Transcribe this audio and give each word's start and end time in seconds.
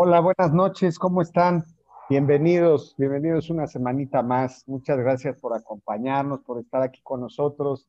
Hola, 0.00 0.20
buenas 0.20 0.54
noches, 0.54 0.96
¿cómo 0.96 1.22
están? 1.22 1.64
Bienvenidos, 2.08 2.94
bienvenidos 2.96 3.50
una 3.50 3.66
semanita 3.66 4.22
más. 4.22 4.62
Muchas 4.68 4.96
gracias 4.96 5.40
por 5.40 5.56
acompañarnos, 5.56 6.44
por 6.44 6.60
estar 6.60 6.82
aquí 6.82 7.00
con 7.02 7.20
nosotros. 7.20 7.88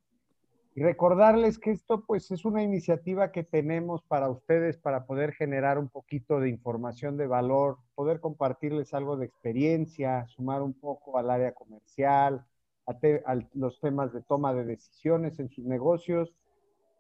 Y 0.74 0.82
recordarles 0.82 1.60
que 1.60 1.70
esto 1.70 2.04
pues 2.08 2.32
es 2.32 2.46
una 2.46 2.64
iniciativa 2.64 3.32
que 3.32 3.44
tenemos 3.44 4.02
para 4.02 4.28
ustedes 4.28 4.76
para 4.76 5.06
poder 5.06 5.34
generar 5.34 5.78
un 5.78 5.88
poquito 5.88 6.40
de 6.40 6.50
información 6.50 7.16
de 7.16 7.28
valor, 7.28 7.78
poder 7.94 8.20
compartirles 8.20 8.96
algo 8.96 9.16
de 9.16 9.28
experiencia, 9.28 10.26
sumar 10.30 10.64
un 10.64 10.74
poco 10.74 11.20
al 11.20 11.30
área 11.30 11.54
comercial, 11.54 12.44
a, 12.88 13.40
los 13.54 13.80
temas 13.82 14.14
de 14.14 14.24
toma 14.24 14.56
de 14.56 14.66
decisiones 14.66 15.38
en 15.38 15.50
sus 15.50 15.64
negocios 15.64 16.34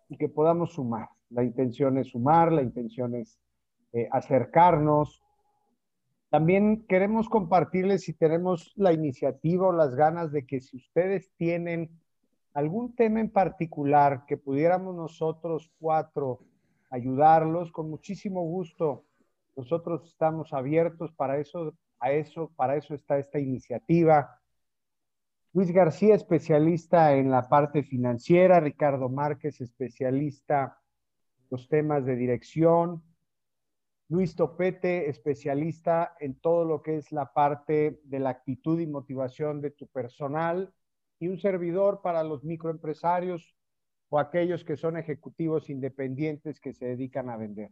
y 0.07 0.17
que 0.17 0.29
podamos 0.29 0.73
sumar. 0.73 1.09
La 1.31 1.43
intención 1.43 1.97
es 1.97 2.09
sumar, 2.09 2.51
la 2.51 2.61
intención 2.61 3.15
es 3.15 3.39
eh, 3.93 4.07
acercarnos. 4.11 5.21
También 6.29 6.85
queremos 6.87 7.27
compartirles 7.27 8.03
si 8.03 8.13
tenemos 8.13 8.71
la 8.75 8.93
iniciativa 8.93 9.67
o 9.67 9.71
las 9.71 9.95
ganas 9.95 10.31
de 10.31 10.45
que 10.45 10.61
si 10.61 10.77
ustedes 10.77 11.31
tienen 11.37 11.89
algún 12.53 12.95
tema 12.95 13.19
en 13.19 13.31
particular 13.31 14.25
que 14.27 14.37
pudiéramos 14.37 14.95
nosotros 14.95 15.71
cuatro 15.79 16.41
ayudarlos, 16.89 17.71
con 17.71 17.89
muchísimo 17.89 18.43
gusto. 18.43 19.05
Nosotros 19.55 20.07
estamos 20.07 20.53
abiertos 20.53 21.11
para 21.13 21.37
eso, 21.37 21.73
a 21.99 22.11
eso, 22.11 22.51
para 22.55 22.75
eso 22.75 22.95
está 22.95 23.17
esta 23.17 23.39
iniciativa. 23.39 24.39
Luis 25.53 25.71
García, 25.71 26.15
especialista 26.15 27.15
en 27.15 27.31
la 27.31 27.49
parte 27.49 27.83
financiera, 27.83 28.59
Ricardo 28.59 29.09
Márquez, 29.09 29.61
especialista 29.61 30.77
en 31.39 31.47
los 31.49 31.67
temas 31.67 32.05
de 32.05 32.15
dirección, 32.15 33.03
Luis 34.09 34.35
Topete, 34.35 35.07
especialista 35.07 36.15
en 36.19 36.33
todo 36.33 36.65
lo 36.65 36.81
que 36.81 36.97
es 36.97 37.11
la 37.11 37.31
parte 37.31 38.01
de 38.03 38.19
la 38.19 38.31
actitud 38.31 38.79
y 38.79 38.87
motivación 38.87 39.61
de 39.61 39.69
tu 39.69 39.85
personal 39.85 40.73
y 41.19 41.27
un 41.27 41.37
servidor 41.37 42.01
para 42.01 42.23
los 42.23 42.43
microempresarios 42.43 43.55
o 44.09 44.17
aquellos 44.17 44.63
que 44.63 44.77
son 44.77 44.97
ejecutivos 44.97 45.69
independientes 45.69 46.59
que 46.59 46.73
se 46.73 46.87
dedican 46.87 47.29
a 47.29 47.37
vender. 47.37 47.69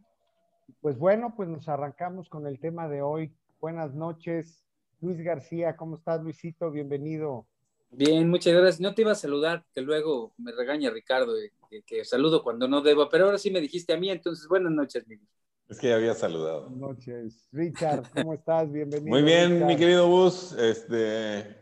Pues 0.80 0.96
bueno, 0.96 1.34
pues 1.36 1.48
nos 1.48 1.68
arrancamos 1.68 2.28
con 2.28 2.46
el 2.46 2.60
tema 2.60 2.88
de 2.88 3.02
hoy. 3.02 3.34
Buenas 3.60 3.92
noches, 3.94 4.64
Luis 5.00 5.18
García, 5.18 5.76
¿cómo 5.76 5.96
estás, 5.96 6.22
Luisito? 6.22 6.70
Bienvenido. 6.70 7.48
Bien, 7.90 8.30
muchas 8.30 8.54
gracias. 8.54 8.80
No 8.80 8.94
te 8.94 9.02
iba 9.02 9.10
a 9.10 9.16
saludar, 9.16 9.64
que 9.74 9.80
luego 9.80 10.34
me 10.38 10.52
regaña 10.52 10.90
Ricardo, 10.90 11.36
eh, 11.36 11.50
que, 11.84 12.04
saludo 12.04 12.44
cuando 12.44 12.68
no 12.68 12.80
debo, 12.80 13.08
pero 13.08 13.24
ahora 13.24 13.38
sí 13.38 13.50
me 13.50 13.60
dijiste 13.60 13.92
a 13.92 13.96
mí, 13.96 14.08
entonces 14.08 14.46
buenas 14.46 14.70
noches, 14.70 15.04
Miguel. 15.08 15.26
Es 15.68 15.78
que 15.78 15.88
ya 15.88 15.96
había 15.96 16.14
saludado. 16.14 16.70
Buenas 16.70 16.78
noches. 16.78 17.46
Richard, 17.52 18.04
¿cómo 18.14 18.32
estás? 18.32 18.72
Bienvenido. 18.72 19.10
Muy 19.10 19.22
bien, 19.22 19.66
mi 19.66 19.76
querido 19.76 20.08
Bus. 20.08 20.52
Este, 20.52 21.58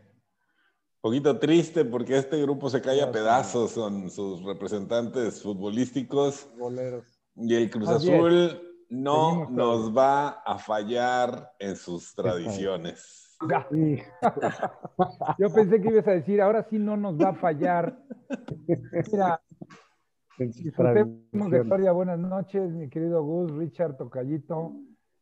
poquito 1.01 1.37
triste 1.37 1.83
porque 1.83 2.17
este 2.17 2.41
grupo 2.41 2.69
se 2.69 2.81
cae 2.81 3.01
a 3.01 3.11
pedazos, 3.11 3.71
son 3.71 4.09
sus 4.09 4.41
representantes 4.45 5.41
futbolísticos. 5.41 6.47
Y 7.35 7.53
el 7.53 7.69
Cruz 7.69 7.89
Azul 7.89 8.61
no 8.89 9.49
nos 9.49 9.95
va 9.95 10.29
a 10.45 10.57
fallar 10.57 11.51
en 11.59 11.75
sus 11.75 12.15
tradiciones. 12.15 13.37
Yo 15.37 15.53
pensé 15.53 15.81
que 15.81 15.89
ibas 15.89 16.07
a 16.07 16.11
decir, 16.11 16.41
ahora 16.41 16.65
sí 16.69 16.79
no 16.79 16.95
nos 16.95 17.19
va 17.19 17.29
a 17.29 17.35
fallar. 17.35 17.99
Mira, 19.11 19.41
disfrutemos 20.37 21.51
de 21.51 21.61
historia. 21.61 21.91
Buenas 21.91 22.19
noches, 22.19 22.71
mi 22.71 22.89
querido 22.89 23.23
Gus, 23.23 23.51
Richard 23.51 23.97
Tocayito. 23.97 24.73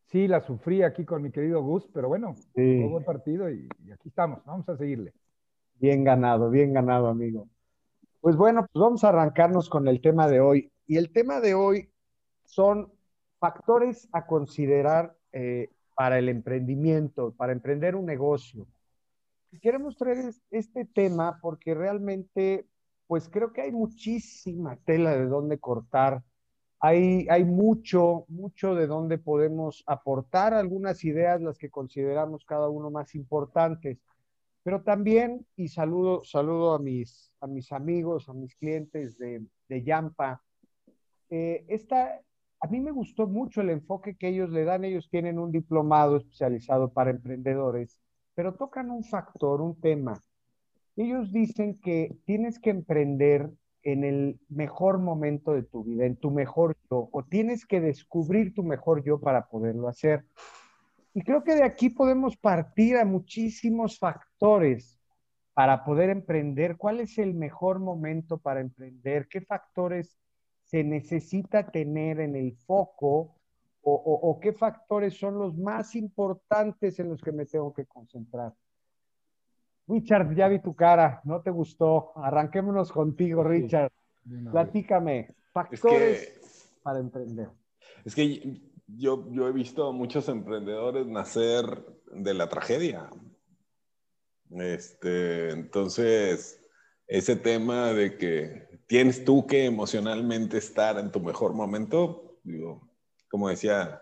Sí, 0.05 0.27
la 0.27 0.41
sufrí 0.41 0.83
aquí 0.83 1.03
con 1.03 1.21
mi 1.21 1.31
querido 1.31 1.61
Gus, 1.63 1.89
pero 1.93 2.07
bueno, 2.07 2.35
sí. 2.53 2.83
buen 2.83 3.03
partido 3.03 3.49
y 3.49 3.67
aquí 3.91 4.09
estamos, 4.09 4.43
vamos 4.45 4.67
a 4.69 4.77
seguirle. 4.77 5.13
Bien 5.79 6.03
ganado, 6.03 6.49
bien 6.49 6.73
ganado, 6.73 7.07
amigo. 7.07 7.47
Pues 8.21 8.35
bueno, 8.37 8.65
pues 8.71 8.81
vamos 8.81 9.03
a 9.03 9.09
arrancarnos 9.09 9.69
con 9.69 9.87
el 9.87 10.01
tema 10.01 10.27
de 10.27 10.39
hoy. 10.39 10.71
Y 10.87 10.97
el 10.97 11.11
tema 11.11 11.39
de 11.39 11.53
hoy 11.53 11.89
son 12.43 12.91
factores 13.39 14.07
a 14.11 14.25
considerar 14.25 15.15
eh, 15.31 15.69
para 15.95 16.17
el 16.17 16.29
emprendimiento, 16.29 17.33
para 17.35 17.51
emprender 17.51 17.95
un 17.95 18.05
negocio. 18.05 18.67
queremos 19.61 19.95
traer 19.95 20.33
este 20.51 20.85
tema 20.85 21.39
porque 21.41 21.73
realmente, 21.73 22.65
pues 23.07 23.29
creo 23.29 23.53
que 23.53 23.61
hay 23.61 23.71
muchísima 23.71 24.77
tela 24.85 25.11
de 25.15 25.25
dónde 25.27 25.59
cortar. 25.59 26.23
Hay, 26.79 27.27
hay 27.29 27.45
mucho, 27.45 28.25
mucho 28.27 28.75
de 28.75 28.87
dónde 28.87 29.17
podemos 29.17 29.83
aportar 29.87 30.53
algunas 30.53 31.03
ideas, 31.03 31.41
las 31.41 31.57
que 31.57 31.69
consideramos 31.69 32.45
cada 32.45 32.69
uno 32.69 32.91
más 32.91 33.15
importantes. 33.15 33.99
Pero 34.63 34.83
también, 34.83 35.45
y 35.55 35.67
saludo, 35.69 36.23
saludo 36.23 36.73
a, 36.73 36.79
mis, 36.79 37.31
a 37.39 37.47
mis 37.47 37.71
amigos, 37.71 38.29
a 38.29 38.33
mis 38.33 38.55
clientes 38.55 39.17
de, 39.17 39.45
de 39.69 39.83
Yampa, 39.83 40.41
eh, 41.29 41.65
esta, 41.67 42.19
a 42.59 42.67
mí 42.67 42.79
me 42.79 42.91
gustó 42.91 43.27
mucho 43.27 43.61
el 43.61 43.69
enfoque 43.69 44.15
que 44.15 44.29
ellos 44.29 44.49
le 44.49 44.63
dan. 44.63 44.85
Ellos 44.85 45.09
tienen 45.09 45.39
un 45.39 45.51
diplomado 45.51 46.17
especializado 46.17 46.91
para 46.91 47.11
emprendedores, 47.11 47.99
pero 48.33 48.55
tocan 48.55 48.91
un 48.91 49.03
factor, 49.03 49.61
un 49.61 49.79
tema. 49.79 50.21
Ellos 50.95 51.31
dicen 51.31 51.79
que 51.79 52.15
tienes 52.25 52.59
que 52.59 52.69
emprender 52.69 53.51
en 53.83 54.03
el 54.03 54.39
mejor 54.49 54.97
momento 54.99 55.53
de 55.53 55.63
tu 55.63 55.83
vida, 55.83 56.05
en 56.05 56.15
tu 56.15 56.31
mejor 56.31 56.75
yo, 56.89 57.09
o 57.11 57.23
tienes 57.23 57.65
que 57.65 57.79
descubrir 57.81 58.53
tu 58.53 58.63
mejor 58.63 59.03
yo 59.03 59.19
para 59.19 59.47
poderlo 59.47 59.87
hacer. 59.87 60.25
Y 61.13 61.21
creo 61.21 61.43
que 61.43 61.55
de 61.55 61.63
aquí 61.63 61.89
podemos 61.89 62.35
partir 62.35 62.97
a 62.97 63.05
muchísimos 63.05 63.99
factores 63.99 64.99
para 65.53 65.85
poder 65.85 66.09
emprender. 66.09 66.77
¿Cuál 66.77 66.99
es 66.99 67.17
el 67.17 67.33
mejor 67.33 67.79
momento 67.79 68.37
para 68.37 68.59
emprender? 68.59 69.27
¿Qué 69.29 69.39
factores 69.41 70.17
se 70.63 70.83
necesita 70.83 71.71
tener 71.71 72.19
en 72.19 72.35
el 72.35 72.57
foco? 72.57 73.35
O, 73.87 74.39
qué 74.41 74.51
factores 74.51 75.13
son 75.13 75.37
los 75.37 75.55
más 75.55 75.95
importantes 75.95 76.99
en 76.99 77.09
los 77.09 77.21
que 77.21 77.31
me 77.31 77.45
tengo 77.45 77.71
que 77.71 77.85
concentrar? 77.85 78.51
Richard, 79.87 80.35
ya 80.35 80.47
vi 80.47 80.59
tu 80.59 80.75
cara, 80.75 81.21
no 81.23 81.41
te 81.41 81.51
gustó. 81.51 82.11
Arranquémonos 82.15 82.91
contigo, 82.91 83.43
Richard. 83.43 83.91
Platícame, 84.51 85.35
factores 85.51 86.71
para 86.81 86.99
emprender. 86.99 87.49
Es 88.03 88.15
que 88.15 88.61
yo, 88.87 89.31
yo 89.31 89.47
he 89.47 89.51
visto 89.51 89.87
a 89.87 89.91
muchos 89.91 90.27
emprendedores 90.29 91.05
nacer 91.05 91.65
de 92.11 92.33
la 92.33 92.49
tragedia. 92.49 93.09
Este, 94.51 95.51
entonces, 95.51 96.59
ese 97.07 97.35
tema 97.35 97.93
de 97.93 98.17
que 98.17 98.79
tienes 98.87 99.25
tú 99.25 99.45
que 99.45 99.65
emocionalmente 99.65 100.57
estar 100.57 100.97
en 100.97 101.11
tu 101.11 101.19
mejor 101.19 101.53
momento, 101.53 102.39
digo, 102.43 102.89
como 103.29 103.49
decía 103.49 104.01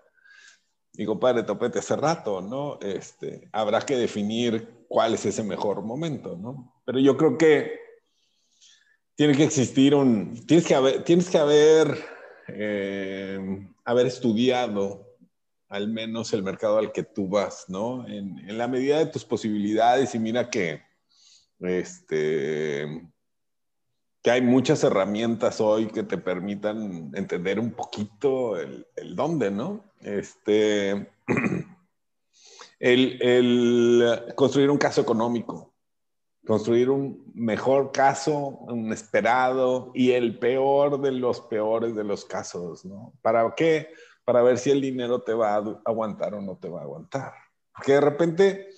mi 0.96 1.06
compadre 1.06 1.44
Topete 1.44 1.80
hace 1.80 1.96
rato, 1.96 2.42
¿no? 2.42 2.80
Este, 2.82 3.50
habrá 3.52 3.82
que 3.82 3.98
definir 3.98 4.86
cuál 4.88 5.16
es 5.16 5.26
ese 5.26 5.44
mejor 5.44 5.82
momento, 5.82 6.38
¿no? 6.38 6.82
Pero 6.86 7.00
yo 7.00 7.18
creo 7.18 7.38
que 7.38 7.80
tiene 9.16 9.36
que 9.36 9.44
existir 9.44 9.96
un, 9.96 10.46
tienes 10.46 10.66
que 10.66 10.76
haber, 10.76 11.04
tienes 11.04 11.30
que 11.30 11.38
haber 11.38 12.04
eh, 12.48 13.68
haber 13.86 14.08
estudiado 14.08 15.14
al 15.70 15.88
menos 15.88 16.32
el 16.34 16.44
mercado 16.44 16.78
al 16.78 16.92
que 16.92 17.02
tú 17.02 17.28
vas, 17.28 17.66
¿no? 17.68 18.08
En, 18.08 18.58
la 18.58 18.68
medida 18.68 19.00
de 19.00 19.08
tus 19.08 19.26
posibilidades 19.26 20.14
y 20.14 20.20
mira 20.20 20.50
que, 20.52 20.84
este, 21.60 23.10
que 24.24 24.32
hay 24.32 24.42
muchas 24.42 24.82
herramientas 24.86 25.60
hoy 25.60 25.88
que 25.88 26.04
te 26.04 26.18
permitan 26.18 27.12
entender 27.14 27.60
un 27.60 27.72
poquito 27.72 28.58
el, 28.58 28.88
dónde, 29.16 29.52
¿no? 29.52 29.84
Este, 30.00 31.12
el, 32.80 34.34
construir 34.36 34.70
un 34.70 34.78
caso 34.78 35.02
económico, 35.02 35.74
construir 36.48 36.90
un 36.90 37.34
mejor 37.36 37.92
caso, 37.92 38.32
un 38.32 38.94
esperado 38.94 39.92
y 39.94 40.12
el 40.12 40.40
peor 40.40 41.02
de 41.02 41.12
los 41.12 41.42
peores 41.42 41.94
de 41.94 42.06
los 42.06 42.24
casos, 42.24 42.86
¿no? 42.86 43.14
¿Para 43.22 43.54
qué? 43.56 43.90
Para 44.24 44.42
ver 44.42 44.58
si 44.58 44.72
el 44.72 44.80
dinero 44.80 45.22
te 45.22 45.34
va 45.34 45.56
a 45.56 45.82
aguantar 45.84 46.34
o 46.34 46.42
no 46.42 46.56
te 46.56 46.70
va 46.70 46.80
a 46.80 46.84
aguantar. 46.84 47.34
Porque 47.76 47.92
de 47.92 48.02
repente 48.02 48.70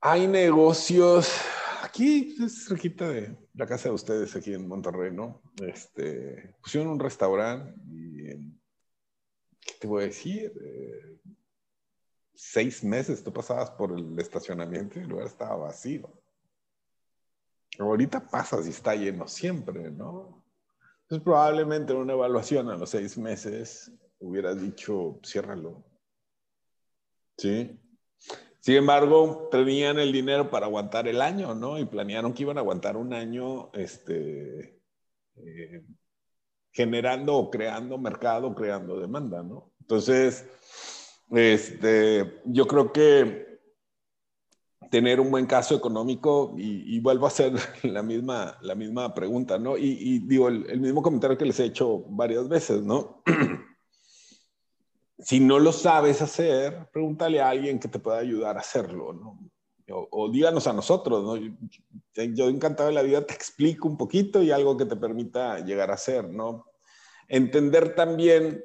hay 0.00 0.26
negocios, 0.26 1.30
aquí 1.96 2.36
es 2.44 2.66
cerquita 2.66 3.08
de 3.08 3.34
la 3.54 3.66
casa 3.66 3.88
de 3.88 3.94
ustedes, 3.94 4.36
aquí 4.36 4.52
en 4.52 4.68
Monterrey, 4.68 5.10
¿no? 5.12 5.40
Este, 5.62 6.54
pusieron 6.62 6.90
un 6.90 7.00
restaurante 7.00 7.74
y, 7.88 8.26
¿qué 9.60 9.74
te 9.80 9.86
voy 9.86 10.02
a 10.02 10.06
decir? 10.06 10.52
Eh, 10.62 11.18
seis 12.34 12.84
meses 12.84 13.24
tú 13.24 13.32
pasabas 13.32 13.70
por 13.70 13.98
el 13.98 14.18
estacionamiento 14.18 14.98
y 14.98 15.04
el 15.04 15.08
lugar 15.08 15.26
estaba 15.26 15.56
vacío. 15.56 16.12
Ahorita 17.78 18.28
pasas 18.28 18.66
y 18.66 18.70
está 18.70 18.94
lleno 18.94 19.26
siempre, 19.26 19.90
¿no? 19.90 20.44
Entonces 21.02 21.24
probablemente 21.24 21.94
en 21.94 22.00
una 22.00 22.12
evaluación 22.12 22.68
a 22.68 22.76
los 22.76 22.90
seis 22.90 23.16
meses 23.16 23.90
hubieras 24.18 24.60
dicho, 24.60 25.18
ciérralo, 25.24 25.82
Sí. 27.38 27.78
Sin 28.66 28.74
embargo, 28.74 29.48
tenían 29.48 30.00
el 30.00 30.10
dinero 30.10 30.50
para 30.50 30.66
aguantar 30.66 31.06
el 31.06 31.22
año, 31.22 31.54
¿no? 31.54 31.78
Y 31.78 31.84
planearon 31.84 32.34
que 32.34 32.42
iban 32.42 32.58
a 32.58 32.62
aguantar 32.62 32.96
un 32.96 33.14
año, 33.14 33.70
este, 33.74 34.80
eh, 35.36 35.84
generando 36.72 37.36
o 37.36 37.48
creando 37.48 37.96
mercado, 37.96 38.56
creando 38.56 38.98
demanda, 38.98 39.44
¿no? 39.44 39.72
Entonces, 39.78 40.48
este, 41.30 42.40
yo 42.44 42.66
creo 42.66 42.92
que 42.92 43.60
tener 44.90 45.20
un 45.20 45.30
buen 45.30 45.46
caso 45.46 45.76
económico, 45.76 46.52
y, 46.58 46.98
vuelvo 46.98 47.26
a 47.26 47.28
hacer 47.28 47.52
la 47.84 48.02
misma, 48.02 48.58
la 48.62 48.74
misma 48.74 49.14
pregunta, 49.14 49.60
¿no? 49.60 49.78
Y, 49.78 50.18
digo, 50.26 50.48
el, 50.48 50.80
mismo 50.80 51.02
comentario 51.02 51.38
que 51.38 51.46
les 51.46 51.60
he 51.60 51.66
hecho 51.66 52.00
varias 52.08 52.48
veces, 52.48 52.82
¿no? 52.82 53.22
si 55.18 55.40
no 55.40 55.58
lo 55.58 55.72
sabes 55.72 56.20
hacer, 56.20 56.88
pregúntale 56.92 57.40
a 57.40 57.48
alguien 57.48 57.78
que 57.78 57.88
te 57.88 57.98
pueda 57.98 58.18
ayudar 58.18 58.56
a 58.56 58.60
hacerlo, 58.60 59.12
¿no? 59.12 59.38
O, 59.88 60.28
díganos 60.30 60.66
a 60.66 60.72
nosotros, 60.72 61.22
¿no? 61.22 61.36
Yo, 61.36 62.24
yo, 62.34 62.48
encantado 62.48 62.88
de 62.88 62.94
la 62.94 63.02
vida 63.02 63.24
te 63.24 63.34
explico 63.34 63.86
un 63.86 63.96
poquito 63.96 64.42
y 64.42 64.50
algo 64.50 64.76
que 64.76 64.84
te 64.84 64.96
permita 64.96 65.60
llegar 65.60 65.90
a 65.90 65.94
hacer, 65.94 66.28
¿no? 66.28 66.66
Entender 67.28 67.94
también 67.94 68.64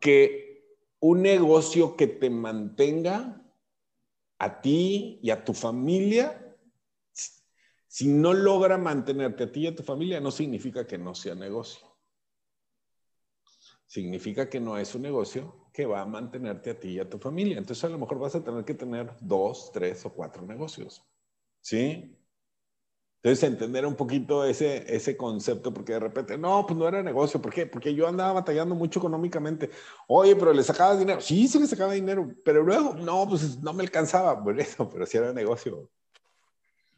que 0.00 0.64
un 0.98 1.22
negocio 1.22 1.96
que 1.96 2.08
te 2.08 2.30
mantenga 2.30 3.40
a 4.38 4.60
ti 4.60 5.20
y 5.22 5.30
a 5.30 5.44
tu 5.44 5.54
familia, 5.54 6.56
si 7.86 8.08
no 8.08 8.32
logra 8.32 8.76
mantenerte 8.76 9.44
a 9.44 9.52
ti 9.52 9.60
y 9.60 9.66
a 9.68 9.76
tu 9.76 9.84
familia, 9.84 10.20
no 10.20 10.32
significa 10.32 10.84
que 10.84 10.98
no 10.98 11.14
sea 11.14 11.36
negocio. 11.36 11.91
Significa 13.92 14.48
que 14.48 14.58
no 14.58 14.78
es 14.78 14.94
un 14.94 15.02
negocio 15.02 15.68
que 15.70 15.84
va 15.84 16.00
a 16.00 16.06
mantenerte 16.06 16.70
a 16.70 16.80
ti 16.80 16.92
y 16.92 16.98
a 16.98 17.10
tu 17.10 17.18
familia. 17.18 17.58
Entonces 17.58 17.84
a 17.84 17.90
lo 17.90 17.98
mejor 17.98 18.18
vas 18.18 18.34
a 18.34 18.42
tener 18.42 18.64
que 18.64 18.72
tener 18.72 19.14
dos, 19.20 19.70
tres 19.70 20.06
o 20.06 20.14
cuatro 20.14 20.46
negocios. 20.46 21.04
¿Sí? 21.60 22.16
Entonces, 23.22 23.44
entender 23.50 23.86
un 23.86 23.94
poquito 23.94 24.44
ese, 24.44 24.84
ese 24.96 25.16
concepto, 25.16 25.72
porque 25.72 25.92
de 25.92 26.00
repente, 26.00 26.36
no, 26.38 26.64
pues 26.66 26.76
no 26.78 26.88
era 26.88 27.02
negocio. 27.02 27.40
¿Por 27.40 27.52
qué? 27.52 27.66
Porque 27.66 27.94
yo 27.94 28.08
andaba 28.08 28.32
batallando 28.32 28.74
mucho 28.74 28.98
económicamente. 28.98 29.70
Oye, 30.08 30.34
pero 30.36 30.52
le 30.52 30.62
sacabas 30.62 30.98
dinero. 30.98 31.20
Sí, 31.20 31.46
sí 31.46 31.58
le 31.60 31.66
sacaba 31.66 31.92
dinero, 31.92 32.34
pero 32.44 32.62
luego, 32.64 32.94
no, 32.94 33.28
pues 33.28 33.60
no 33.62 33.72
me 33.74 33.82
alcanzaba. 33.84 34.42
Por 34.42 34.58
eso, 34.58 34.88
pero 34.88 35.06
sí 35.06 35.18
era 35.18 35.32
negocio. 35.32 35.90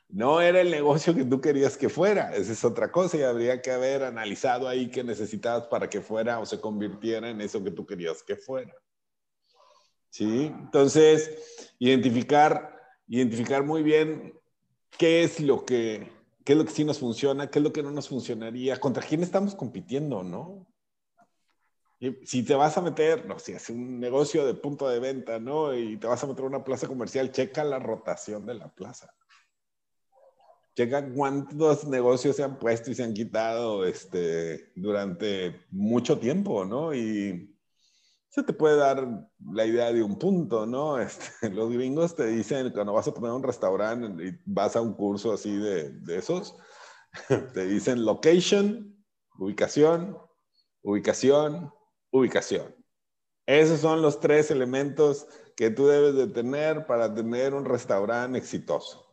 No 0.09 0.41
era 0.41 0.61
el 0.61 0.71
negocio 0.71 1.15
que 1.15 1.25
tú 1.25 1.41
querías 1.41 1.77
que 1.77 1.89
fuera. 1.89 2.35
Esa 2.35 2.53
es 2.53 2.65
otra 2.65 2.93
cosa 2.93 3.17
y 3.17 3.23
habría 3.23 3.61
que 3.63 3.71
haber 3.71 4.05
analizado 4.05 4.69
ahí 4.69 4.91
qué 4.91 5.03
necesitabas 5.03 5.67
para 5.67 5.89
que 5.89 6.01
fuera 6.01 6.39
o 6.39 6.47
se 6.47 6.61
convirtiera 6.61 7.29
en 7.29 7.41
eso 7.41 7.63
que 7.65 7.71
tú 7.71 7.85
querías 7.85 8.23
que 8.23 8.37
fuera. 8.37 8.75
¿Sí? 10.11 10.47
Entonces, 10.47 11.73
identificar, 11.79 12.81
identificar 13.09 13.65
muy 13.65 13.83
bien 13.83 14.39
qué 14.97 15.25
es 15.25 15.41
lo 15.41 15.65
que, 15.65 16.13
qué 16.45 16.53
es 16.53 16.59
lo 16.59 16.65
que 16.65 16.71
sí 16.71 16.85
nos 16.85 17.01
funciona, 17.01 17.51
qué 17.51 17.59
es 17.59 17.63
lo 17.65 17.73
que 17.73 17.83
no 17.83 17.91
nos 17.91 18.09
funcionaría, 18.09 18.79
contra 18.79 19.03
quién 19.03 19.23
estamos 19.23 19.57
compitiendo, 19.57 20.23
¿no? 20.23 20.67
si 22.25 22.43
te 22.43 22.55
vas 22.55 22.77
a 22.77 22.83
meter, 22.83 23.27
no 23.27 23.39
si 23.39 23.53
es 23.53 23.71
un 23.71 23.99
negocio 23.99 24.45
de 24.47 24.55
punto 24.55 24.89
de 24.89 24.99
venta, 24.99 25.39
¿no? 25.39 25.75
Y 25.75 25.97
te 25.97 26.07
vas 26.07 26.23
a 26.23 26.27
meter 26.27 26.45
a 26.45 26.49
una 26.49 26.65
plaza 26.65 26.87
comercial, 26.87 27.33
checa 27.33 27.65
la 27.65 27.79
rotación 27.79 28.45
de 28.45 28.55
la 28.55 28.69
plaza. 28.69 29.15
Checa 30.75 31.13
cuántos 31.13 31.87
negocios 31.87 32.37
se 32.37 32.43
han 32.43 32.59
puesto 32.59 32.91
y 32.91 32.95
se 32.95 33.05
han 33.05 33.15
quitado 33.15 33.85
este, 33.85 34.73
durante 34.75 35.67
mucho 35.71 36.19
tiempo, 36.19 36.65
¿no? 36.65 36.93
Y 36.93 37.57
se 38.29 38.43
te 38.43 38.53
puede 38.53 38.77
dar 38.77 39.29
la 39.53 39.65
idea 39.65 39.93
de 39.93 40.03
un 40.03 40.19
punto, 40.19 40.67
¿no? 40.67 40.99
Este, 41.01 41.51
los 41.51 41.71
gringos 41.71 42.17
te 42.17 42.27
dicen, 42.27 42.73
cuando 42.73 42.93
vas 42.93 43.07
a 43.07 43.15
poner 43.15 43.31
un 43.31 43.45
restaurante 43.45 44.25
y 44.25 44.39
vas 44.45 44.75
a 44.75 44.81
un 44.81 44.95
curso 44.95 45.33
así 45.33 45.57
de, 45.57 45.91
de 45.91 46.19
esos, 46.19 46.57
te 47.55 47.67
dicen 47.67 48.05
location, 48.05 49.05
ubicación, 49.39 50.19
ubicación, 50.83 51.73
ubicación. 52.11 52.75
Esos 53.47 53.81
son 53.81 54.03
los 54.03 54.19
tres 54.21 54.51
elementos 54.51 55.27
que 55.57 55.71
tú 55.71 55.87
debes 55.87 56.15
de 56.15 56.27
tener 56.27 56.87
para 56.87 57.15
tener 57.15 57.55
un 57.55 57.65
restaurante 57.65 58.39
exitoso. 58.39 59.04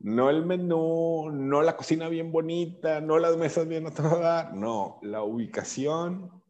No 0.00 0.30
el 0.30 0.46
menú, 0.46 1.30
no 1.30 1.60
la 1.60 1.76
cocina 1.76 2.08
bien 2.08 2.32
bonita, 2.32 3.02
no 3.02 3.18
las 3.18 3.36
mesas 3.36 3.68
bien 3.68 3.86
atrabadas, 3.86 4.54
no, 4.54 4.98
la 5.02 5.22
ubicación, 5.22 6.42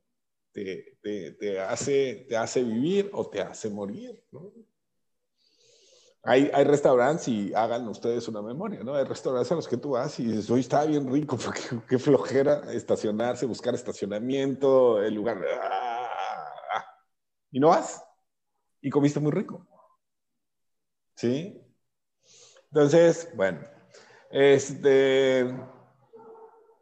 te, 0.53 1.61
hace, 1.61 2.27
te 2.29 2.37
hace 2.37 2.63
vivir 2.63 3.11
o 3.13 3.29
te 3.29 3.43
hace 3.43 3.69
morir. 3.69 4.25
Hay, 6.23 6.49
hay, 6.53 6.65
restaurantes 6.65 7.27
y 7.27 7.53
hagan 7.55 7.89
ustedes 7.89 8.29
una 8.29 8.41
memoria, 8.41 8.85
¿no? 8.85 8.95
Hay 8.95 9.05
restaurantes 9.05 9.51
a 9.51 9.57
los 9.57 9.67
que 9.67 9.79
tú 9.79 9.91
vas 9.91 10.21
y 10.21 10.27
dices, 10.27 10.49
hoy 10.51 10.61
está 10.61 10.85
bien 10.85 11.11
rico, 11.11 11.37
porque 11.45 11.63
qué 11.89 11.99
flojera 11.99 12.73
estacionarse, 12.73 13.47
buscar 13.47 13.75
estacionamiento, 13.75 15.03
el 15.03 15.15
lugar. 15.15 15.43
Ah, 15.61 16.85
y 17.51 17.59
no 17.59 17.69
vas. 17.69 18.05
Y 18.81 18.91
comiste 18.91 19.19
muy 19.19 19.33
rico. 19.33 19.67
¿Sí? 21.17 21.60
Entonces, 22.71 23.29
bueno, 23.35 23.61
este 24.31 25.47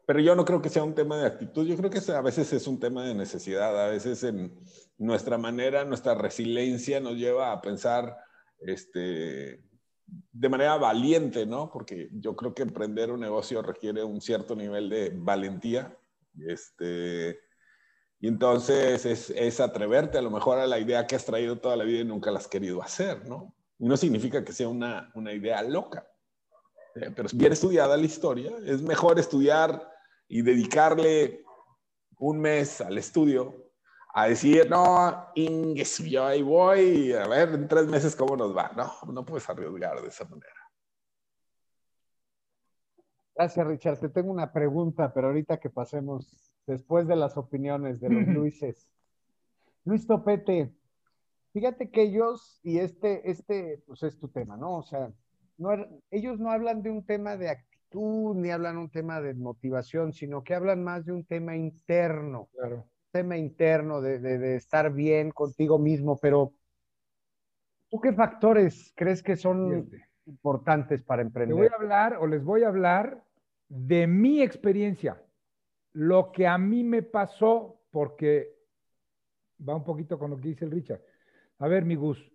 pero 0.09 0.21
yo 0.21 0.35
no 0.35 0.47
creo 0.47 0.63
que 0.63 0.71
sea 0.71 0.85
un 0.85 0.95
tema 0.95 1.19
de 1.19 1.27
actitud, 1.27 1.67
yo 1.67 1.77
creo 1.77 1.91
que 1.91 2.01
a 2.11 2.23
veces 2.23 2.51
es 2.55 2.67
un 2.67 2.81
tema 2.81 3.05
de 3.05 3.15
necesidad, 3.15 3.79
a 3.85 3.91
veces 3.91 4.25
en 4.25 4.59
nuestra 4.97 5.37
manera, 5.37 5.85
nuestra 5.85 6.15
resiliencia 6.15 6.99
nos 6.99 7.17
lleva 7.17 7.53
a 7.53 7.61
pensar 7.61 8.17
este, 8.59 9.63
de 10.07 10.49
manera 10.49 10.79
valiente, 10.79 11.45
¿no? 11.45 11.71
Porque 11.71 12.09
yo 12.13 12.35
creo 12.37 12.55
que 12.55 12.63
emprender 12.63 13.13
un 13.13 13.21
negocio 13.21 13.61
requiere 13.61 14.03
un 14.03 14.23
cierto 14.23 14.57
nivel 14.57 14.89
de 14.89 15.13
valentía. 15.15 15.95
Este, 16.39 17.39
y 18.19 18.29
entonces 18.29 19.05
es, 19.05 19.29
es, 19.29 19.61
atreverte 19.61 20.17
a 20.17 20.23
lo 20.23 20.31
mejor 20.31 20.59
a 20.59 20.67
la 20.67 20.79
idea 20.79 21.07
que 21.07 21.17
has 21.17 21.27
traído 21.27 21.59
toda 21.59 21.77
la 21.77 21.85
vida 21.85 22.01
y 22.01 22.05
nunca 22.07 22.31
la 22.31 22.39
has 22.39 22.49
querido 22.49 22.83
hacer, 22.83 23.29
¿no? 23.29 23.55
No 23.79 23.97
significa 23.97 24.45
que 24.45 24.53
sea 24.53 24.69
una, 24.69 25.11
una 25.15 25.33
idea 25.33 25.63
loca, 25.63 26.07
¿eh? 26.97 27.11
pero 27.15 27.29
bien 27.33 27.53
estudiada 27.53 27.97
la 27.97 28.05
historia. 28.05 28.53
Es 28.65 28.83
mejor 28.83 29.19
estudiar 29.19 29.89
y 30.27 30.43
dedicarle 30.43 31.45
un 32.19 32.41
mes 32.41 32.81
al 32.81 32.99
estudio 32.99 33.69
a 34.15 34.29
decir, 34.29 34.69
no, 34.69 35.29
Inges, 35.35 35.99
yo 35.99 36.25
ahí 36.25 36.43
voy, 36.43 37.13
a 37.13 37.29
ver 37.29 37.51
en 37.51 37.69
tres 37.69 37.87
meses 37.87 38.17
cómo 38.17 38.37
nos 38.37 38.57
va. 38.57 38.73
No, 38.77 39.13
no 39.13 39.25
puedes 39.25 39.49
arriesgar 39.49 40.01
de 40.01 40.09
esa 40.09 40.25
manera. 40.25 40.53
Gracias, 43.37 43.65
Richard. 43.65 44.01
Te 44.01 44.09
tengo 44.09 44.33
una 44.33 44.53
pregunta, 44.53 45.13
pero 45.15 45.29
ahorita 45.29 45.61
que 45.61 45.71
pasemos, 45.71 46.53
después 46.67 47.07
de 47.07 47.15
las 47.15 47.37
opiniones 47.37 48.01
de 48.01 48.11
los 48.11 48.27
Luises. 48.35 48.89
Luis 49.85 50.07
Topete, 50.07 50.75
fíjate 51.59 51.91
que 51.91 52.03
ellos, 52.03 52.61
y 52.63 52.79
este, 52.79 53.29
este, 53.29 53.83
pues 53.85 54.05
es 54.05 54.17
tu 54.17 54.29
tema, 54.29 54.57
¿no? 54.57 54.77
O 54.77 54.83
sea, 54.83 55.11
no, 55.57 55.73
er, 55.73 55.89
ellos 56.13 56.39
no 56.39 56.53
hablan 56.53 56.83
de 56.83 56.91
un 56.91 57.05
tema 57.05 57.37
de 57.37 57.59
tú 57.89 58.33
ni 58.37 58.51
hablan 58.51 58.79
un 58.79 58.91
tema 58.91 59.21
de 59.21 59.35
motivación, 59.35 60.13
sino 60.13 60.45
que 60.45 60.55
hablan 60.55 60.85
más 60.85 61.05
de 61.05 61.13
un 61.13 61.25
tema 61.25 61.57
interno. 61.57 62.49
Claro. 62.53 62.85
tema 63.11 63.37
interno 63.37 64.01
de, 64.01 64.55
estar 64.55 64.93
bien 64.93 65.33
contigo 65.33 65.79
mismo, 65.81 66.17
pero 66.19 66.53
¿tú 67.89 68.01
qué 68.01 68.13
factores 68.13 68.93
crees 68.95 69.21
que 69.23 69.35
son 69.35 69.91
importantes 70.27 71.03
para 71.03 71.23
emprender? 71.23 71.57
Te 71.57 71.61
voy 71.61 71.73
a 71.73 71.77
hablar 71.77 72.19
o 72.21 72.27
les 72.29 72.45
voy 72.45 72.63
a 72.63 72.69
hablar 72.69 73.25
de 73.69 74.07
mi 74.07 74.43
experiencia, 74.43 75.21
lo 75.93 76.31
que 76.31 76.47
a 76.47 76.57
mí 76.57 76.85
me 76.85 77.03
pasó, 77.03 77.81
porque 77.91 78.55
va 79.67 79.75
un 79.75 79.85
poquito 79.85 80.19
con 80.19 80.31
lo 80.31 80.37
que 80.37 80.49
dice 80.49 80.65
el 80.65 80.71
Richard. 80.71 81.03
A 81.59 81.69
ver, 81.69 81.85
mi 81.85 81.95
Gus, 81.95 82.33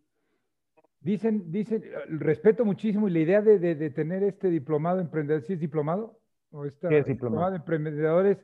Dicen, 1.03 1.51
dicen, 1.51 1.83
respeto 2.07 2.63
muchísimo 2.63 3.09
y 3.09 3.11
la 3.11 3.19
idea 3.19 3.41
de, 3.41 3.59
de, 3.59 3.89
tener 3.89 4.23
este 4.23 4.49
diplomado 4.49 5.01
emprendedor, 5.01 5.41
¿sí 5.41 5.51
es 5.51 5.59
diplomado? 5.59 6.17
¿O 6.51 6.63
es 6.63 6.79
diplomado? 7.05 7.51
de 7.51 7.57
emprendedores, 7.57 8.37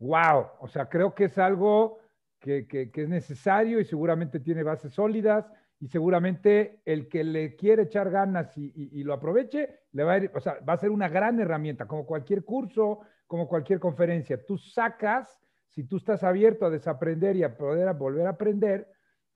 wow, 0.00 0.46
o 0.58 0.66
sea, 0.66 0.88
creo 0.88 1.14
que 1.14 1.26
es 1.26 1.38
algo 1.38 2.00
que, 2.40 2.66
que, 2.66 2.90
que, 2.90 3.02
es 3.02 3.08
necesario 3.08 3.78
y 3.78 3.84
seguramente 3.84 4.40
tiene 4.40 4.64
bases 4.64 4.92
sólidas 4.92 5.52
y 5.78 5.86
seguramente 5.86 6.80
el 6.84 7.08
que 7.08 7.22
le 7.22 7.54
quiere 7.54 7.84
echar 7.84 8.10
ganas 8.10 8.58
y, 8.58 8.72
y, 8.74 9.04
lo 9.04 9.14
aproveche, 9.14 9.82
le 9.92 10.02
va 10.02 10.14
a 10.14 10.18
ir, 10.18 10.32
o 10.34 10.40
sea, 10.40 10.58
va 10.68 10.72
a 10.72 10.78
ser 10.78 10.90
una 10.90 11.08
gran 11.08 11.38
herramienta, 11.38 11.86
como 11.86 12.06
cualquier 12.06 12.44
curso, 12.44 13.02
como 13.28 13.46
cualquier 13.46 13.78
conferencia. 13.78 14.44
Tú 14.44 14.58
sacas, 14.58 15.38
si 15.68 15.84
tú 15.84 15.98
estás 15.98 16.24
abierto 16.24 16.66
a 16.66 16.70
desaprender 16.70 17.36
y 17.36 17.44
a 17.44 17.56
poder 17.56 17.94
volver 17.94 18.26
a 18.26 18.30
aprender, 18.30 18.88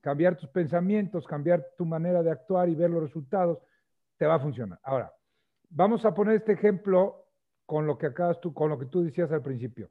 cambiar 0.05 0.37
tus 0.37 0.49
pensamientos, 0.49 1.25
cambiar 1.25 1.65
tu 1.75 1.83
manera 1.83 2.21
de 2.21 2.29
actuar 2.29 2.69
y 2.69 2.75
ver 2.75 2.91
los 2.91 3.01
resultados, 3.01 3.57
te 4.17 4.27
va 4.27 4.35
a 4.35 4.39
funcionar. 4.39 4.79
Ahora, 4.83 5.11
vamos 5.67 6.05
a 6.05 6.13
poner 6.13 6.35
este 6.35 6.51
ejemplo 6.51 7.25
con 7.65 7.87
lo 7.87 7.97
que 7.97 8.05
acabas 8.05 8.39
tú, 8.39 8.53
con 8.53 8.69
lo 8.69 8.77
que 8.77 8.85
tú 8.85 9.03
decías 9.03 9.31
al 9.31 9.41
principio. 9.41 9.89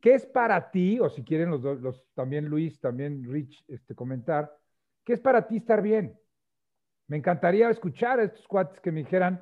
¿qué 0.00 0.14
es 0.14 0.26
para 0.26 0.72
ti, 0.72 0.98
o 0.98 1.08
si 1.08 1.22
quieren 1.22 1.50
los, 1.50 1.62
dos, 1.62 1.80
los 1.80 2.04
también 2.14 2.46
Luis, 2.46 2.80
también 2.80 3.24
Rich, 3.30 3.64
este, 3.68 3.94
comentar, 3.94 4.52
¿qué 5.04 5.12
es 5.12 5.20
para 5.20 5.46
ti 5.46 5.58
estar 5.58 5.82
bien? 5.82 6.18
Me 7.06 7.16
encantaría 7.16 7.70
escuchar 7.70 8.18
a 8.18 8.24
estos 8.24 8.46
cuates 8.48 8.80
que 8.80 8.90
me 8.90 9.00
dijeran 9.04 9.40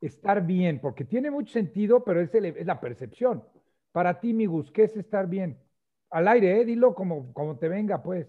estar 0.00 0.44
bien, 0.44 0.80
porque 0.80 1.04
tiene 1.04 1.30
mucho 1.30 1.52
sentido, 1.52 2.04
pero 2.04 2.20
es, 2.20 2.34
es 2.34 2.66
la 2.66 2.80
percepción. 2.80 3.44
Para 3.92 4.18
ti, 4.20 4.34
mi 4.34 4.46
Gus, 4.46 4.72
¿qué 4.72 4.84
es 4.84 4.96
estar 4.96 5.28
bien? 5.28 5.56
Al 6.10 6.26
aire, 6.28 6.60
¿eh? 6.60 6.64
dilo 6.64 6.94
como, 6.94 7.32
como 7.32 7.56
te 7.58 7.68
venga, 7.68 8.02
pues. 8.02 8.28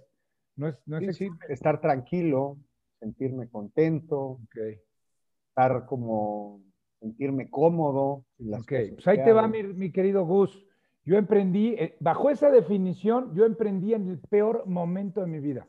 No 0.56 0.68
es, 0.68 0.78
no 0.86 0.98
es 0.98 1.20
estar 1.50 1.82
tranquilo, 1.82 2.58
sentirme 3.00 3.50
contento, 3.50 4.40
estar 5.50 5.86
como, 5.86 6.62
sentirme 7.00 7.50
cómodo. 7.50 8.26
ok, 8.40 8.74
pues 8.96 9.08
ahí 9.08 9.24
te 9.24 9.34
va 9.34 9.48
mi, 9.48 9.64
mi, 9.64 9.92
querido 9.92 10.26
Gus. 10.26 10.66
Yo 11.04 11.18
emprendí, 11.18 11.76
eh, 11.78 11.98
bajo 12.00 12.30
esa 12.30 12.50
definición, 12.50 13.36
yo 13.36 13.46
emprendí 13.46 13.94
en 13.94 14.10
el 14.10 14.20
peor 14.20 14.66
momento 14.66 15.22
de 15.22 15.28
mi 15.28 15.40
vida. 15.40 15.68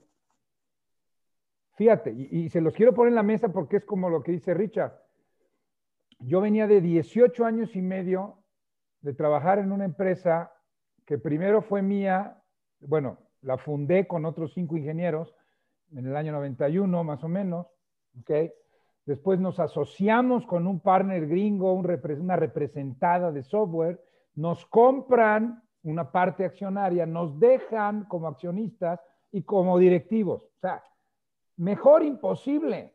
Fíjate, 1.76 2.10
y, 2.10 2.48
se 2.48 2.62
los 2.62 2.74
quiero 2.74 2.94
poner 2.94 3.10
en 3.10 3.16
la 3.16 3.22
mesa 3.22 3.52
porque 3.52 3.76
es 3.76 3.84
como 3.84 4.08
lo 4.08 4.22
que 4.22 4.32
dice 4.32 4.54
Richard. 4.54 4.94
Yo 6.20 6.40
venía 6.40 6.66
de 6.66 6.80
18 6.80 7.44
años 7.44 7.76
y 7.76 7.82
medio 7.82 8.42
de 9.02 9.12
trabajar 9.12 9.58
en 9.58 9.70
una 9.70 9.84
empresa 9.84 10.50
que 11.04 11.18
primero 11.18 11.60
fue 11.60 11.82
mía, 11.82 12.42
bueno, 12.80 13.25
la 13.46 13.56
fundé 13.56 14.06
con 14.06 14.24
otros 14.24 14.52
cinco 14.52 14.76
ingenieros 14.76 15.34
en 15.92 16.06
el 16.06 16.16
año 16.16 16.32
91 16.32 17.04
más 17.04 17.22
o 17.24 17.28
menos. 17.28 17.66
Después 19.04 19.38
nos 19.38 19.60
asociamos 19.60 20.46
con 20.46 20.66
un 20.66 20.80
partner 20.80 21.26
gringo, 21.26 21.72
una 21.72 22.36
representada 22.36 23.30
de 23.30 23.42
software, 23.44 24.02
nos 24.34 24.66
compran 24.66 25.62
una 25.84 26.10
parte 26.10 26.44
accionaria, 26.44 27.06
nos 27.06 27.38
dejan 27.38 28.04
como 28.06 28.26
accionistas 28.26 29.00
y 29.30 29.42
como 29.42 29.78
directivos. 29.78 30.42
O 30.42 30.60
sea, 30.60 30.82
Mejor 31.56 32.02
imposible. 32.02 32.94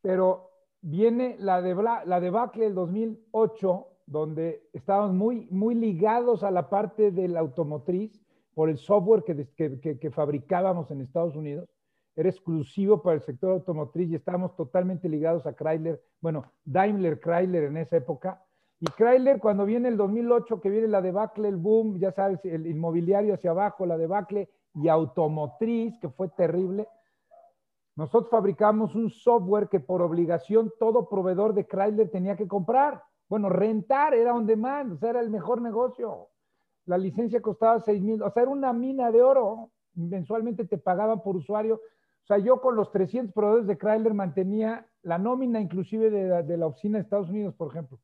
Pero 0.00 0.50
viene 0.80 1.36
la, 1.38 1.62
de, 1.62 1.74
la 1.74 2.20
debacle 2.20 2.64
del 2.64 2.74
2008, 2.74 3.86
donde 4.06 4.68
estábamos 4.72 5.14
muy, 5.14 5.46
muy 5.50 5.74
ligados 5.74 6.42
a 6.42 6.50
la 6.50 6.68
parte 6.68 7.10
del 7.10 7.36
automotriz 7.36 8.20
por 8.56 8.70
el 8.70 8.78
software 8.78 9.22
que, 9.22 9.98
que, 9.98 10.10
fabricábamos 10.10 10.90
en 10.90 11.02
Estados 11.02 11.36
Unidos. 11.36 11.68
Era 12.16 12.30
exclusivo 12.30 13.02
para 13.02 13.16
el 13.16 13.22
sector 13.22 13.50
automotriz 13.50 14.08
y 14.08 14.14
estábamos 14.14 14.56
totalmente 14.56 15.10
ligados 15.10 15.44
a 15.44 15.54
Chrysler, 15.54 16.00
bueno, 16.22 16.50
Daimler 16.64 17.20
Chrysler 17.20 17.64
en 17.64 17.76
esa 17.76 17.98
época. 17.98 18.42
Y 18.80 18.86
Chrysler, 18.86 19.40
cuando 19.40 19.66
viene 19.66 19.88
el 19.88 19.98
2008, 19.98 20.62
que 20.62 20.70
viene 20.70 20.88
la 20.88 21.02
debacle, 21.02 21.48
el 21.48 21.56
boom, 21.56 21.98
ya 21.98 22.12
sabes, 22.12 22.42
el 22.46 22.66
inmobiliario 22.66 23.34
hacia 23.34 23.50
abajo, 23.50 23.84
la 23.84 23.98
debacle, 23.98 24.48
y 24.72 24.88
automotriz, 24.88 25.98
que 25.98 26.08
fue 26.08 26.30
terrible. 26.30 26.88
Nosotros 27.94 28.30
fabricamos 28.30 28.94
un 28.94 29.10
software 29.10 29.68
que 29.68 29.80
por 29.80 30.00
obligación 30.00 30.72
todo 30.78 31.10
proveedor 31.10 31.52
de 31.52 31.66
Chrysler 31.66 32.08
tenía 32.08 32.36
que 32.36 32.48
comprar. 32.48 33.02
Bueno, 33.28 33.50
rentar 33.50 34.14
era 34.14 34.34
on 34.34 34.46
demand, 34.46 34.94
o 34.94 34.96
sea, 34.96 35.10
era 35.10 35.20
el 35.20 35.28
mejor 35.28 35.60
negocio. 35.60 36.30
La 36.86 36.98
licencia 36.98 37.40
costaba 37.42 37.80
6 37.80 38.02
mil, 38.02 38.22
o 38.22 38.30
sea, 38.30 38.42
era 38.42 38.50
una 38.50 38.72
mina 38.72 39.10
de 39.10 39.22
oro. 39.22 39.70
Mensualmente 39.94 40.64
te 40.64 40.78
pagaban 40.78 41.22
por 41.22 41.36
usuario. 41.36 41.76
O 41.76 42.26
sea, 42.26 42.38
yo 42.38 42.60
con 42.60 42.74
los 42.74 42.90
300 42.90 43.32
proveedores 43.34 43.66
de 43.66 43.78
Chrysler 43.78 44.14
mantenía 44.14 44.86
la 45.02 45.18
nómina 45.18 45.60
inclusive 45.60 46.10
de, 46.10 46.42
de 46.42 46.56
la 46.56 46.66
oficina 46.66 46.98
de 46.98 47.02
Estados 47.02 47.28
Unidos, 47.28 47.54
por 47.54 47.68
ejemplo 47.68 47.98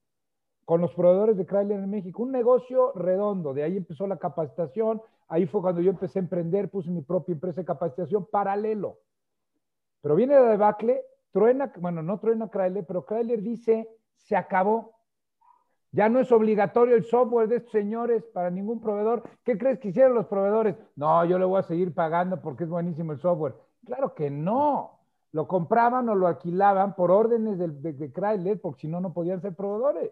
con 0.65 0.81
los 0.81 0.95
proveedores 0.95 1.37
de 1.37 1.45
Chrysler 1.45 1.81
en 1.81 1.91
México. 1.91 2.23
Un 2.23 2.31
negocio 2.31 2.93
redondo. 2.95 3.53
De 3.53 3.65
ahí 3.65 3.77
empezó 3.77 4.07
la 4.07 4.17
capacitación, 4.17 5.03
Ahí 5.33 5.47
fue 5.47 5.63
cuando 5.63 5.81
yo 5.81 5.91
empecé 5.91 6.19
a 6.19 6.23
emprender, 6.23 6.69
puse 6.69 6.91
mi 6.91 7.01
propia 7.01 7.33
empresa 7.33 7.63
de 7.63 7.65
capacitación 7.65 8.27
paralelo. 8.31 8.99
Pero 10.03 10.15
viene 10.15 10.35
la 10.35 10.51
debacle, 10.51 11.07
truena, 11.33 11.73
bueno, 11.79 12.03
no 12.03 12.21
truena 12.21 12.51
Chrysler, 12.51 12.85
pero 12.85 13.07
Chrysler 13.07 13.41
dice, 13.41 13.89
se 14.15 14.37
acabó. 14.37 14.93
Ya 15.95 16.09
no 16.09 16.21
es 16.21 16.33
obligatorio 16.33 16.97
el 16.97 17.05
software 17.05 17.49
de 17.49 17.57
estos 17.57 17.73
señores 17.73 18.25
para 18.33 18.51
ningún 18.51 18.81
proveedor. 18.81 19.23
¿Qué 19.45 19.59
crees 19.59 19.79
que 19.79 19.89
hicieron 19.89 20.15
los 20.15 20.27
proveedores? 20.27 20.75
No, 20.97 21.23
yo 21.27 21.39
le 21.39 21.45
voy 21.45 21.61
a 21.61 21.65
seguir 21.65 21.93
pagando 21.93 22.41
porque 22.41 22.65
es 22.65 22.71
buenísimo 22.71 23.13
el 23.13 23.21
software. 23.21 23.55
Claro 23.85 24.15
que 24.15 24.31
no. 24.31 25.01
Lo 25.33 25.47
compraban 25.47 26.09
o 26.09 26.15
lo 26.15 26.27
alquilaban 26.27 26.95
por 26.95 27.11
órdenes 27.11 27.59
de, 27.59 27.69
de, 27.69 28.13
Chrysler, 28.13 28.61
porque 28.61 28.83
si 28.83 28.89
no, 28.89 29.01
no 29.01 29.13
podían 29.13 29.41
ser 29.43 29.55
proveedores. 29.55 30.11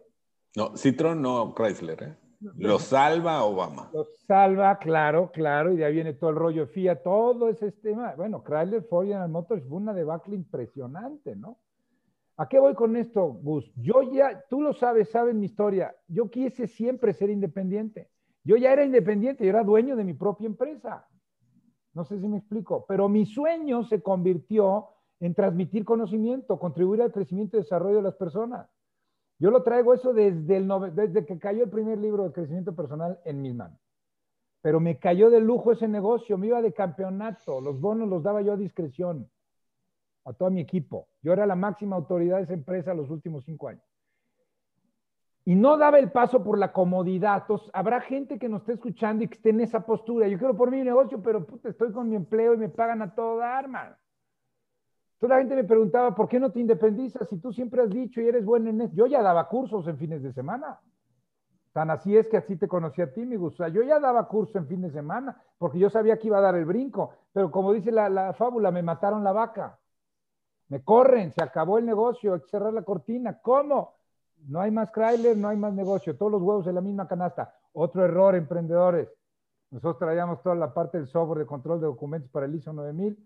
No, 0.54 0.72
Citroën 0.72 1.16
no 1.16 1.54
Chrysler, 1.54 2.02
¿eh? 2.02 2.16
Lo 2.56 2.78
salva 2.78 3.42
Obama. 3.44 3.90
Lo 3.92 4.06
salva, 4.26 4.78
claro, 4.78 5.30
claro, 5.30 5.72
y 5.72 5.76
de 5.76 5.84
ahí 5.84 5.92
viene 5.92 6.14
todo 6.14 6.30
el 6.30 6.37
rollo 6.37 6.66
FIA, 6.66 7.02
todo 7.02 7.50
ese 7.50 7.70
tema. 7.72 8.14
Bueno, 8.16 8.42
Chrysler, 8.42 8.82
Ford 8.84 9.06
General 9.06 9.28
Motors 9.28 9.62
fue 9.68 9.76
una 9.76 9.92
debacle 9.92 10.37
impresionante, 10.37 11.37
¿no? 11.37 11.58
¿A 12.40 12.49
qué 12.49 12.59
voy 12.59 12.73
con 12.75 12.97
esto, 12.97 13.35
Gus? 13.42 13.70
Yo 13.76 14.00
ya, 14.00 14.42
tú 14.49 14.62
lo 14.62 14.73
sabes, 14.73 15.11
sabes 15.11 15.35
mi 15.35 15.44
historia. 15.44 15.94
Yo 16.09 16.30
quise 16.30 16.66
siempre 16.66 17.12
ser 17.12 17.28
independiente. 17.28 18.09
Yo 18.44 18.56
ya 18.56 18.73
era 18.73 18.82
independiente, 18.82 19.44
yo 19.44 19.50
era 19.50 19.62
dueño 19.62 19.94
de 19.94 20.04
mi 20.04 20.14
propia 20.14 20.47
empresa. 20.47 21.06
No 21.92 22.02
sé 22.02 22.18
si 22.18 22.26
me 22.26 22.38
explico, 22.38 22.87
pero 22.88 23.11
mi 23.11 23.26
sueño 23.26 23.85
se 23.85 24.00
convirtió 24.00 24.88
en 25.20 25.35
transmitir 25.35 25.85
conocimiento, 25.85 26.59
contribuir 26.59 27.02
al 27.02 27.12
crecimiento 27.12 27.59
y 27.59 27.61
desarrollo 27.61 27.97
de 27.97 28.04
las 28.04 28.14
personas. 28.14 28.70
Yo 29.38 29.50
lo 29.50 29.62
traigo 29.62 29.92
eso 29.92 30.14
desde, 30.14 30.56
el 30.56 30.66
desde 30.94 31.26
que 31.26 31.38
cayó 31.38 31.64
el 31.64 31.70
primer 31.70 31.99
libro 31.99 32.25
de 32.25 32.32
crecimiento 32.32 32.75
personal 32.75 33.20
en 33.26 33.42
mis 33.42 33.54
manos. 33.54 33.78
Pero 34.62 34.80
me 34.80 34.99
cayó 34.99 35.28
de 35.28 35.40
lujo 35.40 35.73
ese 35.73 35.88
negocio, 35.88 36.38
me 36.38 36.47
iba 36.47 36.62
de 36.62 36.73
campeonato, 36.73 37.61
los 37.61 37.78
bonos 37.78 38.09
los 38.09 38.23
daba 38.23 38.40
yo 38.40 38.54
a 38.54 38.56
discreción 38.56 39.28
a 40.24 40.32
todo 40.32 40.50
mi 40.50 40.60
equipo. 40.60 41.08
Yo 41.22 41.32
era 41.32 41.46
la 41.46 41.56
máxima 41.56 41.96
autoridad 41.96 42.38
de 42.38 42.44
esa 42.44 42.54
empresa 42.54 42.94
los 42.94 43.10
últimos 43.10 43.44
cinco 43.44 43.68
años. 43.68 43.84
Y 45.44 45.54
no 45.54 45.76
daba 45.78 45.98
el 45.98 46.12
paso 46.12 46.44
por 46.44 46.58
la 46.58 46.72
comodidad. 46.72 47.42
Entonces, 47.42 47.70
habrá 47.72 48.00
gente 48.00 48.38
que 48.38 48.48
nos 48.48 48.60
esté 48.60 48.74
escuchando 48.74 49.24
y 49.24 49.28
que 49.28 49.34
esté 49.34 49.50
en 49.50 49.60
esa 49.60 49.84
postura. 49.84 50.28
Yo 50.28 50.38
quiero 50.38 50.56
por 50.56 50.70
mi 50.70 50.82
negocio, 50.82 51.20
pero 51.22 51.46
estoy 51.64 51.92
con 51.92 52.08
mi 52.08 52.16
empleo 52.16 52.54
y 52.54 52.58
me 52.58 52.68
pagan 52.68 53.02
a 53.02 53.14
todo 53.14 53.38
dar, 53.38 53.66
man. 53.66 53.96
Toda 55.18 55.34
la 55.34 55.40
gente 55.40 55.56
me 55.56 55.64
preguntaba, 55.64 56.14
¿por 56.14 56.28
qué 56.28 56.38
no 56.38 56.52
te 56.52 56.60
independizas 56.60 57.28
si 57.28 57.38
tú 57.38 57.52
siempre 57.52 57.82
has 57.82 57.90
dicho 57.90 58.20
y 58.20 58.28
eres 58.28 58.44
bueno 58.44 58.70
en 58.70 58.80
eso? 58.82 58.94
Yo 58.94 59.06
ya 59.06 59.22
daba 59.22 59.48
cursos 59.48 59.88
en 59.88 59.98
fines 59.98 60.22
de 60.22 60.32
semana. 60.32 60.78
Tan 61.72 61.90
así 61.90 62.16
es 62.16 62.28
que 62.28 62.36
así 62.36 62.56
te 62.56 62.68
conocí 62.68 63.02
a 63.02 63.12
ti, 63.12 63.26
mi 63.26 63.34
gusto. 63.36 63.66
Yo 63.68 63.82
ya 63.82 63.98
daba 63.98 64.28
curso 64.28 64.56
en 64.56 64.68
fin 64.68 64.82
de 64.82 64.90
semana 64.90 65.42
porque 65.58 65.80
yo 65.80 65.90
sabía 65.90 66.18
que 66.18 66.28
iba 66.28 66.38
a 66.38 66.42
dar 66.42 66.54
el 66.54 66.64
brinco. 66.64 67.10
Pero 67.32 67.50
como 67.50 67.72
dice 67.72 67.90
la, 67.90 68.08
la 68.08 68.34
fábula, 68.34 68.70
me 68.70 68.82
mataron 68.82 69.24
la 69.24 69.32
vaca. 69.32 69.79
Me 70.70 70.82
corren, 70.84 71.32
se 71.32 71.42
acabó 71.42 71.78
el 71.78 71.84
negocio, 71.84 72.34
hay 72.34 72.40
que 72.40 72.48
cerrar 72.48 72.72
la 72.72 72.82
cortina. 72.82 73.40
¿Cómo? 73.42 73.96
No 74.46 74.60
hay 74.60 74.70
más 74.70 74.90
Chrysler, 74.92 75.36
no 75.36 75.48
hay 75.48 75.56
más 75.56 75.74
negocio. 75.74 76.16
Todos 76.16 76.30
los 76.30 76.42
huevos 76.42 76.66
en 76.68 76.76
la 76.76 76.80
misma 76.80 77.08
canasta. 77.08 77.52
Otro 77.72 78.04
error, 78.04 78.36
emprendedores. 78.36 79.08
Nosotros 79.70 79.98
traíamos 79.98 80.42
toda 80.42 80.54
la 80.54 80.72
parte 80.72 80.98
del 80.98 81.08
software 81.08 81.40
de 81.40 81.46
control 81.46 81.80
de 81.80 81.86
documentos 81.86 82.30
para 82.30 82.46
el 82.46 82.54
ISO 82.54 82.72
9000 82.72 83.18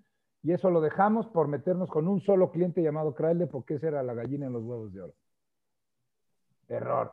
y 0.43 0.53
eso 0.53 0.71
lo 0.71 0.81
dejamos 0.81 1.27
por 1.29 1.47
meternos 1.49 1.91
con 1.91 2.09
un 2.09 2.21
solo 2.21 2.51
cliente 2.51 2.83
llamado 2.83 3.15
Chrysler 3.15 3.49
porque 3.49 3.75
esa 3.75 3.89
era 3.89 4.03
la 4.03 4.15
gallina 4.15 4.47
en 4.47 4.53
los 4.55 4.63
huevos 4.63 4.93
de 4.93 5.03
oro. 5.03 5.15
Error. 6.69 7.11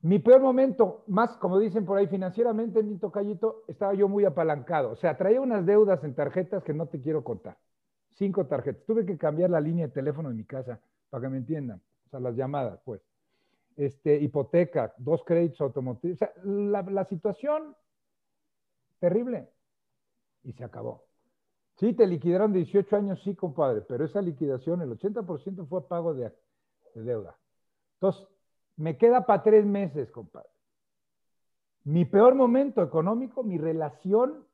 Mi 0.00 0.18
peor 0.18 0.40
momento, 0.40 1.04
más 1.08 1.36
como 1.36 1.58
dicen 1.58 1.84
por 1.84 1.98
ahí 1.98 2.06
financieramente, 2.06 2.82
mi 2.82 2.96
tocallito, 2.96 3.64
estaba 3.68 3.92
yo 3.92 4.08
muy 4.08 4.24
apalancado. 4.24 4.92
O 4.92 4.96
sea, 4.96 5.18
traía 5.18 5.42
unas 5.42 5.66
deudas 5.66 6.02
en 6.04 6.14
tarjetas 6.14 6.64
que 6.64 6.72
no 6.72 6.86
te 6.86 7.02
quiero 7.02 7.22
contar. 7.22 7.58
Cinco 8.14 8.46
tarjetas. 8.46 8.84
Tuve 8.84 9.06
que 9.06 9.16
cambiar 9.16 9.50
la 9.50 9.60
línea 9.60 9.86
de 9.86 9.92
teléfono 9.92 10.28
de 10.28 10.34
mi 10.34 10.44
casa 10.44 10.80
para 11.08 11.22
que 11.22 11.28
me 11.28 11.38
entiendan. 11.38 11.80
O 12.06 12.08
sea, 12.10 12.20
las 12.20 12.36
llamadas, 12.36 12.80
pues. 12.84 13.00
Este, 13.76 14.16
hipoteca, 14.16 14.92
dos 14.98 15.22
créditos 15.24 15.60
automotrices. 15.60 16.16
O 16.16 16.18
sea, 16.18 16.42
la, 16.44 16.82
la 16.82 17.04
situación 17.04 17.74
terrible. 18.98 19.48
Y 20.44 20.52
se 20.52 20.64
acabó. 20.64 21.04
Sí, 21.80 21.94
te 21.94 22.06
liquidaron 22.06 22.52
18 22.52 22.94
años, 22.94 23.22
sí, 23.22 23.34
compadre, 23.34 23.80
pero 23.80 24.04
esa 24.04 24.20
liquidación, 24.20 24.82
el 24.82 24.90
80% 24.98 25.66
fue 25.66 25.88
pago 25.88 26.12
de, 26.12 26.30
deuda. 26.94 27.38
Entonces, 27.94 28.28
me 28.76 28.98
queda 28.98 29.24
para 29.24 29.42
tres 29.42 29.64
meses, 29.64 30.10
compadre. 30.10 30.50
Mi 31.84 32.04
peor 32.04 32.34
momento 32.34 32.82
económico, 32.82 33.42
mi 33.42 33.56
relación 33.56 34.44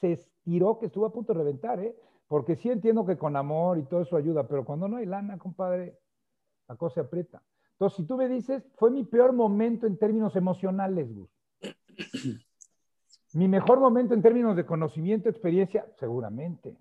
se 0.00 0.12
estiró, 0.12 0.78
que 0.78 0.86
estuvo 0.86 1.06
a 1.06 1.12
punto 1.12 1.32
de 1.32 1.38
reventar, 1.38 1.80
¿eh? 1.80 1.96
Porque 2.28 2.56
sí 2.56 2.70
entiendo 2.70 3.04
que 3.04 3.18
con 3.18 3.36
amor 3.36 3.78
y 3.78 3.84
todo 3.84 4.02
eso 4.02 4.16
ayuda, 4.16 4.46
pero 4.48 4.64
cuando 4.64 4.88
no 4.88 4.96
hay 4.96 5.06
lana, 5.06 5.38
compadre, 5.38 5.98
la 6.68 6.76
cosa 6.76 6.94
se 6.94 7.00
aprieta. 7.00 7.42
Entonces, 7.72 7.96
si 7.96 8.06
tú 8.06 8.16
me 8.16 8.28
dices, 8.28 8.64
fue 8.76 8.90
mi 8.90 9.04
peor 9.04 9.32
momento 9.32 9.86
en 9.86 9.98
términos 9.98 10.36
emocionales, 10.36 11.12
Gus. 11.12 11.28
Mi 13.34 13.48
mejor 13.48 13.80
momento 13.80 14.14
en 14.14 14.22
términos 14.22 14.54
de 14.54 14.64
conocimiento, 14.64 15.28
experiencia, 15.28 15.86
seguramente. 15.98 16.78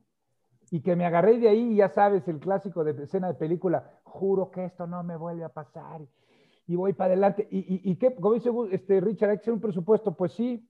Y 0.69 0.81
que 0.81 0.95
me 0.95 1.05
agarré 1.05 1.39
de 1.39 1.49
ahí, 1.49 1.75
ya 1.75 1.89
sabes, 1.89 2.27
el 2.27 2.39
clásico 2.39 2.83
de 2.83 3.03
escena 3.03 3.27
de 3.27 3.33
película, 3.33 3.99
juro 4.03 4.51
que 4.51 4.65
esto 4.65 4.85
no 4.85 5.03
me 5.03 5.17
vuelve 5.17 5.43
a 5.43 5.49
pasar. 5.49 6.01
y 6.67 6.75
voy 6.75 6.93
para 6.93 7.13
adelante. 7.13 7.47
¿Y, 7.49 7.95
qué? 7.95 8.15
Como 8.15 8.35
dice 8.35 8.51
este, 8.71 9.01
Richard, 9.01 9.31
hay 9.31 9.37
que 9.37 9.41
hacer 9.41 9.53
un 9.53 9.59
presupuesto. 9.59 10.15
Pues 10.15 10.33
sí, 10.33 10.69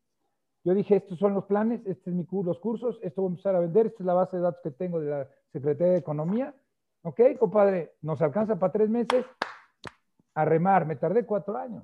yo 0.63 0.74
dije, 0.74 0.96
estos 0.96 1.20
son 1.20 1.34
los 1.34 1.46
planes, 1.46 1.82
este 1.86 2.10
es 2.10 2.15
mi, 2.15 2.25
los 2.43 2.60
cursos, 2.60 2.98
esto 3.01 3.22
voy 3.22 3.29
a 3.29 3.34
empezar 3.34 3.55
a 3.55 3.60
vender, 3.60 3.88
esta 3.88 4.03
es 4.03 4.05
la 4.05 4.13
base 4.13 4.38
de 4.38 4.43
datos 4.43 4.62
que 4.63 4.72
tengo 4.72 5.00
de 5.00 5.10
la 5.10 5.27
Secretaría 5.51 5.93
de 5.93 6.00
Economía. 6.00 6.55
Ok, 7.01 7.20
compadre, 7.38 7.96
nos 8.01 8.22
alcanza 8.22 8.58
para 8.58 8.72
tres 8.72 8.89
meses 8.89 9.25
a 10.34 10.46
remar. 10.46 10.86
Me 10.86 10.96
tardé 10.96 11.25
cuatro 11.25 11.58
años. 11.58 11.84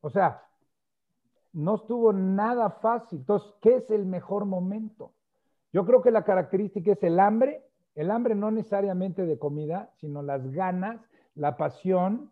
O 0.00 0.10
sea, 0.10 0.42
no 1.52 1.76
estuvo 1.76 2.12
nada 2.12 2.70
fácil. 2.70 3.18
Entonces, 3.18 3.52
¿qué 3.60 3.76
es 3.76 3.90
el 3.90 4.06
mejor 4.06 4.44
momento? 4.44 5.12
Yo 5.72 5.84
creo 5.84 6.00
que 6.00 6.10
la 6.12 6.22
característica 6.22 6.92
es 6.92 7.02
el 7.02 7.18
hambre, 7.18 7.64
el 7.96 8.10
hambre 8.10 8.34
no 8.34 8.50
necesariamente 8.50 9.26
de 9.26 9.38
comida, 9.38 9.90
sino 9.96 10.22
las 10.22 10.46
ganas, 10.52 11.00
la 11.34 11.56
pasión, 11.56 12.30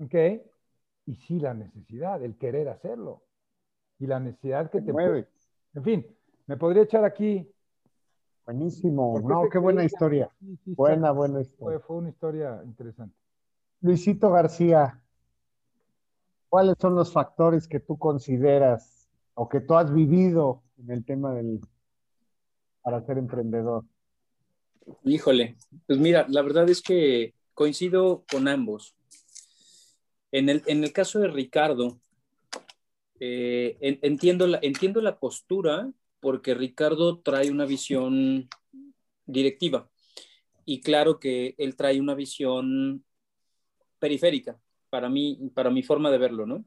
¿ok? 0.00 0.14
Y 1.06 1.14
sí 1.14 1.38
la 1.38 1.54
necesidad, 1.54 2.22
el 2.22 2.36
querer 2.36 2.68
hacerlo. 2.68 3.22
Y 3.98 4.06
la 4.06 4.20
necesidad 4.20 4.70
que 4.70 4.80
te 4.80 4.92
mueve. 4.92 5.28
En 5.74 5.84
fin, 5.84 6.06
me 6.46 6.56
podría 6.56 6.82
echar 6.82 7.04
aquí. 7.04 7.48
Buenísimo, 8.44 9.20
no, 9.20 9.48
qué 9.48 9.58
buena 9.58 9.84
historia. 9.84 10.30
buena, 10.66 11.12
buena 11.12 11.40
historia. 11.40 11.78
Fue, 11.78 11.86
fue 11.86 11.96
una 11.96 12.10
historia 12.10 12.60
interesante. 12.64 13.16
Luisito 13.80 14.30
García, 14.30 15.00
¿cuáles 16.48 16.76
son 16.78 16.94
los 16.94 17.12
factores 17.12 17.66
que 17.66 17.80
tú 17.80 17.98
consideras 17.98 19.08
o 19.34 19.48
que 19.48 19.60
tú 19.60 19.74
has 19.74 19.92
vivido 19.92 20.62
en 20.78 20.90
el 20.90 21.04
tema 21.04 21.34
del 21.34 21.60
para 22.82 23.00
ser 23.04 23.18
emprendedor? 23.18 23.84
Híjole, 25.04 25.56
pues 25.86 25.98
mira, 25.98 26.26
la 26.28 26.42
verdad 26.42 26.68
es 26.68 26.82
que 26.82 27.34
coincido 27.54 28.24
con 28.30 28.46
ambos. 28.46 28.94
En 30.30 30.48
el, 30.48 30.62
en 30.66 30.84
el 30.84 30.92
caso 30.92 31.18
de 31.20 31.28
Ricardo, 31.28 31.98
eh, 33.20 33.76
entiendo, 33.80 34.46
la, 34.46 34.58
entiendo 34.62 35.00
la 35.00 35.18
postura 35.18 35.90
porque 36.20 36.54
Ricardo 36.54 37.20
trae 37.20 37.50
una 37.50 37.64
visión 37.64 38.48
directiva 39.26 39.90
y 40.64 40.80
claro 40.80 41.20
que 41.20 41.54
él 41.58 41.76
trae 41.76 42.00
una 42.00 42.14
visión 42.14 43.04
periférica 43.98 44.58
para 44.90 45.08
mí, 45.08 45.50
para 45.54 45.70
mi 45.70 45.82
forma 45.82 46.10
de 46.10 46.18
verlo, 46.18 46.46
¿no? 46.46 46.64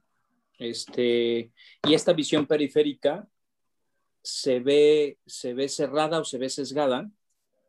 Este, 0.59 1.51
y 1.87 1.93
esta 1.93 2.13
visión 2.13 2.45
periférica 2.45 3.27
se 4.23 4.59
ve, 4.59 5.19
se 5.25 5.53
ve 5.53 5.69
cerrada 5.69 6.19
o 6.19 6.25
se 6.25 6.37
ve 6.37 6.49
sesgada 6.49 7.09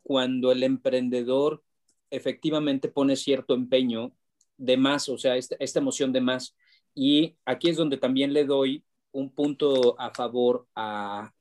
cuando 0.03 0.51
el 0.51 0.63
emprendedor 0.63 1.63
efectivamente 2.11 2.89
pone 2.89 3.15
cierto 3.17 3.55
empeño 3.55 4.13
de 4.57 4.77
más, 4.77 5.09
o 5.09 5.19
sea, 5.19 5.37
esta, 5.37 5.57
esta 5.61 5.79
emoción 5.79 6.13
de 6.13 6.21
más. 6.21 6.57
Y 6.95 7.37
aquí 7.45 7.71
es 7.71 7.76
donde 7.76 7.97
también 7.97 8.33
le 8.33 8.45
doy 8.45 8.85
un 9.12 9.30
punto 9.30 9.99
a 10.00 10.11
favor 10.11 10.66
a, 10.75 11.33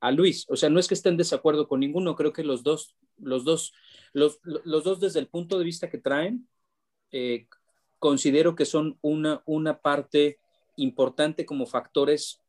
a, 0.00 0.10
Luis. 0.12 0.44
O 0.48 0.56
sea, 0.56 0.68
no 0.68 0.78
es 0.78 0.88
que 0.88 0.94
esté 0.94 1.08
en 1.08 1.16
desacuerdo 1.16 1.68
con 1.68 1.80
ninguno, 1.80 2.16
creo 2.16 2.32
que 2.32 2.44
los 2.44 2.62
dos, 2.62 2.94
los 3.18 3.44
dos, 3.44 3.72
los, 4.12 4.38
los 4.42 4.84
dos 4.84 5.00
desde 5.00 5.20
el 5.20 5.28
punto 5.28 5.58
de 5.58 5.64
vista 5.64 5.88
que 5.88 5.98
traen, 5.98 6.48
eh, 7.12 7.46
considero 7.98 8.54
que 8.54 8.64
son 8.64 8.98
una, 9.00 9.42
una 9.46 9.78
parte 9.78 10.38
importante 10.76 11.46
como 11.46 11.66
factores 11.66 12.40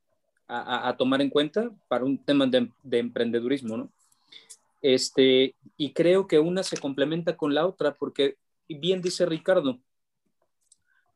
a, 0.50 0.96
tomar 0.98 1.22
en 1.22 1.30
cuenta 1.30 1.72
para 1.90 2.06
un 2.06 2.24
tema 2.24 2.48
de, 2.48 3.00
emprendedurismo, 3.00 3.76
¿no? 3.76 3.92
Este, 4.82 5.56
y 5.76 5.92
creo 5.92 6.28
que 6.28 6.40
una 6.40 6.64
se 6.64 6.78
complementa 6.78 7.36
con 7.36 7.54
la 7.54 7.66
otra 7.66 7.96
porque, 7.96 8.38
bien 8.70 9.02
dice 9.02 9.26
Ricardo, 9.26 9.82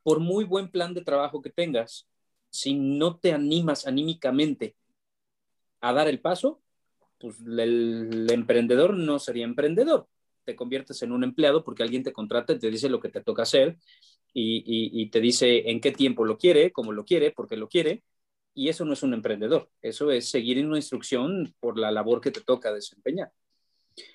por 0.02 0.20
muy 0.20 0.44
buen 0.44 0.68
plan 0.68 0.94
de 0.94 1.02
trabajo 1.02 1.42
que 1.42 1.50
tengas, 1.50 2.08
si 2.50 2.74
no 2.74 3.18
te 3.18 3.32
animas 3.32 3.86
anímicamente 3.86 4.76
a 5.80 5.92
dar 5.92 6.08
el 6.08 6.20
paso, 6.20 6.60
pues 7.18 7.36
el, 7.40 8.26
emprendedor 8.30 8.96
no 8.96 9.18
sería 9.18 9.44
emprendedor. 9.44 10.08
Te 10.44 10.56
conviertes 10.56 11.02
en 11.02 11.12
un 11.12 11.24
empleado 11.24 11.64
porque 11.64 11.82
alguien 11.82 12.02
te 12.02 12.12
contrata 12.12 12.58
te 12.58 12.70
dice 12.70 12.88
lo 12.88 13.00
que 13.00 13.08
te 13.08 13.22
toca 13.22 13.42
hacer 13.42 13.78
y, 14.34 14.62
y 14.66 15.10
te 15.10 15.20
dice 15.20 15.70
en 15.70 15.80
qué 15.80 15.92
tiempo 15.92 16.24
lo 16.24 16.36
quiere, 16.36 16.72
cómo 16.72 16.92
lo 16.92 17.04
quiere, 17.04 17.30
porque 17.30 17.56
lo 17.56 17.68
quiere, 17.68 18.02
y 18.54 18.68
eso 18.68 18.84
no 18.84 18.92
es 18.92 19.02
un 19.02 19.14
emprendedor, 19.14 19.70
eso 19.80 20.10
es 20.10 20.28
seguir 20.28 20.58
en 20.58 20.68
una 20.68 20.76
instrucción 20.76 21.54
por 21.60 21.78
la 21.78 21.90
labor 21.90 22.20
que 22.20 22.30
te 22.30 22.40
toca 22.40 22.72
desempeñar. 22.72 23.32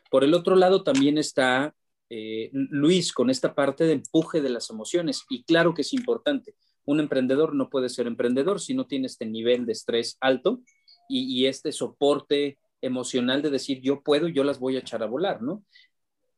Por 0.09 0.23
el 0.23 0.33
otro 0.33 0.55
lado 0.55 0.83
también 0.83 1.17
está 1.17 1.73
eh, 2.09 2.49
Luis 2.53 3.13
con 3.13 3.29
esta 3.29 3.53
parte 3.53 3.83
de 3.85 3.93
empuje 3.93 4.41
de 4.41 4.49
las 4.49 4.69
emociones 4.69 5.25
y 5.29 5.43
claro 5.43 5.73
que 5.73 5.81
es 5.81 5.93
importante. 5.93 6.55
Un 6.85 6.99
emprendedor 6.99 7.53
no 7.53 7.69
puede 7.69 7.89
ser 7.89 8.07
emprendedor 8.07 8.61
si 8.61 8.73
no 8.73 8.87
tiene 8.87 9.07
este 9.07 9.25
nivel 9.25 9.65
de 9.65 9.73
estrés 9.73 10.17
alto 10.21 10.61
y, 11.09 11.45
este 11.45 11.71
soporte 11.71 12.57
emocional 12.81 13.41
de 13.41 13.49
decir 13.49 13.81
yo 13.81 14.01
puedo, 14.03 14.27
yo 14.27 14.43
las 14.43 14.59
voy 14.59 14.75
a 14.75 14.79
echar 14.79 15.01
a 15.03 15.07
volar, 15.07 15.41
¿no? 15.41 15.63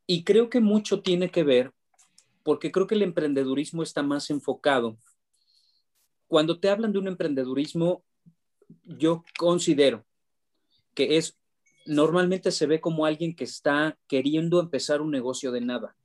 Y 0.05 0.23
creo 0.23 0.49
que 0.49 0.59
mucho 0.59 1.01
tiene 1.01 1.29
que 1.29 1.43
ver 1.43 1.71
porque 2.43 2.71
creo 2.71 2.87
que 2.87 2.95
el 2.95 3.01
emprendedurismo 3.01 3.83
está 3.83 4.03
más 4.03 4.29
enfocado 4.29 4.97
cuando 6.29 6.59
te 6.59 6.69
hablan 6.69 6.93
de 6.93 6.99
un 6.99 7.07
emprendedurismo, 7.07 8.05
yo 8.83 9.25
considero 9.37 10.05
que 10.93 11.17
es 11.17 11.35
normalmente 11.85 12.51
se 12.51 12.65
ve 12.65 12.81
como 12.81 13.05
alguien 13.05 13.35
que 13.35 13.43
está 13.43 13.97
queriendo 14.07 14.59
empezar 14.59 15.01
un 15.01 15.11
negocio 15.11 15.51
de 15.51 15.61
nada. 15.61 15.95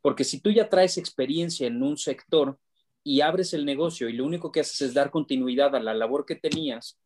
Porque 0.00 0.24
si 0.24 0.40
tú 0.40 0.50
ya 0.50 0.68
traes 0.68 0.98
experiencia 0.98 1.66
en 1.66 1.82
un 1.82 1.96
sector 1.96 2.58
y 3.04 3.20
abres 3.20 3.54
el 3.54 3.64
negocio 3.64 4.08
y 4.08 4.12
lo 4.12 4.24
único 4.24 4.52
que 4.52 4.60
haces 4.60 4.80
es 4.82 4.94
dar 4.94 5.10
continuidad 5.10 5.74
a 5.74 5.80
la 5.80 5.94
labor 5.94 6.24
que 6.26 6.36
tenías, 6.36 6.98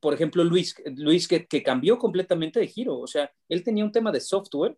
por 0.00 0.14
ejemplo, 0.14 0.44
Luis, 0.44 0.74
Luis 0.96 1.28
que, 1.28 1.62
cambió 1.62 1.98
completamente 1.98 2.60
de 2.60 2.66
giro, 2.66 2.98
o 2.98 3.06
sea, 3.06 3.30
él 3.48 3.62
tenía 3.62 3.84
un 3.84 3.92
tema 3.92 4.10
de 4.12 4.20
software 4.20 4.76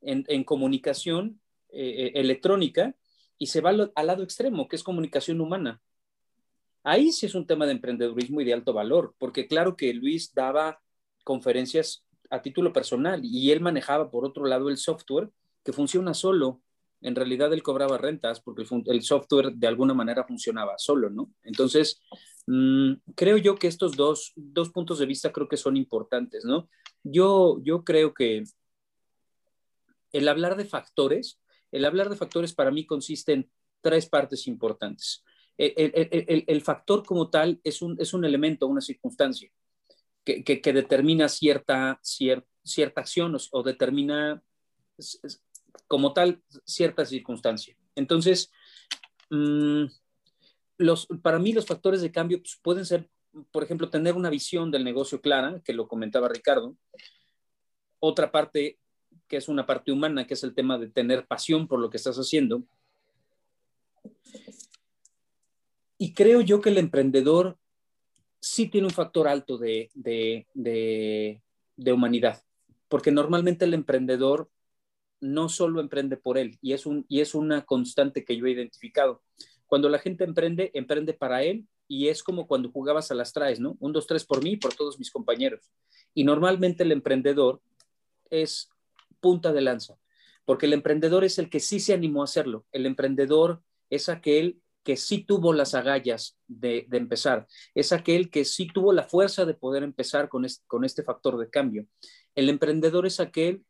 en, 0.00 0.44
comunicación 0.44 1.40
eh, 1.70 2.06
eh, 2.06 2.12
electrónica 2.14 2.94
y 3.36 3.46
se 3.46 3.60
va 3.60 3.70
al, 3.70 3.92
lado 4.06 4.22
extremo, 4.22 4.68
que 4.68 4.76
es 4.76 4.82
comunicación 4.82 5.40
humana. 5.40 5.80
Ahí 6.82 7.12
sí 7.12 7.26
es 7.26 7.34
un 7.34 7.46
tema 7.46 7.66
de 7.66 7.72
emprendedurismo 7.72 8.40
y 8.40 8.44
de 8.44 8.52
alto 8.52 8.72
valor, 8.72 9.14
porque 9.18 9.46
claro 9.46 9.76
que 9.76 9.92
Luis 9.94 10.32
daba 10.34 10.80
conferencias 11.28 12.06
a 12.30 12.40
título 12.40 12.72
personal 12.72 13.20
y 13.22 13.50
él 13.50 13.60
manejaba 13.60 14.10
por 14.10 14.24
otro 14.24 14.46
lado 14.46 14.70
el 14.70 14.78
software 14.78 15.28
que 15.62 15.74
funciona 15.74 16.14
solo. 16.14 16.62
En 17.02 17.14
realidad 17.14 17.52
él 17.52 17.62
cobraba 17.62 17.98
rentas 17.98 18.40
porque 18.40 18.64
el, 18.86 19.02
software 19.02 19.52
de 19.52 19.66
alguna 19.66 19.92
manera 19.92 20.24
funcionaba 20.24 20.78
solo, 20.78 21.10
¿no? 21.10 21.30
Entonces, 21.44 22.00
mm, 22.46 22.92
creo 23.14 23.36
yo 23.36 23.56
que 23.56 23.66
estos 23.66 23.94
dos, 23.94 24.32
dos 24.36 24.70
puntos 24.70 24.98
de 24.98 25.04
vista 25.04 25.30
creo 25.30 25.48
que 25.48 25.58
son 25.58 25.76
importantes, 25.76 26.46
¿no? 26.46 26.70
Yo, 27.04 27.60
yo 27.62 27.84
creo 27.84 28.14
que 28.14 28.44
el 30.12 30.28
hablar 30.28 30.56
de 30.56 30.64
factores 30.64 31.38
el 31.70 31.84
hablar 31.84 32.08
de 32.08 32.16
factores 32.16 32.54
para 32.54 32.70
mí 32.70 32.86
consiste 32.86 33.32
en 33.32 33.50
tres 33.82 34.08
partes 34.08 34.46
importantes. 34.46 35.22
El, 35.56 36.62
factor 36.62 37.04
como 37.04 37.30
tal 37.30 37.60
es 37.64 37.82
un, 37.82 37.96
es 38.00 38.14
un 38.14 38.24
elemento, 38.24 38.66
una 38.66 38.80
circunstancia 38.80 39.50
que, 40.34 40.72
determina 40.72 41.28
cierta, 41.28 42.00
cierta 42.02 43.00
acción 43.00 43.36
o, 43.52 43.62
determina 43.62 44.42
como 45.86 46.12
tal 46.12 46.42
cierta 46.64 47.06
circunstancia. 47.06 47.76
Entonces, 47.94 48.50
mm, 49.30 49.84
los, 50.78 51.06
para 51.22 51.38
mí 51.38 51.52
los 51.52 51.66
factores 51.66 52.02
de 52.02 52.12
cambio 52.12 52.38
pues, 52.38 52.58
pueden 52.62 52.84
ser, 52.84 53.08
por 53.50 53.62
ejemplo, 53.62 53.90
tener 53.90 54.14
una 54.14 54.30
visión 54.30 54.70
del 54.70 54.84
negocio 54.84 55.20
clara, 55.20 55.60
que 55.64 55.72
lo 55.72 55.88
comentaba 55.88 56.28
Ricardo. 56.28 56.76
Otra 58.00 58.30
parte 58.30 58.78
que 59.26 59.36
es 59.36 59.48
una 59.48 59.66
parte 59.66 59.92
humana, 59.92 60.26
que 60.26 60.34
es 60.34 60.42
el 60.42 60.54
tema 60.54 60.78
de 60.78 60.88
tener 60.88 61.26
pasión 61.26 61.68
por 61.68 61.80
lo 61.80 61.90
que 61.90 61.98
estás 61.98 62.16
haciendo. 62.16 62.62
Y 65.98 66.14
creo 66.14 66.40
yo 66.40 66.60
que 66.60 66.70
el 66.70 66.78
emprendedor 66.78 67.58
sí 68.58 68.66
tiene 68.66 68.88
un 68.88 68.92
factor 68.92 69.28
alto 69.28 69.56
de, 69.56 69.88
humanidad, 71.86 72.42
porque 72.88 73.12
normalmente 73.12 73.66
el 73.66 73.72
emprendedor 73.72 74.50
no 75.20 75.48
solo 75.48 75.80
emprende 75.80 76.16
por 76.16 76.38
él, 76.38 76.58
y 76.60 76.72
es, 76.72 76.84
un, 76.84 77.06
y 77.08 77.20
es 77.20 77.36
una 77.36 77.64
constante 77.64 78.24
que 78.24 78.36
yo 78.36 78.46
he 78.46 78.50
identificado. 78.50 79.22
Cuando 79.68 79.88
la 79.88 80.00
gente 80.00 80.24
emprende, 80.24 80.72
emprende 80.74 81.12
para 81.14 81.44
él, 81.44 81.68
y 81.86 82.08
es 82.08 82.24
como 82.24 82.48
cuando 82.48 82.72
jugabas 82.72 83.12
a 83.12 83.14
las 83.14 83.32
traes, 83.32 83.60
¿no? 83.60 83.76
Un, 83.78 83.92
dos, 83.92 84.08
tres 84.08 84.24
por 84.24 84.42
mí 84.42 84.56
por 84.56 84.74
todos 84.74 84.98
mis 84.98 85.12
compañeros. 85.12 85.70
Y 86.12 86.24
normalmente 86.24 86.82
el 86.82 86.90
emprendedor 86.90 87.60
es 88.28 88.70
punta 89.20 89.52
de 89.52 89.60
lanza, 89.60 89.98
porque 90.44 90.66
el 90.66 90.72
emprendedor 90.72 91.22
es 91.22 91.38
el 91.38 91.48
que 91.48 91.60
sí 91.60 91.78
se 91.78 91.94
animó 91.94 92.22
a 92.22 92.24
hacerlo. 92.24 92.66
El 92.72 92.86
emprendedor 92.86 93.62
es 93.88 94.08
aquel 94.08 94.60
que 94.88 94.96
sí 94.96 95.22
tuvo 95.22 95.52
las 95.52 95.74
agallas 95.74 96.38
de, 96.46 96.86
empezar, 96.92 97.46
es 97.74 97.92
aquel 97.92 98.30
que 98.30 98.46
sí 98.46 98.68
tuvo 98.68 98.94
la 98.94 99.02
fuerza 99.02 99.44
de 99.44 99.52
poder 99.52 99.82
empezar 99.82 100.30
con 100.30 100.46
este, 100.46 100.64
con 100.66 100.82
este 100.82 101.02
factor 101.02 101.36
de 101.36 101.50
cambio. 101.50 101.84
El 102.34 102.48
emprendedor 102.48 103.04
es 103.04 103.20
aquel 103.20 103.66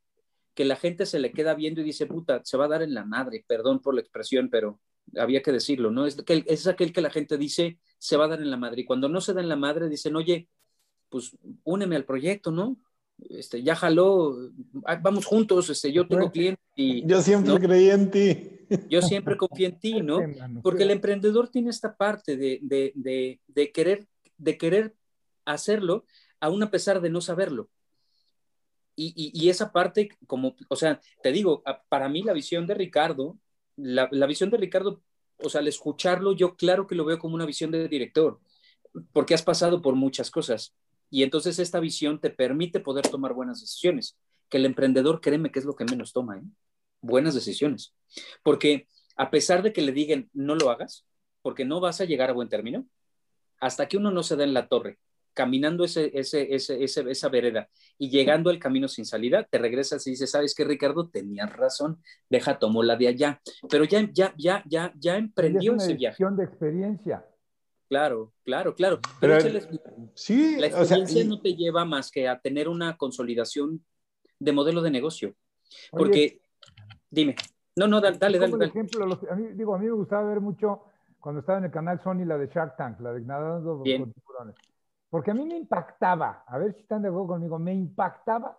que 0.55 0.65
la 0.65 0.77
gente 0.77 1.07
se 1.07 1.19
le 1.19 1.33
queda 1.33 1.57
viendo 1.57 1.81
y 1.81 1.85
dice, 1.85 2.07
puta, 2.07 2.41
se 2.45 2.57
va 2.57 2.67
a 2.67 2.69
dar 2.69 2.83
en 2.83 2.95
la 2.95 3.05
madre, 3.05 3.45
perdón 3.49 3.81
por 3.81 3.95
la 3.95 4.01
expresión, 4.01 4.49
pero 4.49 4.79
había 5.17 5.43
que 5.43 5.51
decirlo, 5.51 5.91
¿no? 5.91 6.07
Es, 6.07 6.15
que, 6.23 6.45
es 6.47 6.69
aquel 6.69 6.93
que 6.93 7.01
la 7.01 7.11
gente 7.11 7.37
dice 7.37 7.81
se 7.99 8.17
va 8.17 8.27
a 8.27 8.29
dar 8.29 8.41
en 8.41 8.53
la 8.53 8.57
madre. 8.57 8.83
Y 8.83 8.85
cuando 8.85 9.09
no 9.09 9.21
se 9.21 9.33
da 9.33 9.41
en 9.41 9.49
la 9.49 9.57
madre, 9.57 9.89
dicen, 9.89 10.15
oye, 10.15 10.49
pues 11.09 11.37
úneme 11.65 11.97
al 11.97 12.05
proyecto, 12.05 12.53
¿no? 12.53 12.77
Este, 13.29 13.65
ya 13.65 13.75
jaló, 13.75 14.37
ah, 14.85 15.01
vamos 15.03 15.27
juntos, 15.27 15.69
este, 15.69 15.91
yo 15.91 16.07
tengo 16.07 16.31
clientes 16.31 16.65
y... 16.77 17.05
Yo 17.05 17.21
siempre 17.23 17.59
creí 17.59 17.91
en 17.91 18.09
ti. 18.09 18.58
Yo 18.89 19.03
siempre 19.03 19.37
confío 19.37 19.69
en 19.69 19.79
ti, 19.79 20.01
¿no? 20.03 20.21
Porque 20.63 20.83
el 20.83 20.91
emprendedor 20.91 21.49
tiene 21.49 21.71
esta 21.71 21.97
parte 21.97 22.37
de, 22.37 22.59
de, 22.63 22.93
de, 22.95 23.41
de 23.47 23.73
querer, 23.73 24.07
de 24.37 24.59
querer 24.59 24.95
hacerlo, 25.45 26.05
aún 26.41 26.63
a 26.63 26.71
pesar 26.71 27.01
de 27.01 27.11
no 27.11 27.21
saberlo. 27.21 27.71
Y, 28.95 29.13
y, 29.17 29.31
y, 29.33 29.49
esa 29.49 29.71
parte, 29.71 30.09
como, 30.27 30.57
o 30.69 30.77
sea, 30.77 31.01
te 31.23 31.31
digo, 31.31 31.63
para 31.89 32.09
mí 32.09 32.23
la 32.23 32.33
visión 32.33 32.67
de 32.67 32.75
Ricardo, 32.75 33.39
la, 33.77 34.09
la 34.11 34.27
visión 34.27 34.51
de 34.51 34.57
Ricardo, 34.57 35.03
o 35.39 35.49
sea, 35.49 35.61
al 35.61 35.69
escucharlo, 35.69 36.33
yo 36.33 36.57
claro 36.57 36.87
que 36.89 36.97
lo 36.97 37.05
veo 37.05 37.19
como 37.19 37.37
una 37.37 37.47
visión 37.47 37.71
de 37.71 37.87
director, 37.87 38.41
porque 39.13 39.35
has 39.35 39.43
pasado 39.43 39.81
por 39.83 39.95
muchas 39.95 40.33
cosas 40.33 40.75
y 41.11 41.23
entonces 41.23 41.59
esta 41.59 41.81
visión 41.81 42.21
te 42.21 42.31
permite 42.31 42.81
poder 42.81 43.09
tomar 43.09 43.33
buenas 43.33 43.61
decisiones, 43.61 44.17
que 44.49 44.59
el 44.59 44.67
emprendedor, 44.67 45.21
créeme 45.21 45.51
que 45.51 45.59
es 45.59 45.65
lo 45.65 45.75
que 45.75 45.85
menos 45.85 46.13
toma, 46.13 46.39
¿eh? 46.39 46.43
Buenas 47.01 47.35
decisiones. 47.35 47.95
Porque 48.43 48.87
a 49.17 49.31
pesar 49.31 49.63
de 49.63 49.73
que 49.73 49.83
le 49.83 49.93
digan 49.93 50.29
no 50.33 50.55
lo 50.55 50.71
hagas, 50.71 51.07
porque 51.43 51.65
no 51.65 51.81
vas 51.81 52.01
a 52.01 52.05
llegar 52.05 52.31
a 52.31 52.35
buen 52.35 52.49
término, 52.49 52.87
hasta 53.61 53.89
que 53.89 53.97
uno 53.97 54.11
no 54.11 54.23
se 54.23 54.37
da 54.37 54.45
en 54.45 54.55
la 54.55 54.69
torre, 54.69 54.99
caminando 55.35 55.85
ese, 55.85 56.11
ese, 56.15 56.53
ese, 56.53 56.83
esa 56.83 57.29
vereda 57.29 57.69
y 57.97 58.11
llegando 58.11 58.51
al 58.51 58.59
camino 58.59 58.89
sin 58.89 59.05
salida, 59.05 59.45
te 59.45 59.59
regresas 59.59 60.05
y 60.07 60.11
dices, 60.11 60.33
¿sabes 60.33 60.55
qué, 60.55 60.65
Ricardo? 60.65 61.09
Tenías 61.09 61.53
razón, 61.55 62.03
deja, 62.29 62.59
tomó 62.59 62.83
la 62.83 62.97
de 62.97 63.09
allá. 63.09 63.41
Pero 63.71 63.85
ya, 63.85 64.09
ya, 64.13 64.35
ya, 64.37 64.65
ya, 64.67 64.93
ya 64.99 65.17
emprendió 65.17 65.77
ese 65.77 65.95
viaje. 65.95 66.25
de 66.31 66.45
experiencia. 66.45 67.25
Claro, 67.89 68.35
claro, 68.45 68.75
claro. 68.75 69.01
Pero, 69.21 69.39
sí, 70.15 70.57
la 70.59 70.67
experiencia 70.67 71.25
no 71.25 71.41
te 71.41 71.55
lleva 71.55 71.85
más 71.85 72.11
que 72.11 72.29
a 72.29 72.41
tener 72.41 72.69
una 72.69 72.97
consolidación 72.97 73.85
de 74.39 74.53
modelo 74.53 74.83
de 74.83 74.91
negocio. 74.91 75.35
Porque, 75.91 76.41
dime, 77.11 77.37
no, 77.77 77.87
no, 77.87 78.01
dale, 78.01 78.19
dale. 78.19 78.39
dale, 78.39 78.65
ejemplo, 78.67 79.05
a, 79.31 79.35
mí, 79.35 79.49
digo, 79.55 79.75
a 79.75 79.79
mí 79.79 79.87
me 79.87 79.93
gustaba 79.93 80.29
ver 80.29 80.41
mucho 80.41 80.85
cuando 81.21 81.41
estaba 81.41 81.59
en 81.59 81.65
el 81.65 81.71
canal 81.71 82.01
Sony 82.01 82.25
la 82.25 82.39
de 82.39 82.49
Shark 82.49 82.77
Tank, 82.77 83.01
la 83.01 83.13
de 83.13 83.21
Nadando 83.21 83.79
con 83.79 84.13
tiburones. 84.13 84.57
Porque 85.11 85.31
a 85.31 85.35
mí 85.35 85.45
me 85.45 85.57
impactaba, 85.57 86.45
a 86.47 86.59
ver 86.59 86.75
si 86.75 86.81
están 86.81 87.03
de 87.03 87.09
acuerdo 87.09 87.29
conmigo, 87.29 87.59
me 87.59 87.75
impactaba 87.75 88.59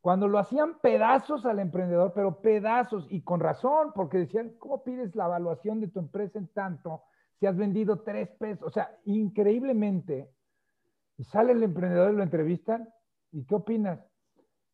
cuando 0.00 0.28
lo 0.28 0.38
hacían 0.38 0.80
pedazos 0.80 1.46
al 1.46 1.60
emprendedor, 1.60 2.12
pero 2.14 2.40
pedazos, 2.40 3.06
y 3.08 3.22
con 3.22 3.40
razón, 3.40 3.92
porque 3.94 4.18
decían, 4.18 4.54
¿cómo 4.58 4.82
pides 4.82 5.14
la 5.14 5.26
evaluación 5.26 5.80
de 5.80 5.88
tu 5.88 6.00
empresa 6.00 6.38
en 6.38 6.48
tanto? 6.48 7.04
si 7.38 7.46
has 7.46 7.56
vendido 7.56 8.00
tres 8.00 8.28
pesos, 8.38 8.66
o 8.66 8.70
sea, 8.70 8.96
increíblemente, 9.04 10.30
sale 11.18 11.52
el 11.52 11.62
emprendedor 11.62 12.12
y 12.12 12.16
lo 12.16 12.22
entrevistan, 12.22 12.88
¿y 13.32 13.44
qué 13.44 13.54
opinas? 13.54 14.00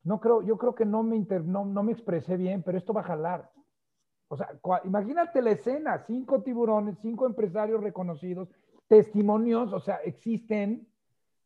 No 0.02 0.20
creo, 0.20 0.42
yo 0.42 0.56
creo 0.56 0.74
que 0.74 0.86
no 0.86 1.02
me, 1.02 1.18
no, 1.44 1.82
me 1.82 1.92
expresé 1.92 2.36
bien, 2.36 2.62
pero 2.62 2.78
esto 2.78 2.92
va 2.92 3.02
a 3.02 3.04
jalar. 3.04 3.50
O 4.28 4.36
sea, 4.36 4.48
imagínate 4.84 5.42
la 5.42 5.50
escena, 5.50 6.04
cinco 6.06 6.42
tiburones, 6.42 6.96
cinco 7.02 7.26
empresarios 7.26 7.82
reconocidos, 7.82 8.48
testimonios, 8.86 9.72
o 9.72 9.80
sea, 9.80 9.96
existen, 9.96 10.86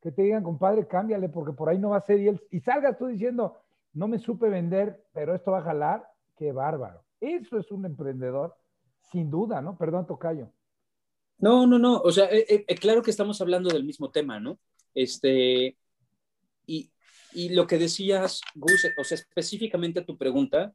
que 0.00 0.12
te 0.12 0.22
digan, 0.22 0.42
compadre, 0.42 0.86
cámbiale 0.86 1.28
porque 1.28 1.52
por 1.52 1.68
ahí 1.68 1.78
no 1.78 1.90
va 1.90 1.96
a 1.96 2.02
ser, 2.02 2.20
y, 2.20 2.40
y 2.50 2.60
salgas 2.60 2.98
tú 2.98 3.06
diciendo, 3.06 3.58
no 3.94 4.06
me 4.06 4.18
supe 4.18 4.48
vender, 4.48 5.04
pero 5.12 5.34
esto 5.34 5.52
va 5.52 5.58
a 5.58 5.62
jalar, 5.62 6.06
qué 6.36 6.52
bárbaro. 6.52 7.02
Eso 7.20 7.58
es 7.58 7.70
un 7.70 7.86
emprendedor, 7.86 8.54
sin 9.10 9.30
duda, 9.30 9.62
¿no? 9.62 9.78
Perdón, 9.78 10.06
Tocayo. 10.06 10.50
No, 11.38 11.66
no, 11.66 11.78
no. 11.78 12.00
O 12.00 12.10
sea, 12.10 12.26
eh, 12.26 12.64
eh, 12.66 12.74
claro 12.76 13.02
que 13.02 13.10
estamos 13.10 13.40
hablando 13.40 13.70
del 13.70 13.84
mismo 13.84 14.10
tema, 14.10 14.40
¿no? 14.40 14.58
Este, 14.94 15.76
y, 16.66 16.90
y 17.34 17.50
lo 17.50 17.66
que 17.66 17.78
decías, 17.78 18.40
Gus, 18.54 18.86
o 18.96 19.04
sea, 19.04 19.16
específicamente 19.16 20.00
a 20.00 20.06
tu 20.06 20.16
pregunta, 20.16 20.74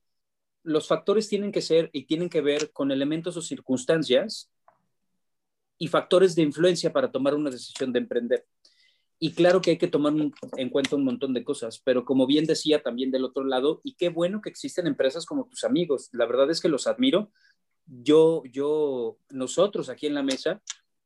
los 0.63 0.88
factores 0.88 1.28
tienen 1.28 1.52
que 1.52 1.62
ser 1.62 1.89
y 1.93 2.06
tienen 2.06 2.30
que 2.30 2.41
ver 2.41 2.72
con 2.72 2.91
elementos 2.91 3.38
o 3.38 3.41
circunstancias 3.41 4.52
y 5.78 5.88
factores 5.88 6.36
de 6.36 6.41
influencia 6.41 6.91
para 6.91 7.12
tomar 7.12 7.34
una 7.34 7.50
decisión 7.50 7.93
de 7.93 8.00
emprender. 8.00 8.45
Y 9.17 9.34
claro 9.34 9.62
que 9.62 9.72
hay 9.72 9.78
que 9.78 9.88
tomar 9.88 10.13
en 10.58 10.69
cuenta 10.69 10.95
un 10.95 11.04
montón 11.04 11.34
de 11.34 11.43
cosas, 11.43 11.82
pero 11.84 12.06
como 12.06 12.28
bien 12.28 12.45
decía 12.45 12.82
también 12.82 13.12
del 13.12 13.26
otro 13.26 13.43
lado, 13.43 13.82
y 13.84 13.95
qué 13.95 14.10
bueno 14.10 14.41
que 14.41 14.50
existen 14.50 14.88
empresas 14.88 15.26
como 15.26 15.48
tus 15.48 15.63
amigos. 15.63 16.10
La 16.13 16.26
verdad 16.26 16.50
es 16.52 16.62
que 16.62 16.69
los 16.69 16.88
admiro 16.88 17.32
yo, 17.89 18.43
yo, 18.52 19.17
nosotros 19.30 19.89
aquí 19.89 20.08
en 20.08 20.13
la 20.13 20.24
mesa 20.24 20.62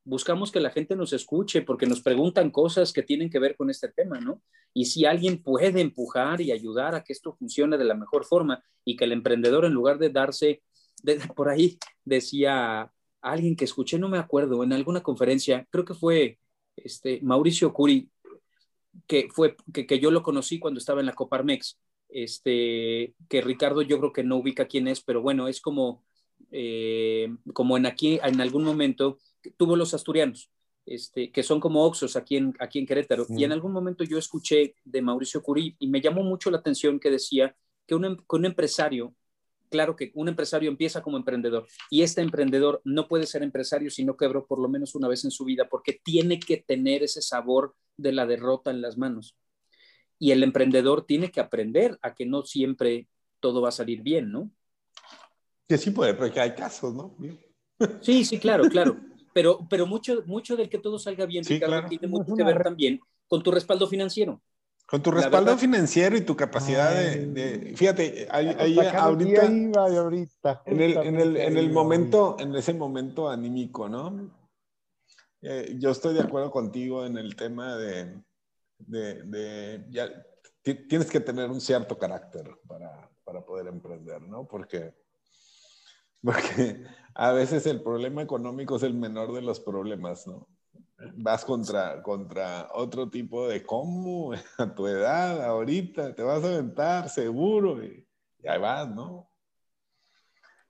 buscamos 0.05 0.51
que 0.51 0.59
la 0.59 0.69
gente 0.69 0.95
nos 0.95 1.13
escuche 1.13 1.61
porque 1.61 1.85
nos 1.85 2.01
preguntan 2.01 2.51
cosas 2.51 2.91
que 2.91 3.03
tienen 3.03 3.29
que 3.29 3.39
ver 3.39 3.55
con 3.55 3.69
este 3.69 3.89
tema, 3.89 4.19
¿no? 4.19 4.41
Y 4.73 4.85
si 4.85 5.05
alguien 5.05 5.41
puede 5.41 5.81
empujar 5.81 6.41
y 6.41 6.51
ayudar 6.51 6.95
a 6.95 7.03
que 7.03 7.13
esto 7.13 7.33
funcione 7.33 7.77
de 7.77 7.85
la 7.85 7.95
mejor 7.95 8.25
forma 8.25 8.63
y 8.83 8.95
que 8.95 9.05
el 9.05 9.13
emprendedor 9.13 9.65
en 9.65 9.73
lugar 9.73 9.97
de 9.99 10.09
darse, 10.09 10.61
por 11.35 11.49
ahí 11.49 11.77
decía 12.03 12.91
alguien 13.21 13.55
que 13.55 13.65
escuché, 13.65 13.97
no 13.97 14.09
me 14.09 14.17
acuerdo, 14.17 14.63
en 14.63 14.73
alguna 14.73 15.01
conferencia, 15.01 15.65
creo 15.69 15.85
que 15.85 15.93
fue 15.93 16.39
este, 16.75 17.19
Mauricio 17.21 17.73
Curi, 17.73 18.09
que 19.07 19.29
fue, 19.31 19.55
que, 19.73 19.99
yo 19.99 20.11
lo 20.11 20.23
conocí 20.23 20.59
cuando 20.59 20.79
estaba 20.79 20.99
en 20.99 21.05
la 21.05 21.13
Coparmex, 21.13 21.79
este, 22.09 23.15
que 23.29 23.41
Ricardo 23.41 23.81
yo 23.81 23.97
creo 23.99 24.13
que 24.13 24.23
no 24.23 24.37
ubica 24.37 24.67
quién 24.67 24.87
es, 24.87 25.01
pero 25.01 25.21
bueno, 25.21 25.47
es 25.47 25.61
como 25.61 26.03
eh, 26.55 27.35
como 27.51 27.77
en 27.77 27.87
aquí, 27.87 28.19
en 28.23 28.39
algún 28.39 28.63
momento, 28.63 29.17
tuvo 29.57 29.75
los 29.75 29.95
asturianos, 29.95 30.51
este, 30.85 31.31
que 31.31 31.41
son 31.41 31.59
como 31.59 31.83
Oxos 31.83 32.15
aquí 32.15 32.37
en, 32.37 32.53
aquí 32.59 32.77
en 32.77 32.85
Querétaro. 32.85 33.25
Y 33.27 33.43
en 33.43 33.51
algún 33.51 33.71
momento 33.71 34.03
yo 34.03 34.19
escuché 34.19 34.75
de 34.85 35.01
Mauricio 35.01 35.41
Curí 35.41 35.75
y 35.79 35.87
me 35.87 35.99
llamó 35.99 36.21
mucho 36.23 36.51
la 36.51 36.59
atención 36.59 36.99
que 36.99 37.09
decía 37.09 37.55
que 37.87 37.95
un, 37.95 38.05
em, 38.05 38.17
un 38.29 38.45
empresario, 38.45 39.15
claro 39.69 39.95
que 39.95 40.11
un 40.13 40.27
empresario 40.27 40.69
empieza 40.69 41.01
como 41.01 41.17
emprendedor 41.17 41.65
y 41.89 42.03
este 42.03 42.21
emprendedor 42.21 42.81
no 42.85 43.07
puede 43.07 43.25
ser 43.25 43.41
empresario 43.41 43.89
si 43.89 44.05
no 44.05 44.15
quebró 44.15 44.45
por 44.45 44.59
lo 44.59 44.69
menos 44.69 44.93
una 44.93 45.07
vez 45.07 45.25
en 45.25 45.31
su 45.31 45.45
vida 45.45 45.67
porque 45.67 45.99
tiene 46.03 46.39
que 46.39 46.57
tener 46.57 47.01
ese 47.01 47.23
sabor 47.23 47.75
de 47.97 48.11
la 48.11 48.27
derrota 48.27 48.69
en 48.69 48.81
las 48.81 48.95
manos. 48.95 49.35
Y 50.19 50.31
el 50.31 50.43
emprendedor 50.43 51.07
tiene 51.07 51.31
que 51.31 51.39
aprender 51.39 51.97
a 52.03 52.13
que 52.13 52.27
no 52.27 52.43
siempre 52.43 53.07
todo 53.39 53.59
va 53.61 53.69
a 53.69 53.71
salir 53.71 54.03
bien, 54.03 54.31
¿no? 54.31 54.51
Que 55.67 55.77
sí 55.77 55.91
puede, 55.91 56.13
porque 56.13 56.39
hay 56.39 56.53
casos, 56.53 56.93
¿no? 56.93 57.15
Sí, 58.01 58.25
sí, 58.25 58.39
claro, 58.39 58.63
claro. 58.65 58.97
Pero, 59.33 59.65
pero 59.67 59.87
mucho, 59.87 60.21
mucho 60.27 60.55
del 60.55 60.69
que 60.69 60.77
todo 60.77 60.99
salga 60.99 61.25
bien, 61.25 61.43
Ricardo, 61.43 61.89
tiene 61.89 62.05
mucho 62.05 62.35
que 62.35 62.43
ver 62.43 62.61
también 62.61 62.99
con 63.27 63.41
tu 63.41 63.49
respaldo 63.49 63.87
financiero. 63.87 64.39
Con 64.85 65.01
tu 65.01 65.09
respaldo 65.09 65.57
financiero 65.57 66.15
y 66.15 66.21
tu 66.21 66.35
capacidad 66.35 66.93
de, 66.93 67.73
Fíjate, 67.75 68.27
ahí, 68.29 68.77
ahorita, 68.95 69.45
en, 70.67 70.81
el, 70.81 70.97
en, 70.97 71.19
el, 71.19 71.37
en 71.37 71.57
el 71.57 71.71
momento, 71.71 72.35
en 72.37 72.53
ese 72.55 72.75
momento 72.75 73.27
anímico, 73.27 73.89
¿no? 73.89 74.29
Eh, 75.41 75.77
yo 75.79 75.89
estoy 75.89 76.13
de 76.13 76.21
acuerdo 76.21 76.51
contigo 76.51 77.05
en 77.05 77.17
el 77.17 77.35
tema 77.35 77.75
de, 77.75 78.21
de, 78.77 79.23
de 79.23 79.85
ya, 79.89 80.09
tienes 80.61 81.09
que 81.09 81.19
tener 81.19 81.49
un 81.49 81.59
cierto 81.59 81.97
carácter 81.97 82.49
para, 82.67 83.09
para 83.23 83.43
poder 83.43 83.67
emprender, 83.67 84.21
¿no? 84.21 84.47
Porque 84.47 84.93
porque 86.23 86.83
a 87.13 87.31
veces 87.31 87.65
el 87.65 87.81
problema 87.81 88.21
económico 88.21 88.75
es 88.75 88.83
el 88.83 88.93
menor 88.93 89.33
de 89.33 89.41
los 89.41 89.59
problemas, 89.59 90.27
¿no? 90.27 90.47
Vas 91.15 91.43
contra, 91.43 92.01
contra 92.01 92.69
otro 92.73 93.09
tipo 93.09 93.47
de 93.47 93.63
cómo 93.63 94.33
a 94.57 94.73
tu 94.73 94.87
edad, 94.87 95.43
ahorita, 95.43 96.15
te 96.15 96.23
vas 96.23 96.43
a 96.43 96.47
aventar 96.47 97.09
seguro 97.09 97.83
y, 97.83 98.07
ahí 98.47 98.59
vas, 98.59 98.89
¿no? 98.89 99.29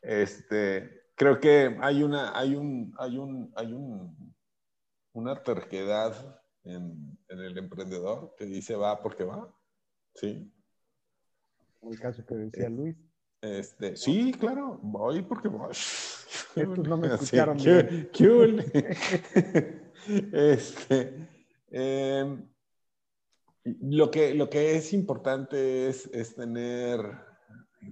Este, 0.02 1.04
creo 1.16 1.40
que 1.40 1.78
hay 1.82 2.04
una, 2.04 2.38
hay 2.38 2.56
un, 2.56 2.94
hay 2.98 3.18
un, 3.18 3.54
hay 3.56 3.72
un, 3.72 4.36
una 5.14 5.42
terquedad 5.42 6.42
en, 6.64 7.18
en 7.30 7.40
el 7.40 7.58
emprendedor 7.58 8.36
que 8.38 8.46
dice 8.46 8.76
va 8.76 9.02
porque 9.02 9.24
va, 9.24 9.54
¿sí? 10.16 10.52
el 11.92 12.00
caso 12.00 12.26
que 12.26 12.36
decía 12.36 12.68
eh, 12.68 12.70
Luis. 12.70 12.96
Este, 13.44 13.98
sí, 13.98 14.32
claro, 14.40 14.80
voy 14.82 15.22
porque 15.22 15.50
voy. 15.50 15.72
Estos 15.72 16.88
no 16.88 16.96
me 16.96 17.08
escucharon 17.14 17.58
bien. 17.58 18.10
este, 20.32 21.28
em, 21.70 22.48
lo, 23.66 24.10
que, 24.10 24.34
lo 24.34 24.50
que 24.50 24.78
es 24.78 24.94
importante 24.94 25.90
es, 25.90 26.10
es 26.14 26.36
tener, 26.36 27.02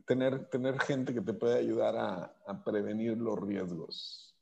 tener, 0.06 0.46
tener 0.46 0.80
gente 0.80 1.14
que 1.14 1.20
te 1.20 1.34
pueda 1.34 1.58
ayudar 1.58 1.98
a, 1.98 2.34
a 2.48 2.64
prevenir 2.64 3.18
los 3.18 3.38
riesgos. 3.38 4.34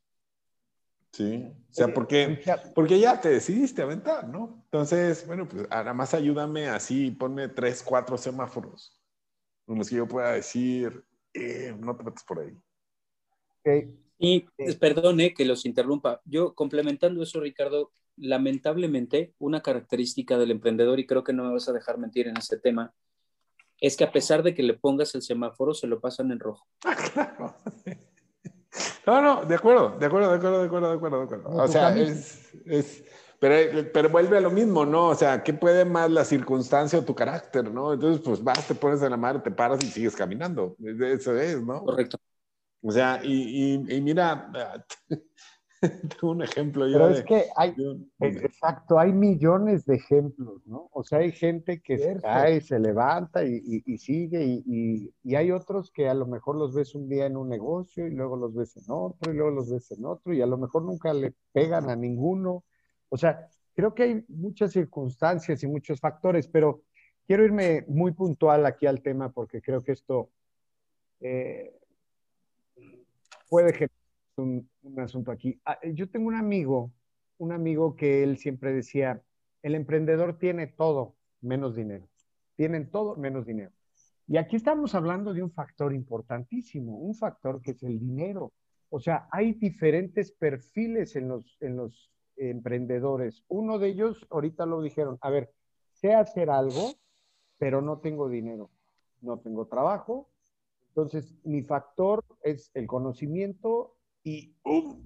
Sí, 1.12 1.52
o 1.72 1.74
sea, 1.74 1.92
porque, 1.92 2.40
porque 2.76 3.00
ya 3.00 3.20
te 3.20 3.30
decidiste 3.30 3.82
aventar, 3.82 4.28
¿no? 4.28 4.62
Entonces, 4.66 5.26
bueno, 5.26 5.48
pues 5.48 5.68
nada 5.68 5.92
más 5.92 6.14
ayúdame 6.14 6.68
así, 6.70 7.10
ponme 7.10 7.48
tres, 7.48 7.82
cuatro 7.82 8.16
semáforos 8.16 8.99
en 9.74 9.78
los 9.78 9.90
que 9.90 9.96
yo 9.96 10.08
pueda 10.08 10.34
decir, 10.34 11.04
eh, 11.34 11.76
no 11.80 11.96
te 11.96 12.04
metas 12.04 12.24
por 12.24 12.40
ahí. 12.40 12.58
Okay. 13.62 13.96
Y 14.18 14.42
perdone 14.80 15.34
que 15.34 15.46
los 15.46 15.66
interrumpa. 15.66 16.22
Yo 16.26 16.54
complementando 16.54 17.24
eso, 17.24 17.40
Ricardo, 17.40 17.92
lamentablemente 18.18 19.34
una 19.40 19.62
característica 19.62 20.38
del 20.38 20.52
emprendedor, 20.52 21.00
y 21.00 21.08
creo 21.08 21.24
que 21.24 21.34
no 21.34 21.46
me 21.46 21.54
vas 21.54 21.70
a 21.70 21.74
dejar 21.74 21.98
mentir 21.98 22.28
en 22.28 22.38
este 22.38 22.58
tema, 22.58 22.94
es 23.80 23.96
que 23.96 24.04
a 24.04 24.12
pesar 24.12 24.44
de 24.44 24.54
que 24.54 24.64
le 24.64 24.74
pongas 24.74 25.16
el 25.16 25.22
semáforo, 25.22 25.74
se 25.74 25.88
lo 25.88 26.02
pasan 26.02 26.32
en 26.32 26.40
rojo. 26.40 26.68
No, 29.06 29.22
no, 29.22 29.44
de 29.44 29.56
acuerdo, 29.56 29.98
de 29.98 30.06
acuerdo, 30.06 30.30
de 30.30 30.36
acuerdo, 30.36 30.60
de 30.60 30.66
acuerdo, 30.68 30.90
de 30.90 30.96
acuerdo, 30.96 31.18
de 31.18 31.24
acuerdo. 31.24 31.50
O 31.50 31.68
sea, 31.68 31.98
es, 31.98 32.54
es 32.66 33.04
pero, 33.40 33.90
pero 33.94 34.10
vuelve 34.10 34.38
a 34.38 34.42
lo 34.42 34.52
mismo, 34.52 34.86
¿no? 34.86 35.08
O 35.08 35.16
sea, 35.16 35.44
¿qué 35.44 35.54
puede 35.54 35.86
más 35.86 36.12
la 36.12 36.26
circunstancia 36.26 37.00
o 37.00 37.06
tu 37.06 37.16
carácter, 37.16 37.72
¿no? 37.72 37.94
Entonces, 37.94 38.22
pues 38.24 38.44
vas, 38.44 38.68
te 38.68 38.76
pones 38.76 39.02
en 39.02 39.12
la 39.12 39.18
mar, 39.18 39.42
te 39.42 39.52
paras 39.52 39.84
y 39.84 39.88
sigues 39.88 40.16
caminando. 40.16 40.76
Eso 40.84 41.38
es, 41.38 41.62
¿no? 41.62 41.84
Correcto. 41.84 42.18
O 42.82 42.92
sea, 42.92 43.20
y, 43.24 43.76
y, 43.90 44.02
mira, 44.02 44.52
tengo 45.82 46.32
un 46.32 46.44
ejemplo. 46.44 46.86
Pero 46.92 47.10
es 47.10 47.24
que 47.24 47.46
hay, 47.56 47.76
exacto, 48.20 48.98
hay 48.98 49.12
millones 49.12 49.86
de 49.86 49.96
ejemplos, 49.96 50.66
¿no? 50.66 50.90
O 50.94 51.04
sea, 51.04 51.20
hay 51.20 51.32
gente 51.32 51.82
que 51.82 51.98
se 51.98 52.20
cae, 52.20 52.62
se 52.62 52.80
levanta 52.80 53.44
y, 53.44 53.84
y 53.86 53.98
sigue, 53.98 54.62
y, 54.66 55.36
hay 55.36 55.52
otros 55.52 55.92
que 55.92 56.08
a 56.08 56.14
lo 56.14 56.26
mejor 56.26 56.56
los 56.56 56.74
ves 56.74 56.96
un 56.96 57.10
día 57.10 57.26
en 57.26 57.38
un 57.38 57.50
negocio 57.50 58.08
y 58.08 58.12
luego 58.12 58.38
los 58.38 58.54
ves 58.54 58.78
en 58.78 58.86
otro 58.88 59.32
y 59.32 59.36
luego 59.36 59.52
los 59.52 59.70
ves 59.70 59.92
en 59.92 60.06
otro 60.06 60.34
y 60.34 60.42
a 60.42 60.46
lo 60.46 60.58
mejor 60.58 60.84
nunca 60.84 61.14
le 61.14 61.34
pegan 61.52 61.90
a 61.90 61.96
ninguno. 61.96 62.64
O 63.10 63.18
sea, 63.18 63.48
creo 63.74 63.94
que 63.94 64.04
hay 64.04 64.26
muchas 64.28 64.72
circunstancias 64.72 65.64
y 65.64 65.68
muchos 65.68 66.00
factores, 66.00 66.48
pero 66.48 66.84
quiero 67.26 67.44
irme 67.44 67.86
muy 67.88 68.12
puntual 68.12 68.66
aquí 68.66 68.86
al 68.86 69.02
tema 69.02 69.32
porque 69.32 69.62
creo 69.62 69.84
que 69.84 69.92
esto 69.92 70.32
eh, 71.20 71.74
puede 73.50 73.74
generar 73.74 73.92
un, 74.38 74.70
asunto 74.98 75.32
aquí. 75.32 75.60
Ah, 75.66 75.78
yo 75.94 76.10
tengo 76.10 76.28
un 76.28 76.36
amigo, 76.36 76.92
un 77.38 77.52
amigo 77.52 77.96
que 77.96 78.24
él 78.24 78.38
siempre 78.38 78.74
decía, 78.74 79.22
el 79.62 79.76
emprendedor 79.76 80.38
tiene 80.38 80.68
todo 80.68 81.16
menos 81.42 81.76
dinero. 81.76 82.08
Tienen 82.56 82.90
todo 82.90 83.16
menos 83.16 83.46
dinero. 83.46 83.72
Y 84.28 84.38
aquí 84.38 84.56
estamos 84.56 84.94
hablando 84.96 85.34
de 85.34 85.42
un 85.42 85.52
factor 85.52 85.94
importantísimo, 85.94 86.98
un 86.98 87.16
factor 87.16 87.62
que 87.62 87.72
es 87.72 87.84
el 87.84 88.00
dinero. 88.00 88.54
O 88.90 89.00
sea, 89.00 89.28
hay 89.32 89.54
diferentes 89.54 90.32
perfiles 90.32 91.16
en 91.16 91.28
los, 91.28 91.58
en 91.62 91.76
los 91.78 92.12
emprendedores. 92.40 93.44
Uno 93.48 93.80
de 93.80 93.90
ellos, 93.90 94.26
ahorita 94.30 94.66
lo 94.66 94.82
dijeron, 94.82 95.18
a 95.22 95.30
ver, 95.30 95.52
sé 95.94 96.14
hacer 96.14 96.50
algo, 96.50 96.94
pero 97.58 97.82
no 97.82 98.00
tengo 98.00 98.30
dinero, 98.30 98.70
no 99.22 99.40
tengo 99.40 99.68
trabajo. 99.68 100.30
Entonces, 100.90 101.36
mi 101.44 101.62
factor 101.62 102.24
es 102.42 102.72
el 102.74 102.88
conocimiento 102.88 103.96
y 104.24 104.56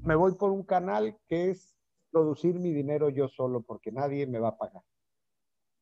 me 0.04 0.16
voy 0.16 0.36
por 0.36 0.52
un 0.52 0.64
canal 0.64 1.18
que 1.28 1.52
es 1.52 1.76
producir 2.12 2.60
mi 2.60 2.72
dinero 2.72 3.10
yo 3.10 3.28
solo 3.28 3.62
porque 3.62 3.92
nadie 3.92 4.28
me 4.28 4.40
va 4.40 4.50
a 4.50 4.58
pagar. 4.58 4.84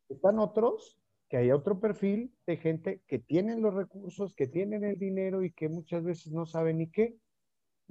Están 0.10 0.40
otros 0.40 0.98
que 1.30 1.38
hay 1.38 1.52
otro 1.52 1.80
perfil 1.80 2.36
de 2.46 2.58
gente 2.58 3.02
que 3.08 3.20
tienen 3.20 3.62
los 3.62 3.74
recursos, 3.74 4.36
que 4.36 4.48
tienen 4.48 4.84
el 4.84 4.98
dinero 4.98 5.44
y 5.44 5.52
que 5.52 5.70
muchas 5.70 6.04
veces 6.04 6.34
no 6.34 6.46
saben 6.46 6.80
ni 6.80 6.92
qué 6.92 7.18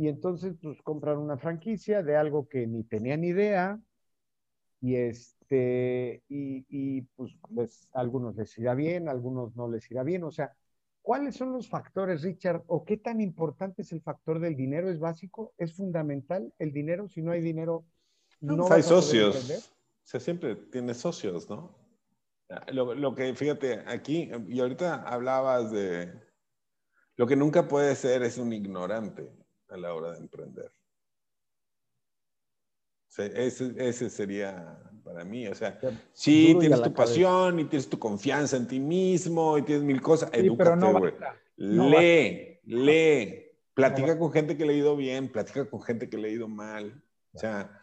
y 0.00 0.08
entonces 0.08 0.56
pues 0.62 0.80
compran 0.80 1.18
una 1.18 1.36
franquicia 1.36 2.02
de 2.02 2.16
algo 2.16 2.48
que 2.48 2.66
ni 2.66 2.84
tenían 2.84 3.22
idea 3.22 3.78
y 4.80 4.96
este 4.96 6.22
y, 6.26 7.02
pues 7.54 7.86
algunos 7.92 8.34
les 8.34 8.56
irá 8.56 8.74
bien, 8.74 9.10
algunos 9.10 9.54
no 9.56 9.68
les 9.68 9.90
irá 9.90 10.02
bien, 10.02 10.24
o 10.24 10.30
sea, 10.30 10.56
¿cuáles 11.02 11.36
son 11.36 11.52
los 11.52 11.68
factores, 11.68 12.22
Richard? 12.22 12.62
¿O 12.68 12.82
qué 12.82 12.96
tan 12.96 13.20
importante 13.20 13.82
es 13.82 13.92
el 13.92 14.00
factor 14.00 14.40
del 14.40 14.56
dinero? 14.56 14.88
¿Es 14.88 14.98
básico? 14.98 15.52
¿Es 15.58 15.74
fundamental 15.74 16.50
el 16.58 16.72
dinero? 16.72 17.06
Si 17.06 17.20
no 17.20 17.32
hay 17.32 17.42
dinero, 17.42 17.84
no, 18.40 18.56
pues, 18.56 18.70
hay 18.70 18.82
socios. 18.82 19.50
O 19.50 20.06
sea, 20.06 20.18
siempre 20.18 20.56
tiene 20.56 20.94
socios, 20.94 21.50
¿no? 21.50 21.76
Lo, 22.72 22.94
lo, 22.94 23.14
que, 23.14 23.34
fíjate, 23.34 23.84
aquí, 23.86 24.30
y 24.48 24.60
ahorita 24.60 25.02
hablabas 25.02 25.70
de, 25.70 26.10
lo 27.16 27.26
que 27.26 27.36
nunca 27.36 27.68
puede 27.68 27.94
ser 27.96 28.22
es 28.22 28.38
un 28.38 28.54
ignorante 28.54 29.39
a 29.70 29.76
la 29.76 29.94
hora 29.94 30.12
de 30.12 30.18
emprender. 30.18 30.72
ese, 33.16 34.10
sería 34.10 34.78
para 35.04 35.24
mí, 35.24 35.46
o 35.48 35.54
sea, 35.54 35.78
sí, 36.12 36.56
tienes 36.60 36.82
tu 36.82 36.92
pasión 36.92 37.58
y 37.58 37.64
tienes 37.64 37.88
tu 37.88 37.98
confianza 37.98 38.56
en 38.56 38.66
ti 38.66 38.78
mismo 38.78 39.58
y 39.58 39.62
tienes 39.62 39.84
mil 39.84 40.00
cosas, 40.00 40.30
sí, 40.32 40.48
güey. 40.48 41.14
lee, 41.56 42.60
lee, 42.64 43.50
platica 43.74 44.18
con 44.18 44.30
gente 44.30 44.56
que 44.56 44.64
le 44.64 44.74
ha 44.74 44.76
ido 44.76 44.96
bien, 44.96 45.30
platica 45.30 45.68
con 45.68 45.82
gente 45.82 46.08
que 46.08 46.18
le 46.18 46.28
ha 46.28 46.32
ido 46.32 46.48
mal, 46.48 47.02
o 47.32 47.38
sea, 47.38 47.80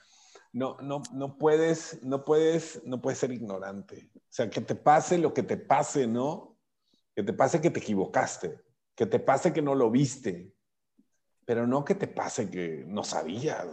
no, 0.53 0.77
no, 0.81 1.01
no 1.13 1.37
puedes, 1.37 2.01
no 2.03 2.23
puedes, 2.23 2.81
no 2.85 3.01
puedes 3.01 3.19
ser 3.19 3.31
ignorante, 3.31 4.09
o 4.15 4.21
sea, 4.29 4.49
que 4.49 4.61
te 4.61 4.75
pase 4.75 5.17
lo 5.17 5.33
que 5.33 5.43
te 5.43 5.57
pase, 5.57 6.07
¿no? 6.07 6.57
Que 7.15 7.23
te 7.23 7.33
pase 7.33 7.59
que 7.59 7.71
te 7.71 7.79
equivocaste, 7.79 8.59
que 8.95 9.05
te 9.05 9.19
pase 9.19 9.51
que 9.51 9.61
no 9.61 9.75
lo 9.75 9.91
viste, 9.91 10.53
pero 11.47 11.65
no 11.65 11.85
que 11.85 11.95
te 11.95 12.07
pase 12.07 12.51
que 12.51 12.83
no 12.85 13.05
sabías, 13.05 13.65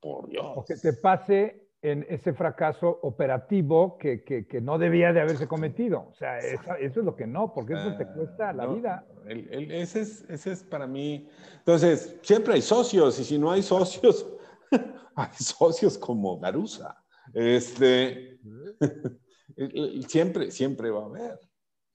por 0.00 0.28
Dios. 0.28 0.46
O 0.54 0.64
que 0.64 0.76
te 0.76 0.92
pase 0.92 1.70
en 1.82 2.06
ese 2.08 2.32
fracaso 2.32 3.00
operativo 3.02 3.98
que, 3.98 4.22
que, 4.22 4.60
no 4.60 4.78
debía 4.78 5.12
de 5.12 5.22
haberse 5.22 5.48
cometido. 5.48 6.06
O 6.08 6.14
sea, 6.14 6.38
eso, 6.38 6.76
es 6.76 6.94
lo 6.94 7.16
que 7.16 7.26
no, 7.26 7.52
porque 7.52 7.74
eso 7.74 7.96
te 7.96 8.04
ah, 8.04 8.12
cuesta 8.14 8.52
la 8.52 8.66
vida. 8.66 9.04
ese, 9.26 10.02
es, 10.02 10.24
ese 10.28 10.52
es 10.52 10.62
para 10.62 10.86
mí. 10.86 11.28
Entonces, 11.58 12.16
siempre 12.22 12.54
hay 12.54 12.62
socios, 12.62 13.18
y 13.18 13.24
si 13.24 13.38
no 13.38 13.50
hay 13.50 13.62
socios, 13.64 14.24
hay 15.16 15.34
socios 15.34 15.98
como 15.98 16.38
Garusa. 16.38 16.96
Este, 17.34 18.38
siempre, 20.06 20.52
siempre 20.52 20.90
va 20.90 21.02
a 21.02 21.06
haber 21.06 21.40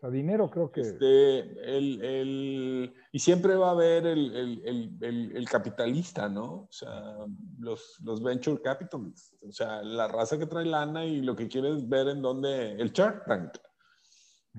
dinero 0.10 0.50
creo 0.50 0.72
que... 0.72 0.82
Este, 0.82 1.40
el, 1.78 2.02
el, 2.04 2.94
y 3.12 3.20
siempre 3.20 3.56
va 3.56 3.68
a 3.68 3.72
haber 3.72 4.08
el, 4.08 4.62
el, 5.02 5.50
capitalista, 5.50 6.28
¿no? 6.28 6.64
O 6.64 6.72
sea, 6.72 7.18
los, 7.60 8.00
los 8.04 8.24
venture 8.24 8.62
capitalists, 8.62 9.36
o 9.48 9.52
sea, 9.52 9.84
la 9.84 10.08
raza 10.08 10.40
que 10.40 10.48
trae 10.48 10.66
lana 10.66 11.06
y 11.06 11.22
lo 11.22 11.36
que 11.36 11.48
quiere 11.48 11.70
es 11.70 11.88
ver 11.88 12.08
en 12.08 12.22
dónde, 12.22 12.72
el 12.74 12.92
Shark 12.92 13.26
Tank. 13.26 13.58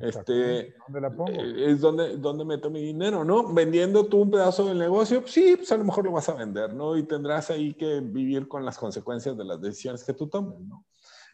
Este, 0.01 0.75
¿Dónde 0.87 1.01
la 1.01 1.11
pongo? 1.11 1.33
Eh, 1.33 1.73
es 1.73 1.81
donde, 1.81 2.17
donde 2.17 2.45
meto 2.45 2.71
mi 2.71 2.81
dinero, 2.81 3.25
¿no? 3.25 3.53
Vendiendo 3.53 4.07
tú 4.07 4.23
un 4.23 4.31
pedazo 4.31 4.67
del 4.67 4.79
negocio, 4.79 5.23
sí, 5.27 5.57
pues 5.57 5.71
a 5.73 5.77
lo 5.77 5.85
mejor 5.85 6.05
lo 6.05 6.13
vas 6.13 6.29
a 6.29 6.35
vender, 6.35 6.73
¿no? 6.73 6.97
Y 6.97 7.03
tendrás 7.03 7.51
ahí 7.51 7.75
que 7.75 8.01
vivir 8.01 8.49
con 8.49 8.65
las 8.65 8.79
consecuencias 8.79 9.37
de 9.37 9.45
las 9.45 9.61
decisiones 9.61 10.05
que 10.05 10.15
tú 10.15 10.29
tomes, 10.29 10.61
¿no? 10.61 10.87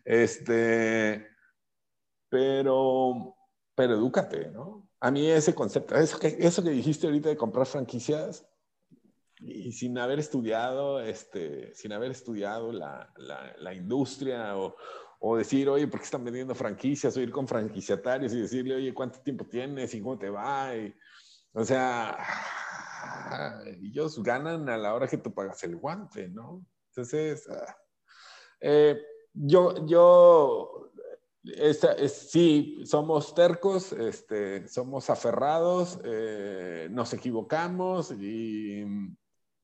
Este, 0.04 1.26
pero 2.28 3.36
pero 3.78 3.94
edúcate, 3.94 4.50
¿no? 4.50 4.90
A 4.98 5.12
mí 5.12 5.30
ese 5.30 5.54
concepto, 5.54 5.94
eso 5.94 6.18
que, 6.18 6.36
eso 6.40 6.64
que 6.64 6.70
dijiste 6.70 7.06
ahorita 7.06 7.28
de 7.28 7.36
comprar 7.36 7.64
franquicias 7.64 8.44
y 9.38 9.70
sin 9.70 9.96
haber 9.98 10.18
estudiado, 10.18 11.00
este, 11.00 11.72
sin 11.76 11.92
haber 11.92 12.10
estudiado 12.10 12.72
la, 12.72 13.14
la, 13.16 13.72
industria 13.72 14.56
o, 14.58 14.74
o, 15.20 15.36
decir, 15.36 15.68
oye, 15.68 15.86
¿por 15.86 16.00
qué 16.00 16.06
están 16.06 16.24
vendiendo 16.24 16.56
franquicias? 16.56 17.16
O 17.16 17.20
ir 17.20 17.30
con 17.30 17.46
franquiciatarios 17.46 18.32
y 18.32 18.40
decirle, 18.40 18.74
oye, 18.74 18.92
¿cuánto 18.92 19.20
tiempo 19.20 19.46
tienes 19.46 19.94
y 19.94 20.00
cómo 20.00 20.18
te 20.18 20.28
va? 20.28 20.74
Y, 20.74 20.92
o 21.52 21.64
sea, 21.64 22.18
ellos 23.80 24.20
ganan 24.24 24.68
a 24.68 24.76
la 24.76 24.92
hora 24.92 25.06
que 25.06 25.18
tú 25.18 25.32
pagas 25.32 25.62
el 25.62 25.76
guante, 25.76 26.28
¿no? 26.28 26.66
Entonces, 26.88 27.48
ah, 27.48 27.76
eh, 28.60 29.00
yo, 29.32 29.86
yo 29.86 30.90
esta, 31.44 31.92
es, 31.92 32.12
sí, 32.30 32.82
somos 32.84 33.34
tercos, 33.34 33.92
este, 33.92 34.66
somos 34.68 35.08
aferrados, 35.10 35.98
eh, 36.04 36.88
nos 36.90 37.12
equivocamos 37.12 38.12
y 38.12 38.84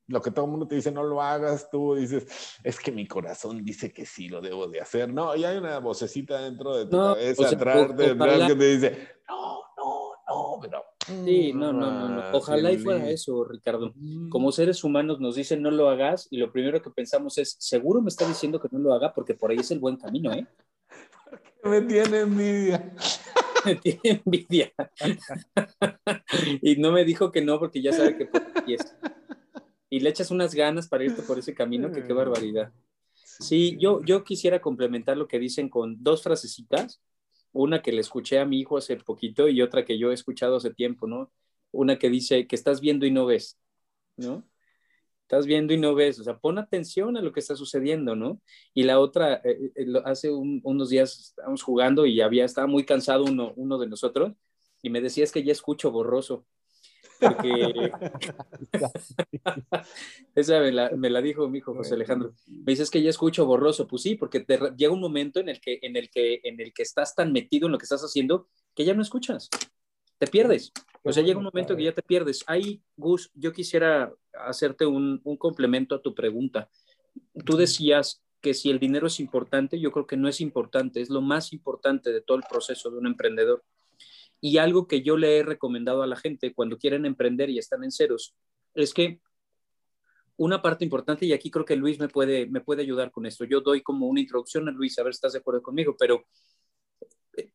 lo 0.06 0.20
que 0.20 0.30
todo 0.30 0.44
el 0.44 0.50
mundo 0.50 0.68
te 0.68 0.76
dice, 0.76 0.92
no 0.92 1.02
lo 1.02 1.22
hagas, 1.22 1.70
tú 1.70 1.94
dices, 1.94 2.26
es 2.62 2.78
que 2.78 2.92
mi 2.92 3.06
corazón 3.06 3.64
dice 3.64 3.92
que 3.92 4.06
sí 4.06 4.28
lo 4.28 4.40
debo 4.40 4.68
de 4.68 4.80
hacer. 4.80 5.12
No, 5.12 5.34
y 5.34 5.44
hay 5.44 5.56
una 5.56 5.78
vocecita 5.78 6.40
dentro 6.40 6.76
de 6.76 6.86
tu 6.86 6.96
cabeza 6.96 7.48
atrás 7.48 7.96
de, 7.96 8.16
que 8.46 8.54
te 8.54 8.76
dice, 8.76 9.08
no, 9.28 9.62
no, 9.76 10.12
no, 10.28 10.58
pero... 10.60 10.84
Sí, 11.06 11.52
no, 11.52 11.70
no, 11.70 11.90
no, 11.90 12.08
no. 12.08 12.30
Mm, 12.30 12.34
Ojalá 12.34 12.72
y 12.72 12.78
fuera 12.78 13.10
eso, 13.10 13.44
Ricardo. 13.44 13.92
Mm. 13.94 14.30
Como 14.30 14.52
seres 14.52 14.84
humanos 14.84 15.20
nos 15.20 15.34
dicen 15.34 15.60
no 15.60 15.70
lo 15.70 15.90
hagas 15.90 16.28
y 16.30 16.38
lo 16.38 16.50
primero 16.50 16.80
que 16.80 16.88
pensamos 16.88 17.36
es, 17.36 17.56
seguro 17.58 18.00
me 18.00 18.08
está 18.08 18.26
diciendo 18.26 18.58
que 18.58 18.68
no 18.70 18.78
lo 18.78 18.94
haga 18.94 19.12
porque 19.12 19.34
por 19.34 19.50
ahí 19.50 19.58
es 19.58 19.70
el 19.70 19.80
buen 19.80 19.96
camino, 19.96 20.32
¿eh? 20.32 20.46
Me 21.64 21.80
tiene 21.82 22.20
envidia. 22.20 22.92
Me 23.64 23.74
tiene 23.76 24.22
envidia. 24.24 24.72
y 26.60 26.76
no 26.76 26.92
me 26.92 27.04
dijo 27.04 27.32
que 27.32 27.40
no 27.40 27.58
porque 27.58 27.80
ya 27.80 27.92
sabe 27.92 28.18
que 28.18 28.28
Y 29.88 30.00
le 30.00 30.10
echas 30.10 30.30
unas 30.30 30.54
ganas 30.54 30.86
para 30.88 31.04
irte 31.04 31.22
por 31.22 31.38
ese 31.38 31.54
camino, 31.54 31.90
que 31.90 32.04
qué 32.04 32.12
barbaridad. 32.12 32.72
Sí, 33.14 33.76
yo, 33.80 34.02
yo 34.02 34.22
quisiera 34.22 34.60
complementar 34.60 35.16
lo 35.16 35.26
que 35.26 35.38
dicen 35.38 35.70
con 35.70 36.02
dos 36.02 36.22
frasecitas. 36.22 37.00
Una 37.52 37.80
que 37.80 37.92
le 37.92 38.00
escuché 38.00 38.38
a 38.38 38.44
mi 38.44 38.60
hijo 38.60 38.76
hace 38.76 38.96
poquito 38.96 39.48
y 39.48 39.62
otra 39.62 39.84
que 39.84 39.98
yo 39.98 40.10
he 40.10 40.14
escuchado 40.14 40.56
hace 40.56 40.74
tiempo, 40.74 41.06
¿no? 41.06 41.32
Una 41.70 41.98
que 41.98 42.10
dice 42.10 42.46
que 42.46 42.56
estás 42.56 42.80
viendo 42.80 43.06
y 43.06 43.10
no 43.10 43.26
ves, 43.26 43.58
¿no? 44.16 44.44
Estás 45.34 45.46
viendo 45.46 45.74
y 45.74 45.78
no 45.78 45.94
ves, 45.94 46.18
o 46.20 46.24
sea, 46.24 46.38
pon 46.38 46.58
atención 46.58 47.16
a 47.16 47.22
lo 47.22 47.32
que 47.32 47.40
está 47.40 47.56
sucediendo, 47.56 48.14
¿no? 48.14 48.40
Y 48.72 48.84
la 48.84 49.00
otra, 49.00 49.40
eh, 49.44 49.72
eh, 49.74 49.86
hace 50.04 50.30
unos 50.30 50.88
días 50.90 51.18
estábamos 51.30 51.62
jugando 51.62 52.06
y 52.06 52.20
había, 52.20 52.44
estaba 52.44 52.66
muy 52.66 52.84
cansado 52.84 53.24
uno, 53.24 53.52
uno 53.56 53.78
de 53.78 53.88
nosotros 53.88 54.32
y 54.82 54.90
me 54.90 55.00
decía 55.00 55.24
es 55.24 55.32
que 55.32 55.42
ya 55.42 55.52
escucho 55.52 55.90
borroso. 55.90 56.46
Porque 57.18 57.90
esa 60.34 60.60
me 60.60 60.72
la, 60.72 60.90
me 60.90 61.10
la, 61.10 61.22
dijo 61.22 61.48
mi 61.48 61.58
hijo 61.58 61.74
José 61.74 61.94
Alejandro. 61.94 62.34
Me 62.46 62.72
dice 62.72 62.82
es 62.82 62.90
que 62.90 63.00
ya 63.00 63.08
escucho 63.08 63.46
borroso. 63.46 63.86
Pues 63.86 64.02
sí, 64.02 64.16
porque 64.16 64.40
te, 64.40 64.58
llega 64.76 64.92
un 64.92 65.00
momento 65.00 65.40
en 65.40 65.48
el, 65.48 65.60
que, 65.60 65.78
en, 65.80 65.96
el 65.96 66.10
que, 66.10 66.40
en 66.44 66.60
el 66.60 66.74
que 66.74 66.82
estás 66.82 67.14
tan 67.14 67.32
metido 67.32 67.66
en 67.66 67.72
lo 67.72 67.78
que 67.78 67.84
estás 67.84 68.02
haciendo 68.02 68.48
que 68.74 68.84
ya 68.84 68.94
no 68.94 69.02
escuchas. 69.02 69.48
Te 70.18 70.26
pierdes. 70.26 70.72
O 71.06 71.12
sea, 71.12 71.22
llega 71.22 71.38
un 71.38 71.44
momento 71.44 71.76
que 71.76 71.84
ya 71.84 71.92
te 71.92 72.02
pierdes. 72.02 72.42
Ahí, 72.46 72.82
Gus, 72.96 73.30
yo 73.34 73.52
quisiera 73.52 74.12
hacerte 74.32 74.86
un, 74.86 75.20
un 75.22 75.36
complemento 75.36 75.94
a 75.94 76.00
tu 76.00 76.14
pregunta. 76.14 76.70
Tú 77.44 77.58
decías 77.58 78.24
que 78.40 78.54
si 78.54 78.70
el 78.70 78.78
dinero 78.78 79.06
es 79.06 79.20
importante, 79.20 79.78
yo 79.78 79.92
creo 79.92 80.06
que 80.06 80.16
no 80.16 80.28
es 80.28 80.40
importante, 80.40 81.02
es 81.02 81.10
lo 81.10 81.20
más 81.20 81.52
importante 81.52 82.10
de 82.10 82.22
todo 82.22 82.38
el 82.38 82.44
proceso 82.48 82.90
de 82.90 82.98
un 82.98 83.06
emprendedor. 83.06 83.62
Y 84.40 84.56
algo 84.56 84.86
que 84.86 85.02
yo 85.02 85.16
le 85.18 85.38
he 85.38 85.42
recomendado 85.42 86.02
a 86.02 86.06
la 86.06 86.16
gente 86.16 86.54
cuando 86.54 86.78
quieren 86.78 87.04
emprender 87.04 87.50
y 87.50 87.58
están 87.58 87.84
en 87.84 87.90
ceros, 87.90 88.34
es 88.74 88.94
que 88.94 89.20
una 90.36 90.62
parte 90.62 90.84
importante, 90.84 91.26
y 91.26 91.32
aquí 91.32 91.50
creo 91.50 91.64
que 91.64 91.76
Luis 91.76 91.98
me 91.98 92.08
puede, 92.08 92.46
me 92.46 92.60
puede 92.60 92.82
ayudar 92.82 93.10
con 93.10 93.26
esto, 93.26 93.44
yo 93.44 93.60
doy 93.60 93.82
como 93.82 94.06
una 94.08 94.20
introducción 94.20 94.68
a 94.68 94.72
Luis, 94.72 94.98
a 94.98 95.02
ver 95.02 95.12
si 95.12 95.18
estás 95.18 95.32
de 95.34 95.38
acuerdo 95.38 95.62
conmigo, 95.62 95.96
pero 95.98 96.24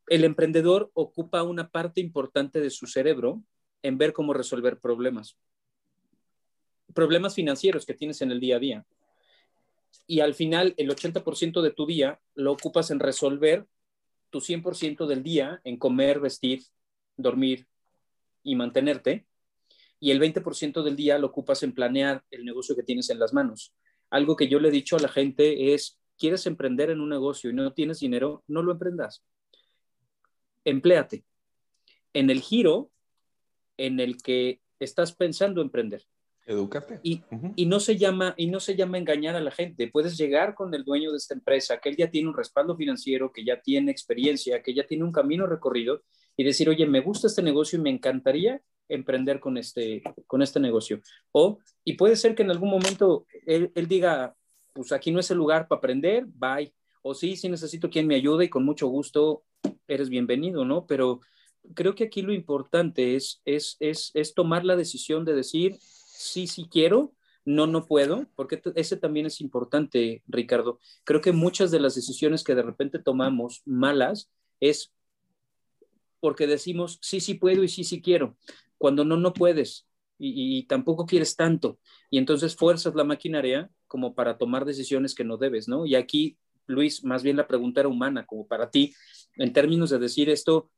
el 0.08 0.24
emprendedor 0.24 0.92
ocupa 0.94 1.44
una 1.44 1.70
parte 1.70 2.02
importante 2.02 2.60
de 2.60 2.70
su 2.70 2.88
cerebro 2.88 3.44
en 3.82 3.98
ver 3.98 4.14
cómo 4.14 4.34
resolver 4.34 4.80
problemas. 4.80 5.38
Problemas 6.94 7.36
financieros 7.36 7.86
que 7.86 7.94
tienes 7.94 8.22
en 8.22 8.32
el 8.32 8.40
día 8.40 8.58
a 8.58 8.60
día. 8.60 8.86
Y 10.08 10.20
al 10.22 10.34
final, 10.34 10.74
el 10.78 10.90
80% 10.90 11.62
de 11.62 11.72
tu 11.72 11.86
día 11.86 12.20
lo 12.36 12.52
ocupas 12.52 12.92
en 12.92 13.00
resolver 13.00 13.68
tu 14.30 14.42
100% 14.42 15.08
del 15.08 15.24
día 15.24 15.62
en 15.64 15.78
comer, 15.78 16.20
vestir, 16.20 16.64
dormir 17.16 17.68
y 18.44 18.56
mantenerte. 18.56 19.28
Y 20.00 20.12
el 20.12 20.20
20% 20.20 20.84
del 20.84 20.96
día 20.96 21.18
lo 21.20 21.28
ocupas 21.28 21.64
en 21.64 21.74
planear 21.74 22.24
el 22.32 22.46
negocio 22.46 22.76
que 22.76 22.84
tienes 22.84 23.10
en 23.10 23.20
las 23.20 23.34
manos. 23.34 23.74
Algo 24.10 24.36
que 24.36 24.48
yo 24.48 24.60
le 24.60 24.70
he 24.70 24.72
dicho 24.72 24.96
a 24.96 25.00
la 25.00 25.10
gente 25.10 25.74
es, 25.74 26.00
quieres 26.18 26.46
emprender 26.48 26.90
en 26.90 27.02
un 27.02 27.10
negocio 27.10 27.50
y 27.50 27.54
no 27.54 27.74
tienes 27.74 28.00
dinero, 28.00 28.44
no 28.48 28.64
lo 28.64 28.72
emprendas 28.72 29.24
empléate 30.66 31.24
en 32.14 32.30
el 32.30 32.42
giro 32.42 32.92
en 33.78 34.00
el 34.00 34.22
que 34.22 34.62
estás 34.80 35.14
pensando 35.14 35.62
emprender. 35.62 36.06
Edúcate. 36.46 37.00
Y, 37.04 37.22
y, 37.56 37.68
no 37.68 37.80
se 37.80 37.96
llama, 37.96 38.34
y 38.36 38.48
no 38.48 38.60
se 38.60 38.76
llama 38.76 38.98
engañar 38.98 39.36
a 39.36 39.40
la 39.40 39.52
gente. 39.52 39.88
Puedes 39.88 40.18
llegar 40.18 40.56
con 40.56 40.74
el 40.74 40.84
dueño 40.84 41.12
de 41.12 41.18
esta 41.18 41.36
empresa, 41.36 41.80
que 41.80 41.90
él 41.90 41.96
ya 41.96 42.10
tiene 42.10 42.28
un 42.28 42.36
respaldo 42.36 42.76
financiero, 42.76 43.32
que 43.32 43.46
ya 43.46 43.62
tiene 43.62 43.92
experiencia, 43.92 44.64
que 44.64 44.74
ya 44.74 44.88
tiene 44.88 45.04
un 45.04 45.12
camino 45.12 45.46
recorrido, 45.46 46.02
y 46.36 46.44
decir, 46.44 46.68
oye, 46.68 46.88
me 46.88 47.02
gusta 47.02 47.28
este 47.28 47.44
negocio 47.44 47.78
y 47.78 47.84
me 47.84 47.92
encantaría 47.92 48.62
emprender 48.88 49.40
con 49.40 49.58
este, 49.58 50.02
con 50.26 50.42
este 50.42 50.60
negocio. 50.60 51.02
O, 51.32 51.60
y 51.84 51.94
puede 51.94 52.16
ser 52.16 52.34
que 52.34 52.42
en 52.42 52.50
algún 52.50 52.72
momento 52.72 53.28
él, 53.46 53.72
él 53.76 53.88
diga, 53.88 54.36
pues 54.74 54.92
aquí 54.92 55.12
no 55.12 55.20
es 55.20 55.30
el 55.30 55.38
lugar 55.38 55.68
para 55.68 55.78
aprender, 55.78 56.26
bye. 56.26 56.74
O 57.04 57.14
sí, 57.14 57.36
sí 57.36 57.48
necesito 57.48 57.90
quien 57.90 58.08
me 58.08 58.16
ayude 58.16 58.46
y 58.46 58.50
con 58.50 58.66
mucho 58.66 58.88
gusto 58.88 59.44
eres 59.90 60.10
bienvenido, 60.10 60.66
¿no? 60.66 60.86
Pero 60.88 61.22
creo 61.74 61.96
que 61.96 62.06
aquí 62.06 62.22
lo 62.22 62.34
importante 62.34 63.16
es, 63.16 63.42
es, 63.46 63.78
es, 63.80 64.12
es 64.14 64.34
tomar 64.34 64.66
la 64.66 64.76
decisión 64.76 65.26
de 65.26 65.34
decir, 65.34 65.76
sí, 65.80 66.48
sí 66.48 66.68
quiero, 66.72 67.14
no, 67.46 67.68
no 67.68 67.86
puedo, 67.86 68.28
porque 68.36 68.62
ese 68.76 68.98
también 68.98 69.26
es 69.26 69.42
importante, 69.42 70.24
Ricardo. 70.28 70.80
Creo 71.04 71.22
que 71.22 71.32
muchas 71.32 71.72
de 71.72 71.80
las 71.80 71.96
decisiones 71.96 72.44
que 72.44 72.56
de 72.56 72.62
repente 72.62 73.00
tomamos 73.00 73.62
malas 73.66 74.32
es 74.60 74.94
porque 76.20 76.48
decimos, 76.48 77.00
sí, 77.02 77.20
sí 77.20 77.36
puedo 77.36 77.64
y 77.64 77.70
sí, 77.70 77.84
sí 77.84 78.02
quiero, 78.02 78.38
cuando 78.78 79.06
no, 79.06 79.18
no 79.18 79.34
puedes 79.34 79.88
y, 80.18 80.60
y 80.60 80.64
tampoco 80.64 81.06
quieres 81.06 81.36
tanto. 81.36 81.80
Y 82.10 82.18
entonces 82.18 82.56
fuerzas 82.56 82.94
la 82.94 83.06
maquinaria 83.06 83.70
como 83.88 84.14
para 84.14 84.38
tomar 84.38 84.66
decisiones 84.66 85.16
que 85.16 85.24
no 85.24 85.38
debes, 85.38 85.68
¿no? 85.68 85.86
Y 85.86 85.96
aquí, 85.96 86.38
Luis, 86.68 87.04
más 87.04 87.24
bien 87.24 87.38
la 87.38 87.48
pregunta 87.48 87.80
era 87.80 87.90
humana, 87.90 88.26
como 88.26 88.48
para 88.48 88.70
ti, 88.70 88.94
en 89.40 89.54
términos 89.54 89.90
de 89.90 90.00
decir 90.00 90.30
esto, 90.30 90.70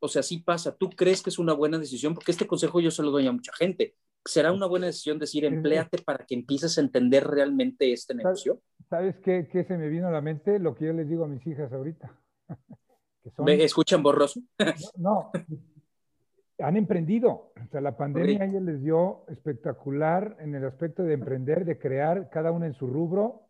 o 0.00 0.08
sea, 0.08 0.22
sí 0.22 0.38
pasa, 0.38 0.74
¿tú 0.74 0.90
crees 0.90 1.22
que 1.22 1.30
es 1.30 1.38
una 1.38 1.52
buena 1.52 1.78
decisión? 1.78 2.14
Porque 2.14 2.32
este 2.32 2.46
consejo 2.46 2.80
yo 2.80 2.90
se 2.90 3.02
lo 3.02 3.10
doy 3.10 3.26
a 3.26 3.32
mucha 3.32 3.52
gente. 3.52 3.94
¿Será 4.24 4.52
una 4.52 4.66
buena 4.66 4.86
decisión 4.86 5.18
decir, 5.18 5.44
empleate 5.44 5.98
para 5.98 6.24
que 6.26 6.34
empieces 6.34 6.76
a 6.76 6.80
entender 6.80 7.24
realmente 7.24 7.92
este 7.92 8.14
negocio? 8.14 8.60
¿Sabes 8.88 9.16
qué, 9.22 9.48
qué 9.50 9.64
se 9.64 9.76
me 9.76 9.88
vino 9.88 10.08
a 10.08 10.10
la 10.10 10.20
mente? 10.20 10.58
Lo 10.58 10.74
que 10.74 10.86
yo 10.86 10.92
les 10.92 11.08
digo 11.08 11.24
a 11.24 11.28
mis 11.28 11.46
hijas 11.46 11.72
ahorita. 11.72 12.18
¿Escuchan 13.46 14.02
borroso? 14.02 14.40
no, 14.96 15.30
han 16.58 16.76
emprendido. 16.76 17.52
O 17.56 17.68
sea, 17.70 17.80
la 17.80 17.96
pandemia 17.96 18.46
okay. 18.46 18.60
les 18.60 18.82
dio 18.82 19.24
espectacular 19.28 20.36
en 20.40 20.54
el 20.54 20.64
aspecto 20.64 21.02
de 21.02 21.14
emprender, 21.14 21.64
de 21.64 21.78
crear 21.78 22.30
cada 22.30 22.52
una 22.52 22.66
en 22.66 22.74
su 22.74 22.86
rubro 22.86 23.41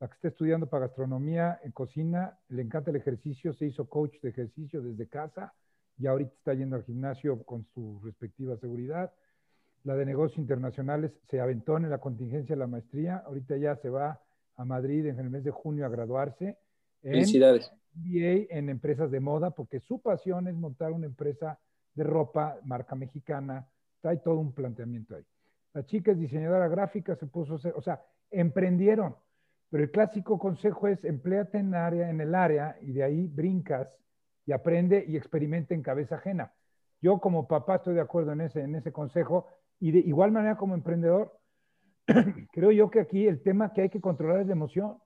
la 0.00 0.08
que 0.08 0.14
está 0.14 0.28
estudiando 0.28 0.66
para 0.66 0.86
gastronomía 0.86 1.60
en 1.64 1.72
cocina, 1.72 2.38
le 2.48 2.62
encanta 2.62 2.90
el 2.90 2.96
ejercicio, 2.96 3.52
se 3.52 3.66
hizo 3.66 3.88
coach 3.88 4.20
de 4.22 4.28
ejercicio 4.28 4.80
desde 4.80 5.08
casa 5.08 5.52
y 5.98 6.06
ahorita 6.06 6.32
está 6.32 6.54
yendo 6.54 6.76
al 6.76 6.84
gimnasio 6.84 7.42
con 7.42 7.64
su 7.74 8.00
respectiva 8.04 8.56
seguridad. 8.58 9.12
La 9.82 9.96
de 9.96 10.06
negocios 10.06 10.38
internacionales 10.38 11.12
se 11.28 11.40
aventó 11.40 11.76
en 11.76 11.90
la 11.90 11.98
contingencia 11.98 12.54
de 12.54 12.60
la 12.60 12.66
maestría, 12.66 13.16
ahorita 13.26 13.56
ya 13.56 13.76
se 13.76 13.90
va 13.90 14.20
a 14.56 14.64
Madrid 14.64 15.06
en 15.06 15.18
el 15.18 15.30
mes 15.30 15.42
de 15.42 15.50
junio 15.50 15.86
a 15.86 15.88
graduarse. 15.88 16.58
En 17.02 17.12
Felicidades. 17.12 17.72
MBA 17.94 18.46
en 18.56 18.68
empresas 18.68 19.10
de 19.10 19.18
moda, 19.18 19.50
porque 19.50 19.80
su 19.80 20.00
pasión 20.00 20.46
es 20.46 20.54
montar 20.54 20.92
una 20.92 21.06
empresa 21.06 21.58
de 21.94 22.04
ropa, 22.04 22.58
marca 22.64 22.94
mexicana, 22.94 23.66
hay 24.04 24.18
todo 24.18 24.38
un 24.38 24.52
planteamiento 24.52 25.16
ahí. 25.16 25.24
La 25.74 25.84
chica 25.84 26.12
es 26.12 26.18
diseñadora 26.18 26.68
gráfica, 26.68 27.16
se 27.16 27.26
puso 27.26 27.58
o 27.74 27.82
sea, 27.82 28.00
emprendieron 28.30 29.16
pero 29.70 29.84
el 29.84 29.90
clásico 29.90 30.38
consejo 30.38 30.88
es 30.88 31.04
empleate 31.04 31.58
en, 31.58 31.74
área, 31.74 32.08
en 32.10 32.20
el 32.20 32.34
área 32.34 32.76
y 32.80 32.92
de 32.92 33.02
ahí 33.02 33.26
brincas 33.26 33.94
y 34.46 34.52
aprende 34.52 35.04
y 35.06 35.16
experimenta 35.16 35.74
en 35.74 35.82
cabeza 35.82 36.16
ajena. 36.16 36.52
Yo 37.00 37.18
como 37.18 37.46
papá 37.46 37.76
estoy 37.76 37.94
de 37.94 38.00
acuerdo 38.00 38.32
en 38.32 38.40
ese, 38.40 38.62
en 38.62 38.74
ese 38.74 38.92
consejo 38.92 39.46
y 39.78 39.92
de 39.92 39.98
igual 39.98 40.32
manera 40.32 40.56
como 40.56 40.74
emprendedor, 40.74 41.38
creo 42.52 42.72
yo 42.72 42.90
que 42.90 43.00
aquí 43.00 43.26
el 43.26 43.42
tema 43.42 43.72
que 43.72 43.82
hay 43.82 43.88
que 43.90 44.00
controlar 44.00 44.40
es 44.40 44.46
la 44.46 44.52
emoción. 44.52 44.96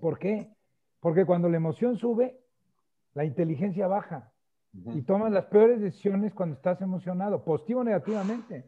¿Por 0.00 0.18
qué? 0.18 0.50
Porque 1.00 1.24
cuando 1.24 1.48
la 1.48 1.56
emoción 1.56 1.96
sube, 1.96 2.40
la 3.14 3.24
inteligencia 3.24 3.86
baja 3.86 4.32
y 4.72 5.02
tomas 5.02 5.32
las 5.32 5.46
peores 5.46 5.80
decisiones 5.80 6.34
cuando 6.34 6.56
estás 6.56 6.80
emocionado, 6.82 7.44
positivo 7.44 7.80
o 7.80 7.84
negativamente. 7.84 8.64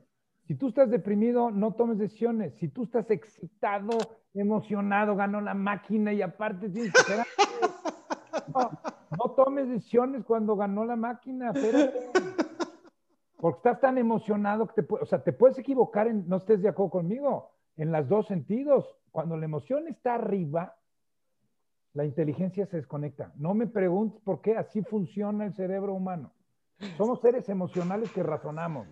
Si 0.51 0.57
tú 0.57 0.71
estás 0.71 0.91
deprimido, 0.91 1.53
no 1.53 1.75
tomes 1.75 1.97
decisiones. 1.97 2.55
Si 2.57 2.67
tú 2.67 2.83
estás 2.83 3.09
excitado, 3.13 3.97
emocionado, 4.35 5.15
ganó 5.15 5.41
la 5.41 5.55
máquina 5.55 6.13
y 6.13 6.23
aparte 6.23 6.69
tienes 6.69 6.93
que 6.93 7.23
no, 9.17 9.31
tomes 9.37 9.69
decisiones 9.69 10.25
cuando 10.25 10.57
ganó 10.57 10.85
la 10.85 10.97
máquina, 10.97 11.53
Porque 13.37 13.59
estás 13.59 13.81
tan 13.81 13.97
emocionado 13.97 14.67
que 14.67 14.83
te, 14.83 14.93
o 14.93 15.07
sea, 15.07 15.23
te 15.23 15.33
puedes 15.33 15.57
equivocar, 15.57 16.09
en, 16.09 16.29
no 16.29 16.39
estés 16.39 16.61
de 16.63 16.71
acuerdo 16.71 16.91
conmigo, 16.91 17.53
en 17.77 17.93
los 17.93 18.09
dos 18.09 18.27
sentidos. 18.27 18.99
Cuando 19.13 19.37
la 19.37 19.45
emoción 19.45 19.87
está 19.87 20.17
arriba, 20.17 20.75
la 21.93 22.05
inteligencia 22.05 22.67
se 22.67 22.79
desconecta. 22.79 23.33
No 23.37 23.55
me 23.55 23.69
preguntes 23.69 24.21
por 24.23 24.41
qué, 24.41 24.57
así 24.57 24.83
funciona 24.83 25.45
el 25.45 25.55
cerebro 25.55 25.95
humano. 25.95 26.33
Somos 26.97 27.21
seres 27.21 27.49
emocionales 27.49 28.11
que 28.11 28.25
razonamos. 28.25 28.89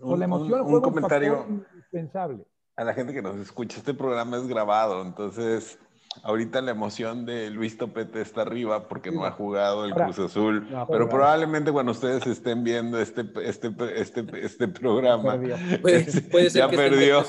Con 0.00 0.18
la 0.18 0.24
emoción 0.24 0.60
un, 0.60 0.74
un 0.74 0.80
comentario 0.80 1.46
indispensable. 1.48 2.44
A 2.76 2.84
la 2.84 2.94
gente 2.94 3.12
que 3.12 3.22
nos 3.22 3.36
escucha, 3.36 3.78
este 3.78 3.94
programa 3.94 4.36
es 4.36 4.46
grabado, 4.46 5.02
entonces 5.02 5.78
ahorita 6.22 6.60
la 6.60 6.70
emoción 6.70 7.26
de 7.26 7.50
Luis 7.50 7.76
Topete 7.76 8.20
está 8.20 8.42
arriba 8.42 8.88
porque 8.88 9.10
no 9.10 9.24
ha 9.24 9.30
jugado 9.30 9.84
el 9.84 9.94
Cruz 9.94 10.18
Azul, 10.18 10.66
no, 10.70 10.86
pero 10.86 11.08
probablemente 11.08 11.72
cuando 11.72 11.92
ustedes 11.92 12.26
estén 12.26 12.64
viendo 12.64 13.00
este, 13.00 13.24
este, 13.42 13.74
este, 13.96 14.24
este 14.44 14.68
programa, 14.68 15.38
puede, 15.80 16.22
puede 16.30 16.50
ser 16.50 16.62
ya 16.62 16.70
que 16.70 16.76
perdió 16.76 17.24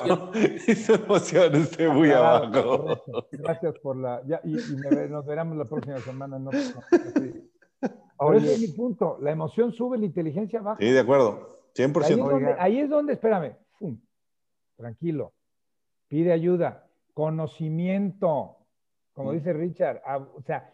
y 0.68 0.76
su 0.76 0.94
emoción 1.06 1.56
esté 1.56 1.90
muy 1.90 2.10
Gracias, 2.10 2.66
abajo. 2.66 3.04
Gracias 3.32 3.80
por 3.80 3.98
la... 3.98 4.22
Ya, 4.26 4.40
y, 4.44 4.58
y 4.58 4.76
me, 4.76 5.08
nos 5.08 5.26
veremos 5.26 5.58
la 5.58 5.66
próxima 5.66 6.00
semana. 6.00 6.40
No, 6.40 6.52
Ahora 8.18 8.38
ese 8.38 8.54
es 8.54 8.62
mi 8.62 8.68
punto. 8.68 9.18
La 9.22 9.32
emoción 9.32 9.72
sube, 9.72 9.98
la 9.98 10.06
inteligencia 10.06 10.62
baja. 10.62 10.78
Sí, 10.80 10.90
de 10.92 11.00
acuerdo. 11.00 11.59
100%. 11.76 12.04
Ahí 12.04 12.12
es 12.12 12.18
donde, 12.18 12.56
ahí 12.60 12.80
es 12.80 12.90
donde 12.90 13.14
espérame, 13.14 13.56
¡Fum! 13.78 14.00
tranquilo, 14.76 15.34
pide 16.08 16.32
ayuda, 16.32 16.88
conocimiento, 17.14 18.58
como 19.14 19.34
dice 19.34 19.54
Richard, 19.54 20.02
o 20.36 20.42
sea, 20.42 20.74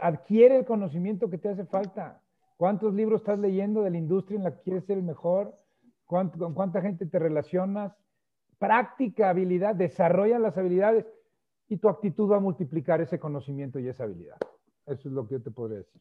adquiere 0.00 0.58
el 0.58 0.64
conocimiento 0.64 1.30
que 1.30 1.38
te 1.38 1.48
hace 1.48 1.64
falta. 1.64 2.22
¿Cuántos 2.56 2.92
libros 2.92 3.22
estás 3.22 3.38
leyendo 3.38 3.82
de 3.82 3.90
la 3.90 3.96
industria 3.96 4.36
en 4.36 4.44
la 4.44 4.54
que 4.54 4.62
quieres 4.62 4.84
ser 4.84 4.98
el 4.98 5.02
mejor? 5.02 5.58
¿Con 6.04 6.28
cuánta 6.52 6.82
gente 6.82 7.06
te 7.06 7.18
relacionas? 7.18 7.92
práctica 8.60 9.30
habilidad, 9.30 9.74
desarrolla 9.74 10.38
las 10.38 10.56
habilidades 10.56 11.06
y 11.66 11.78
tu 11.78 11.88
actitud 11.88 12.30
va 12.30 12.36
a 12.36 12.40
multiplicar 12.40 13.00
ese 13.00 13.18
conocimiento 13.18 13.78
y 13.78 13.88
esa 13.88 14.04
habilidad. 14.04 14.36
Eso 14.86 15.08
es 15.08 15.14
lo 15.14 15.26
que 15.26 15.36
yo 15.36 15.42
te 15.42 15.50
podría 15.50 15.78
decir. 15.78 16.00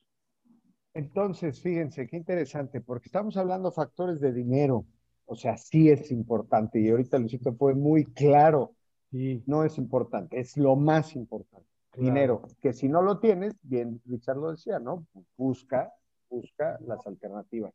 Entonces, 0.93 1.61
fíjense, 1.61 2.07
qué 2.07 2.17
interesante, 2.17 2.81
porque 2.81 3.07
estamos 3.07 3.37
hablando 3.37 3.71
factores 3.71 4.19
de 4.19 4.33
dinero. 4.33 4.85
O 5.25 5.35
sea, 5.35 5.57
sí 5.57 5.89
es 5.89 6.11
importante. 6.11 6.79
Y 6.79 6.89
ahorita 6.89 7.19
Luisito 7.19 7.53
fue 7.53 7.75
muy 7.75 8.05
claro. 8.05 8.73
Sí. 9.11 9.43
No 9.45 9.63
es 9.63 9.77
importante, 9.77 10.39
es 10.39 10.57
lo 10.57 10.75
más 10.75 11.15
importante. 11.15 11.67
Dinero, 11.95 12.43
que 12.61 12.71
si 12.71 12.87
no 12.87 13.01
lo 13.01 13.19
tienes, 13.19 13.55
bien, 13.63 13.99
Richard 14.05 14.37
lo 14.37 14.51
decía, 14.51 14.79
¿no? 14.79 15.07
Busca, 15.35 15.91
busca 16.29 16.77
las 16.85 17.05
alternativas. 17.07 17.73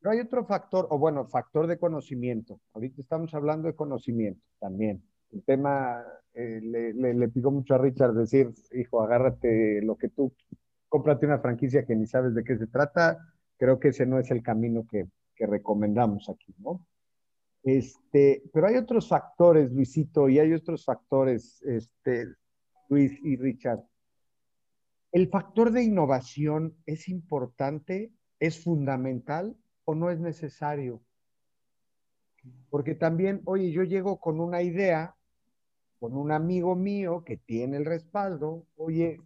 Pero 0.00 0.12
hay 0.12 0.20
otro 0.20 0.44
factor, 0.46 0.86
o 0.90 0.98
bueno, 0.98 1.26
factor 1.26 1.66
de 1.66 1.78
conocimiento. 1.78 2.60
Ahorita 2.72 3.02
estamos 3.02 3.34
hablando 3.34 3.68
de 3.68 3.74
conocimiento 3.74 4.42
también. 4.58 5.02
El 5.30 5.42
tema 5.44 6.02
eh, 6.32 6.60
le, 6.62 6.94
le, 6.94 7.14
le 7.14 7.28
picó 7.28 7.50
mucho 7.50 7.74
a 7.74 7.78
Richard 7.78 8.14
decir, 8.14 8.52
hijo, 8.72 9.02
agárrate 9.02 9.82
lo 9.82 9.96
que 9.96 10.08
tú 10.08 10.32
cómprate 10.88 11.26
una 11.26 11.38
franquicia 11.38 11.84
que 11.84 11.96
ni 11.96 12.06
sabes 12.06 12.34
de 12.34 12.44
qué 12.44 12.56
se 12.56 12.66
trata, 12.66 13.18
creo 13.56 13.78
que 13.78 13.88
ese 13.88 14.06
no 14.06 14.18
es 14.18 14.30
el 14.30 14.42
camino 14.42 14.86
que, 14.86 15.06
que 15.34 15.46
recomendamos 15.46 16.28
aquí, 16.28 16.54
¿no? 16.58 16.84
Este, 17.62 18.44
pero 18.52 18.68
hay 18.68 18.76
otros 18.76 19.08
factores, 19.08 19.72
Luisito, 19.72 20.28
y 20.28 20.38
hay 20.38 20.52
otros 20.52 20.84
factores, 20.84 21.60
este, 21.62 22.28
Luis 22.88 23.18
y 23.24 23.36
Richard. 23.36 23.82
¿El 25.10 25.28
factor 25.28 25.72
de 25.72 25.82
innovación 25.82 26.76
es 26.86 27.08
importante, 27.08 28.12
es 28.38 28.62
fundamental 28.62 29.56
o 29.84 29.96
no 29.96 30.10
es 30.10 30.20
necesario? 30.20 31.02
Porque 32.70 32.94
también, 32.94 33.42
oye, 33.46 33.72
yo 33.72 33.82
llego 33.82 34.20
con 34.20 34.40
una 34.40 34.62
idea, 34.62 35.16
con 35.98 36.16
un 36.16 36.30
amigo 36.30 36.76
mío 36.76 37.24
que 37.24 37.36
tiene 37.36 37.78
el 37.78 37.84
respaldo, 37.84 38.64
oye, 38.76 39.18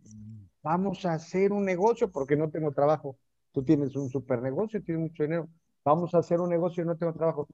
vamos 0.62 1.04
a 1.06 1.14
hacer 1.14 1.52
un 1.52 1.64
negocio 1.64 2.10
porque 2.10 2.36
no 2.36 2.50
tengo 2.50 2.72
trabajo. 2.72 3.18
Tú 3.52 3.64
tienes 3.64 3.96
un 3.96 4.08
super 4.08 4.40
negocio, 4.42 4.82
tienes 4.82 5.10
mucho 5.10 5.22
dinero. 5.24 5.48
Vamos 5.84 6.14
a 6.14 6.18
hacer 6.18 6.40
un 6.40 6.50
negocio 6.50 6.82
y 6.82 6.86
no 6.86 6.96
tengo 6.96 7.12
trabajo. 7.12 7.48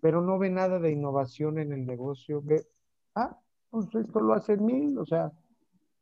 Pero 0.00 0.20
no 0.20 0.38
ve 0.38 0.50
nada 0.50 0.78
de 0.78 0.92
innovación 0.92 1.58
en 1.58 1.72
el 1.72 1.86
negocio. 1.86 2.40
Ve, 2.42 2.66
ah, 3.14 3.38
pues 3.70 3.94
esto 3.94 4.20
lo 4.20 4.34
hacen 4.34 4.64
mil. 4.64 4.98
O 4.98 5.06
sea, 5.06 5.32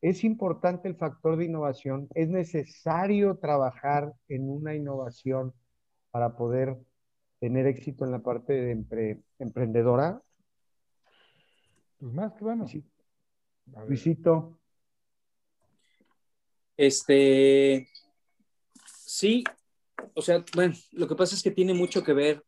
es 0.00 0.24
importante 0.24 0.88
el 0.88 0.96
factor 0.96 1.36
de 1.36 1.46
innovación. 1.46 2.08
Es 2.14 2.28
necesario 2.28 3.36
trabajar 3.36 4.14
en 4.28 4.48
una 4.48 4.74
innovación 4.74 5.52
para 6.10 6.36
poder 6.36 6.78
tener 7.40 7.66
éxito 7.66 8.04
en 8.04 8.12
la 8.12 8.20
parte 8.20 8.52
de 8.52 9.20
emprendedora. 9.38 10.22
Pues 11.98 12.12
más 12.12 12.32
que 12.34 12.44
bueno. 12.44 12.66
Luisito. 13.86 14.59
Este, 16.80 17.90
sí, 18.96 19.44
o 20.14 20.22
sea, 20.22 20.42
bueno, 20.54 20.74
lo 20.92 21.06
que 21.08 21.14
pasa 21.14 21.34
es 21.34 21.42
que 21.42 21.50
tiene 21.50 21.74
mucho 21.74 22.02
que 22.02 22.14
ver 22.14 22.42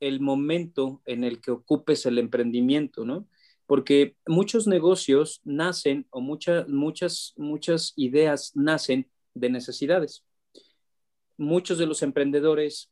el 0.00 0.20
momento 0.20 1.00
en 1.06 1.24
el 1.24 1.40
que 1.40 1.50
ocupes 1.50 2.04
el 2.04 2.18
emprendimiento, 2.18 3.06
¿no? 3.06 3.26
Porque 3.64 4.16
muchos 4.26 4.66
negocios 4.66 5.40
nacen 5.44 6.06
o 6.10 6.20
muchas, 6.20 6.68
muchas, 6.68 7.32
muchas 7.38 7.94
ideas 7.96 8.52
nacen 8.54 9.10
de 9.32 9.48
necesidades. 9.48 10.24
Muchos 11.38 11.78
de 11.78 11.86
los 11.86 12.02
emprendedores, 12.02 12.90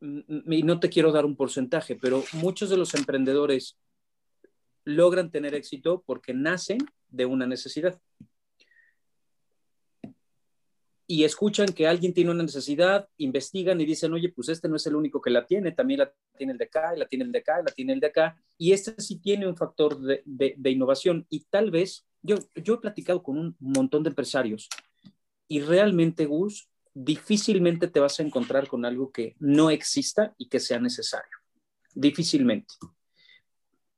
y 0.00 0.62
no 0.62 0.80
te 0.80 0.88
quiero 0.88 1.12
dar 1.12 1.26
un 1.26 1.36
porcentaje, 1.36 1.94
pero 1.94 2.24
muchos 2.32 2.70
de 2.70 2.78
los 2.78 2.94
emprendedores 2.94 3.76
logran 4.84 5.30
tener 5.30 5.54
éxito 5.54 6.02
porque 6.06 6.32
nacen 6.32 6.78
de 7.10 7.26
una 7.26 7.46
necesidad 7.46 8.00
y 11.10 11.24
escuchan 11.24 11.66
que 11.66 11.88
alguien 11.88 12.14
tiene 12.14 12.30
una 12.30 12.44
necesidad, 12.44 13.08
investigan 13.16 13.80
y 13.80 13.84
dicen, 13.84 14.12
oye, 14.12 14.28
pues 14.28 14.48
este 14.48 14.68
no 14.68 14.76
es 14.76 14.86
el 14.86 14.94
único 14.94 15.20
que 15.20 15.30
la 15.30 15.44
tiene, 15.44 15.72
también 15.72 15.98
la 15.98 16.12
tiene 16.38 16.52
el 16.52 16.58
de 16.58 16.66
acá, 16.66 16.92
y 16.94 17.00
la 17.00 17.06
tiene 17.08 17.24
el 17.24 17.32
de 17.32 17.38
acá, 17.40 17.60
y 17.60 17.64
la 17.64 17.72
tiene 17.72 17.92
el 17.94 17.98
de 17.98 18.06
acá, 18.06 18.40
y 18.56 18.70
este 18.70 18.94
sí 19.02 19.18
tiene 19.18 19.48
un 19.48 19.56
factor 19.56 20.00
de, 20.00 20.22
de, 20.24 20.70
innovación 20.70 21.26
y 21.28 21.40
tal 21.50 21.72
vez, 21.72 22.06
yo, 22.22 22.36
yo 22.54 22.74
he 22.74 22.78
platicado 22.78 23.24
con 23.24 23.38
un 23.38 23.56
montón 23.58 24.04
de 24.04 24.10
empresarios 24.10 24.68
y 25.48 25.62
realmente, 25.62 26.26
Gus, 26.26 26.68
difícilmente 26.94 27.88
te 27.88 27.98
vas 27.98 28.20
a 28.20 28.22
encontrar 28.22 28.68
con 28.68 28.84
algo 28.84 29.10
que 29.10 29.34
no 29.40 29.68
exista 29.70 30.32
y 30.38 30.48
que 30.48 30.60
sea 30.60 30.78
necesario, 30.78 31.38
difícilmente. 31.92 32.72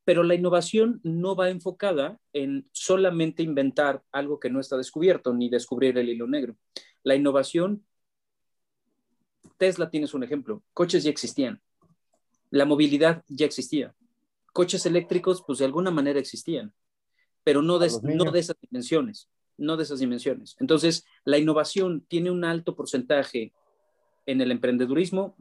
Pero 0.04 0.22
la 0.22 0.34
innovación 0.34 0.98
no 1.04 1.36
va 1.36 1.50
enfocada 1.50 2.18
en 2.32 2.66
solamente 2.72 3.42
inventar 3.42 4.02
algo 4.12 4.40
que 4.40 4.48
no 4.48 4.60
está 4.60 4.78
descubierto, 4.78 5.34
ni 5.34 5.50
descubrir 5.50 5.98
el 5.98 6.08
hilo 6.08 6.26
negro 6.26 6.56
la 7.02 7.14
innovación, 7.14 7.84
Tesla 9.58 9.90
tienes 9.90 10.14
un 10.14 10.22
ejemplo, 10.22 10.62
coches 10.72 11.04
ya 11.04 11.10
existían, 11.10 11.60
la 12.50 12.64
movilidad 12.64 13.24
ya 13.28 13.46
existía, 13.46 13.94
coches 14.52 14.86
eléctricos 14.86 15.42
pues 15.46 15.58
de 15.58 15.64
alguna 15.64 15.90
manera 15.90 16.18
existían, 16.18 16.72
pero 17.44 17.62
no 17.62 17.78
de, 17.78 17.90
no 18.02 18.30
de 18.30 18.40
esas 18.40 18.56
dimensiones, 18.60 19.28
no 19.56 19.76
de 19.76 19.82
esas 19.84 19.98
dimensiones. 20.00 20.56
Entonces, 20.60 21.04
la 21.24 21.38
innovación 21.38 22.02
tiene 22.08 22.30
un 22.30 22.44
alto 22.44 22.76
porcentaje 22.76 23.52
en 24.26 24.40
el 24.40 24.50
emprendedurismo 24.50 25.36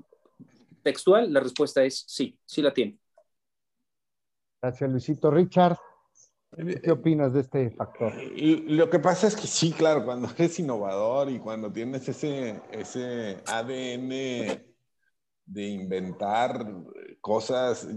textual, 0.83 1.31
la 1.31 1.39
respuesta 1.39 1.83
es 1.83 2.03
sí, 2.07 2.37
sí 2.45 2.61
la 2.61 2.73
tiene. 2.73 2.97
Gracias, 4.61 4.89
Luisito. 4.89 5.31
Richard. 5.31 5.77
¿Qué 6.83 6.91
opinas 6.91 7.33
de 7.33 7.41
este 7.41 7.71
factor? 7.71 8.13
Lo 8.35 8.89
que 8.89 8.99
pasa 8.99 9.27
es 9.27 9.35
que 9.35 9.47
sí, 9.47 9.71
claro, 9.71 10.03
cuando 10.03 10.27
eres 10.37 10.59
innovador 10.59 11.29
y 11.29 11.39
cuando 11.39 11.71
tienes 11.71 12.07
ese, 12.09 12.61
ese 12.71 13.37
ADN 13.47 14.09
de 15.45 15.67
inventar 15.67 16.65
cosas, 17.21 17.87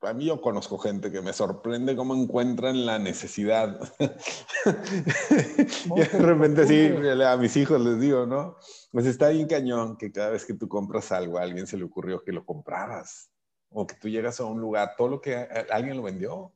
a 0.00 0.14
mí 0.14 0.26
yo 0.26 0.40
conozco 0.40 0.78
gente 0.78 1.12
que 1.12 1.20
me 1.20 1.32
sorprende 1.32 1.94
cómo 1.94 2.14
encuentran 2.14 2.86
la 2.86 2.98
necesidad. 2.98 3.78
y 5.96 6.00
de 6.00 6.18
repente 6.18 6.66
sí, 6.66 6.90
a 7.24 7.36
mis 7.36 7.56
hijos 7.56 7.80
les 7.80 8.00
digo, 8.00 8.26
¿no? 8.26 8.56
Pues 8.90 9.06
está 9.06 9.28
bien 9.28 9.46
cañón 9.46 9.96
que 9.96 10.10
cada 10.10 10.30
vez 10.30 10.44
que 10.44 10.54
tú 10.54 10.68
compras 10.68 11.12
algo, 11.12 11.38
a 11.38 11.42
alguien 11.42 11.68
se 11.68 11.76
le 11.76 11.84
ocurrió 11.84 12.22
que 12.24 12.32
lo 12.32 12.44
compraras. 12.44 13.30
O 13.74 13.86
que 13.86 13.94
tú 13.94 14.08
llegas 14.08 14.38
a 14.40 14.44
un 14.44 14.60
lugar, 14.60 14.94
todo 14.98 15.08
lo 15.08 15.20
que 15.20 15.34
alguien 15.70 15.96
lo 15.96 16.02
vendió 16.02 16.52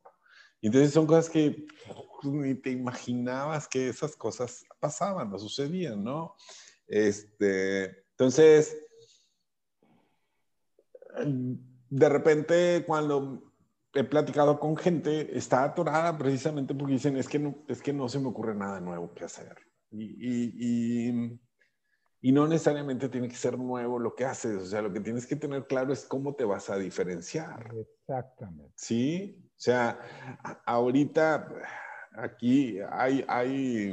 y 0.61 0.67
entonces 0.67 0.91
son 0.91 1.05
cosas 1.05 1.29
que 1.29 1.67
pues, 1.85 2.33
ni 2.33 2.55
te 2.55 2.71
imaginabas 2.71 3.67
que 3.67 3.89
esas 3.89 4.15
cosas 4.15 4.65
pasaban 4.79 5.31
o 5.33 5.39
sucedían, 5.39 6.03
¿no? 6.03 6.35
Este, 6.87 8.05
entonces, 8.11 8.77
de 11.89 12.09
repente 12.09 12.83
cuando 12.87 13.53
he 13.93 14.03
platicado 14.03 14.59
con 14.59 14.77
gente, 14.77 15.37
está 15.37 15.63
atorada 15.63 16.17
precisamente 16.17 16.73
porque 16.73 16.93
dicen, 16.93 17.17
es 17.17 17.27
que 17.27 17.39
no, 17.39 17.55
es 17.67 17.81
que 17.81 17.93
no 17.93 18.09
se 18.09 18.19
me 18.19 18.27
ocurre 18.27 18.55
nada 18.55 18.79
nuevo 18.79 19.13
que 19.13 19.25
hacer. 19.25 19.55
Y, 19.91 20.03
y, 20.19 21.39
y, 22.21 22.31
no 22.31 22.47
necesariamente 22.47 23.09
tiene 23.09 23.29
que 23.29 23.35
ser 23.35 23.57
nuevo 23.57 23.99
lo 23.99 24.13
que 24.13 24.25
haces, 24.25 24.61
o 24.61 24.65
sea, 24.65 24.81
lo 24.81 24.91
que 24.91 24.99
tienes 24.99 25.25
que 25.25 25.35
tener 25.35 25.65
claro 25.65 25.93
es 25.93 26.05
cómo 26.05 26.35
te 26.35 26.43
vas 26.43 26.69
a 26.69 26.77
diferenciar. 26.77 27.73
Exactamente. 27.73 28.73
¿Sí? 28.75 29.46
O 29.57 29.59
sea, 29.59 29.99
ahorita 30.67 31.49
aquí 32.13 32.77
hay, 32.91 33.25
hay, 33.27 33.91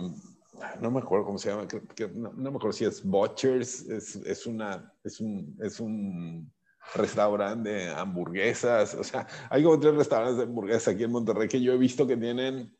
no 0.79 0.91
me 0.91 1.01
acuerdo 1.01 1.25
cómo 1.25 1.39
se 1.39 1.49
llama, 1.49 1.67
no, 2.15 2.33
me 2.33 2.49
acuerdo 2.51 2.73
si 2.73 2.85
es 2.85 3.03
Butchers, 3.03 3.89
es, 3.89 4.17
es, 4.17 4.47
una, 4.47 4.93
es, 5.03 5.21
un, 5.21 5.57
es 5.63 5.81
un 5.81 6.53
restaurante 6.95 7.71
de 7.71 7.89
hamburguesas, 7.89 8.95
o 8.95 9.03
sea, 9.03 9.27
hay 9.49 9.63
como 9.65 9.81
tres 9.81 9.95
restaurantes 9.95 10.37
de 10.37 10.43
hamburguesas 10.43 10.95
aquí 10.95 11.05
en 11.05 11.13
Monterrey 11.13 11.49
que 11.49 11.63
yo 11.63 11.73
he 11.73 11.79
visto 11.79 12.07
que 12.07 12.19
tienen 12.19 12.77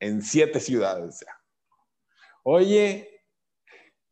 en 0.00 0.20
siete 0.20 0.58
ciudades. 0.58 1.24
Oye, 2.42 3.22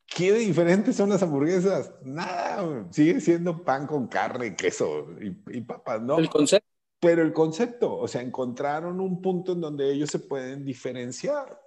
¿qué 0.07 0.33
diferentes 0.33 0.95
son 0.95 1.09
las 1.09 1.25
hamburguesas? 1.25 1.93
Nada, 2.05 2.87
sigue 2.93 3.21
siendo 3.21 3.65
pan 3.65 3.89
con 3.89 4.07
carne, 4.07 4.55
queso 4.55 5.09
y, 5.21 5.59
y 5.59 5.61
papas, 5.63 6.01
¿no? 6.01 6.19
El 6.19 6.31
concepto 6.31 6.72
pero 7.03 7.23
el 7.23 7.33
concepto, 7.33 7.97
o 7.97 8.07
sea, 8.07 8.23
encontraron 8.23 9.01
un 9.01 9.21
punto 9.21 9.55
en 9.55 9.61
donde 9.61 9.93
ellos 9.93 10.09
se 10.09 10.21
pueden 10.21 10.65
diferenciar, 10.65 11.61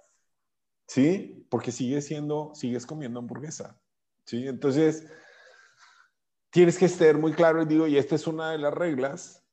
¿sí? 0.88 1.46
Porque 1.50 1.72
sigue 1.72 2.00
siendo, 2.00 2.54
sigues 2.54 2.86
comiendo 2.86 3.18
hamburguesa, 3.18 3.78
¿sí? 4.24 4.48
Entonces, 4.48 5.06
tienes 6.48 6.78
que 6.78 6.86
estar 6.86 7.18
muy 7.18 7.34
claro 7.34 7.60
y 7.60 7.66
digo, 7.66 7.86
y 7.86 7.98
esta 7.98 8.14
es 8.14 8.26
una 8.26 8.52
de 8.52 8.56
las 8.56 8.72
reglas 8.72 9.46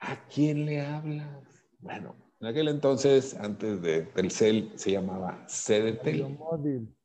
¿A 0.00 0.26
quién 0.26 0.66
le 0.66 0.80
hablas? 0.80 1.47
Bueno, 1.78 2.14
en 2.40 2.46
aquel 2.46 2.68
entonces, 2.68 3.34
antes 3.34 3.82
de 3.82 4.02
Telcel, 4.02 4.72
se 4.76 4.92
llamaba 4.92 5.44
CDTEL. 5.46 6.38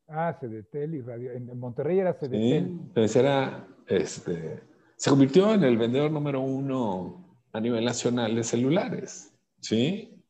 Ah, 0.08 0.38
CDTEL 0.40 0.96
y 0.96 1.02
radio. 1.02 1.32
En 1.32 1.58
Monterrey 1.58 2.00
era 2.00 2.14
CDTEL. 2.14 2.32
Sí, 2.32 2.54
entonces 2.54 3.16
era, 3.16 3.68
este, 3.88 4.62
se 4.96 5.10
convirtió 5.10 5.54
en 5.54 5.64
el 5.64 5.78
vendedor 5.78 6.12
número 6.12 6.42
uno 6.42 7.40
a 7.52 7.60
nivel 7.60 7.86
nacional 7.86 8.36
de 8.36 8.44
celulares. 8.44 9.34
¿Sí? 9.60 10.22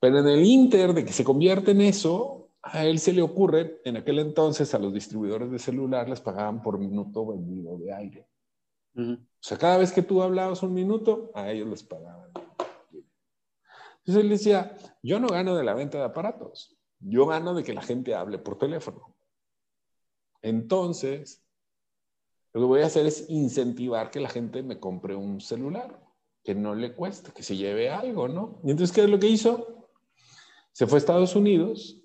Pero 0.00 0.20
en 0.20 0.26
el 0.26 0.44
Inter 0.44 0.94
de 0.94 1.04
que 1.04 1.12
se 1.12 1.24
convierte 1.24 1.70
en 1.70 1.80
eso, 1.80 2.50
a 2.62 2.84
él 2.84 2.98
se 2.98 3.12
le 3.12 3.22
ocurre, 3.22 3.80
en 3.84 3.96
aquel 3.96 4.18
entonces 4.18 4.74
a 4.74 4.78
los 4.78 4.92
distribuidores 4.92 5.50
de 5.50 5.58
celular 5.58 6.08
les 6.08 6.20
pagaban 6.20 6.62
por 6.62 6.78
minuto 6.78 7.26
vendido 7.26 7.76
de 7.78 7.92
aire. 7.92 8.26
O 8.96 9.16
sea, 9.40 9.58
cada 9.58 9.78
vez 9.78 9.92
que 9.92 10.02
tú 10.02 10.22
hablabas 10.22 10.62
un 10.62 10.72
minuto, 10.72 11.30
a 11.34 11.50
ellos 11.50 11.68
les 11.68 11.82
pagaban. 11.82 12.30
Entonces 14.04 14.22
él 14.22 14.28
decía, 14.28 14.76
yo 15.02 15.18
no 15.18 15.28
gano 15.28 15.56
de 15.56 15.64
la 15.64 15.72
venta 15.72 15.96
de 15.96 16.04
aparatos, 16.04 16.76
yo 17.00 17.26
gano 17.26 17.54
de 17.54 17.64
que 17.64 17.72
la 17.72 17.80
gente 17.80 18.14
hable 18.14 18.38
por 18.38 18.58
teléfono. 18.58 19.16
Entonces, 20.42 21.42
lo 22.52 22.60
que 22.60 22.66
voy 22.66 22.82
a 22.82 22.86
hacer 22.86 23.06
es 23.06 23.30
incentivar 23.30 24.10
que 24.10 24.20
la 24.20 24.28
gente 24.28 24.62
me 24.62 24.78
compre 24.78 25.16
un 25.16 25.40
celular, 25.40 25.98
que 26.42 26.54
no 26.54 26.74
le 26.74 26.94
cueste, 26.94 27.32
que 27.32 27.42
se 27.42 27.56
lleve 27.56 27.88
algo, 27.88 28.28
¿no? 28.28 28.60
Y 28.62 28.72
entonces, 28.72 28.94
¿qué 28.94 29.04
es 29.04 29.10
lo 29.10 29.18
que 29.18 29.28
hizo? 29.28 29.88
Se 30.72 30.86
fue 30.86 30.96
a 30.96 30.98
Estados 30.98 31.34
Unidos, 31.34 32.02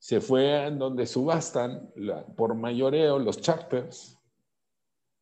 se 0.00 0.20
fue 0.20 0.66
en 0.66 0.80
donde 0.80 1.06
subastan 1.06 1.92
por 2.36 2.56
mayoreo 2.56 3.20
los 3.20 3.40
charters, 3.40 4.18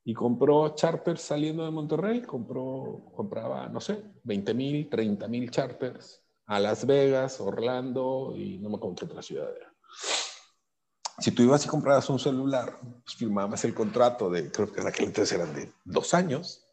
y 0.05 0.14
compró 0.14 0.74
charters 0.74 1.20
saliendo 1.20 1.64
de 1.64 1.70
Monterrey, 1.70 2.22
compró, 2.22 3.12
compraba, 3.14 3.68
no 3.68 3.80
sé, 3.80 4.03
20 4.24 4.55
mil, 4.55 4.88
30 4.88 5.28
mil 5.28 5.51
charters 5.51 6.22
a 6.46 6.59
Las 6.59 6.86
Vegas, 6.86 7.40
Orlando 7.40 8.34
y 8.36 8.59
no 8.59 8.70
me 8.70 8.76
acuerdo 8.76 8.96
qué 8.96 9.05
otra 9.05 9.22
ciudad 9.22 9.55
era. 9.55 9.72
Si 11.18 11.32
tú 11.32 11.42
ibas 11.42 11.64
y 11.66 11.68
comprabas 11.68 12.09
un 12.09 12.18
celular, 12.18 12.80
pues 12.80 13.14
firmabas 13.14 13.64
el 13.64 13.74
contrato 13.74 14.30
de, 14.30 14.51
creo 14.51 14.72
que 14.72 14.80
en 14.80 14.86
aquel 14.86 15.07
entonces 15.07 15.38
eran 15.38 15.55
de 15.55 15.70
dos 15.84 16.14
años, 16.14 16.66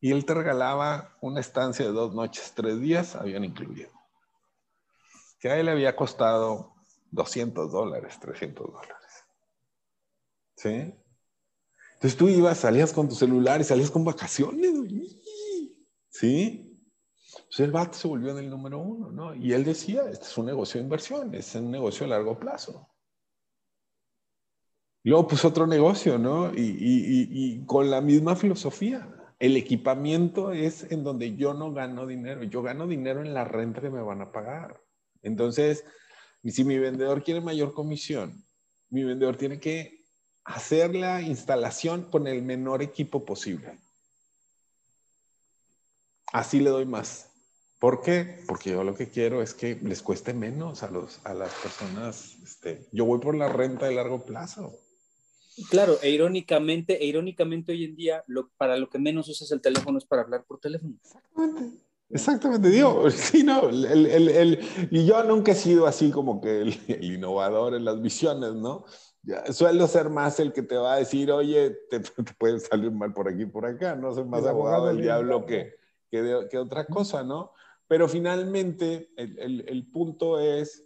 y 0.00 0.12
él 0.12 0.24
te 0.24 0.34
regalaba 0.34 1.16
una 1.20 1.40
estancia 1.40 1.84
de 1.84 1.92
dos 1.92 2.14
noches, 2.14 2.52
tres 2.54 2.80
días, 2.80 3.16
habían 3.16 3.44
incluido. 3.44 3.90
Que 5.40 5.50
a 5.50 5.58
él 5.58 5.66
le 5.66 5.72
había 5.72 5.96
costado 5.96 6.74
200 7.10 7.72
dólares, 7.72 8.18
300 8.20 8.72
dólares. 8.72 9.26
¿Sí? 10.54 10.94
Entonces 11.96 12.18
tú 12.18 12.28
ibas, 12.28 12.58
salías 12.58 12.92
con 12.92 13.08
tu 13.08 13.14
celular 13.14 13.58
y 13.60 13.64
salías 13.64 13.90
con 13.90 14.04
vacaciones, 14.04 14.70
¿sí? 16.10 16.62
Pues 17.46 17.60
el 17.60 17.72
vato 17.72 17.96
se 17.96 18.06
volvió 18.06 18.32
en 18.32 18.44
el 18.44 18.50
número 18.50 18.78
uno, 18.78 19.10
¿no? 19.10 19.34
Y 19.34 19.54
él 19.54 19.64
decía, 19.64 20.02
este 20.10 20.26
es 20.26 20.36
un 20.36 20.44
negocio 20.44 20.78
de 20.78 20.84
inversión, 20.84 21.34
es 21.34 21.54
un 21.54 21.70
negocio 21.70 22.04
a 22.04 22.10
largo 22.10 22.38
plazo. 22.38 22.86
Luego 25.04 25.26
pues 25.26 25.42
otro 25.46 25.66
negocio, 25.66 26.18
¿no? 26.18 26.52
Y, 26.52 26.76
y, 26.78 27.64
con 27.64 27.90
la 27.90 28.02
misma 28.02 28.36
filosofía. 28.36 29.08
El 29.38 29.56
equipamiento 29.56 30.52
es 30.52 30.90
en 30.90 31.02
donde 31.02 31.34
yo 31.34 31.54
no 31.54 31.72
gano 31.72 32.06
dinero, 32.06 32.42
yo 32.42 32.62
gano 32.62 32.86
dinero 32.86 33.22
en 33.22 33.32
la 33.32 33.44
renta 33.44 33.80
que 33.80 33.90
me 33.90 34.02
van 34.02 34.20
a 34.20 34.32
pagar. 34.32 34.82
Entonces, 35.22 35.84
si 36.44 36.64
mi 36.64 36.78
vendedor 36.78 37.22
quiere 37.22 37.40
mayor 37.40 37.72
comisión, 37.72 38.44
mi 38.90 39.04
vendedor 39.04 39.36
tiene 39.36 39.60
que 39.60 39.95
hacer 40.46 40.94
la 40.94 41.20
instalación 41.20 42.04
con 42.04 42.26
el 42.26 42.42
menor 42.42 42.82
equipo 42.82 43.24
posible. 43.24 43.78
Así 46.32 46.60
le 46.60 46.70
doy 46.70 46.86
más. 46.86 47.30
¿Por 47.78 48.00
qué? 48.00 48.42
Porque 48.46 48.70
yo 48.70 48.82
lo 48.82 48.94
que 48.94 49.10
quiero 49.10 49.42
es 49.42 49.52
que 49.52 49.74
les 49.82 50.02
cueste 50.02 50.32
menos 50.32 50.82
a, 50.82 50.90
los, 50.90 51.20
a 51.24 51.34
las 51.34 51.52
personas. 51.54 52.36
Este, 52.42 52.88
yo 52.92 53.04
voy 53.04 53.18
por 53.18 53.36
la 53.36 53.48
renta 53.48 53.86
de 53.86 53.94
largo 53.94 54.24
plazo. 54.24 54.72
Claro, 55.70 55.98
e 56.02 56.10
irónicamente, 56.10 57.02
e 57.02 57.06
irónicamente 57.06 57.72
hoy 57.72 57.84
en 57.84 57.96
día, 57.96 58.24
lo, 58.26 58.50
para 58.56 58.76
lo 58.76 58.88
que 58.88 58.98
menos 58.98 59.28
usas 59.28 59.50
el 59.52 59.60
teléfono 59.60 59.98
es 59.98 60.04
para 60.04 60.22
hablar 60.22 60.44
por 60.46 60.58
teléfono. 60.58 60.94
Exactamente. 61.02 61.86
Exactamente, 62.08 62.70
digo, 62.70 63.10
sí, 63.10 63.42
no, 63.42 63.68
el, 63.68 63.84
el, 63.84 64.28
el, 64.28 64.60
y 64.90 65.06
yo 65.06 65.22
nunca 65.24 65.52
he 65.52 65.56
sido 65.56 65.86
así 65.86 66.10
como 66.10 66.40
que 66.40 66.60
el, 66.60 67.04
innovador 67.04 67.74
en 67.74 67.84
las 67.84 68.00
visiones, 68.00 68.54
¿no? 68.54 68.84
Suelo 69.50 69.86
ser 69.86 70.08
más 70.10 70.38
el 70.40 70.52
que 70.52 70.62
te 70.62 70.76
va 70.76 70.94
a 70.94 70.98
decir, 70.98 71.30
oye, 71.30 71.70
te, 71.90 72.00
puede 72.38 72.60
salir 72.60 72.90
mal 72.90 73.12
por 73.12 73.28
aquí 73.28 73.42
y 73.42 73.46
por 73.46 73.66
acá, 73.66 73.94
no 73.96 74.12
soy 74.12 74.24
más 74.24 74.44
abogado, 74.46 74.86
del 74.88 75.00
diablo 75.00 75.44
que, 75.46 75.74
que, 76.10 76.58
otra 76.58 76.86
cosa, 76.86 77.22
¿no? 77.22 77.52
Pero 77.88 78.08
finalmente 78.08 79.10
el, 79.16 79.64
el, 79.68 79.90
punto 79.90 80.40
es, 80.40 80.84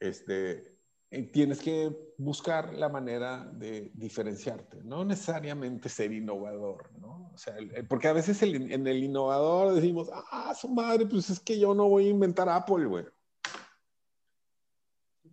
este, 0.00 0.76
eh, 1.10 1.22
tienes 1.22 1.60
que 1.60 2.14
buscar 2.18 2.74
la 2.74 2.88
manera 2.88 3.44
de 3.52 3.92
diferenciarte, 3.94 4.82
no 4.82 5.04
necesariamente 5.04 5.88
ser 5.88 6.12
innovador, 6.12 6.90
¿no? 6.98 7.30
O 7.32 7.38
sea, 7.38 7.54
porque 7.88 8.08
a 8.08 8.12
veces 8.12 8.42
en 8.42 8.86
el 8.86 9.04
innovador 9.04 9.74
decimos, 9.74 10.10
ah, 10.12 10.54
su 10.54 10.68
madre, 10.68 11.06
pues 11.06 11.30
es 11.30 11.38
que 11.38 11.58
yo 11.58 11.74
no 11.74 11.88
voy 11.88 12.06
a 12.06 12.10
inventar 12.10 12.48
Apple, 12.48 12.86
güey. 12.86 13.04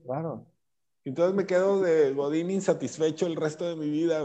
Claro. 0.04 0.53
Entonces 1.06 1.36
me 1.36 1.46
quedo 1.46 1.82
de 1.82 2.14
Godín 2.14 2.50
insatisfecho 2.50 3.28
el 3.28 3.36
resto 3.36 3.68
de 3.68 3.76
mi 3.76 3.90
vida. 3.90 4.24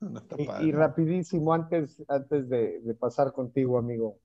y, 0.62 0.72
rapidísimo, 0.72 1.54
antes, 1.54 2.02
antes 2.08 2.48
de, 2.48 2.96
pasar 3.00 3.32
contigo, 3.32 3.78
amigo, 3.78 4.18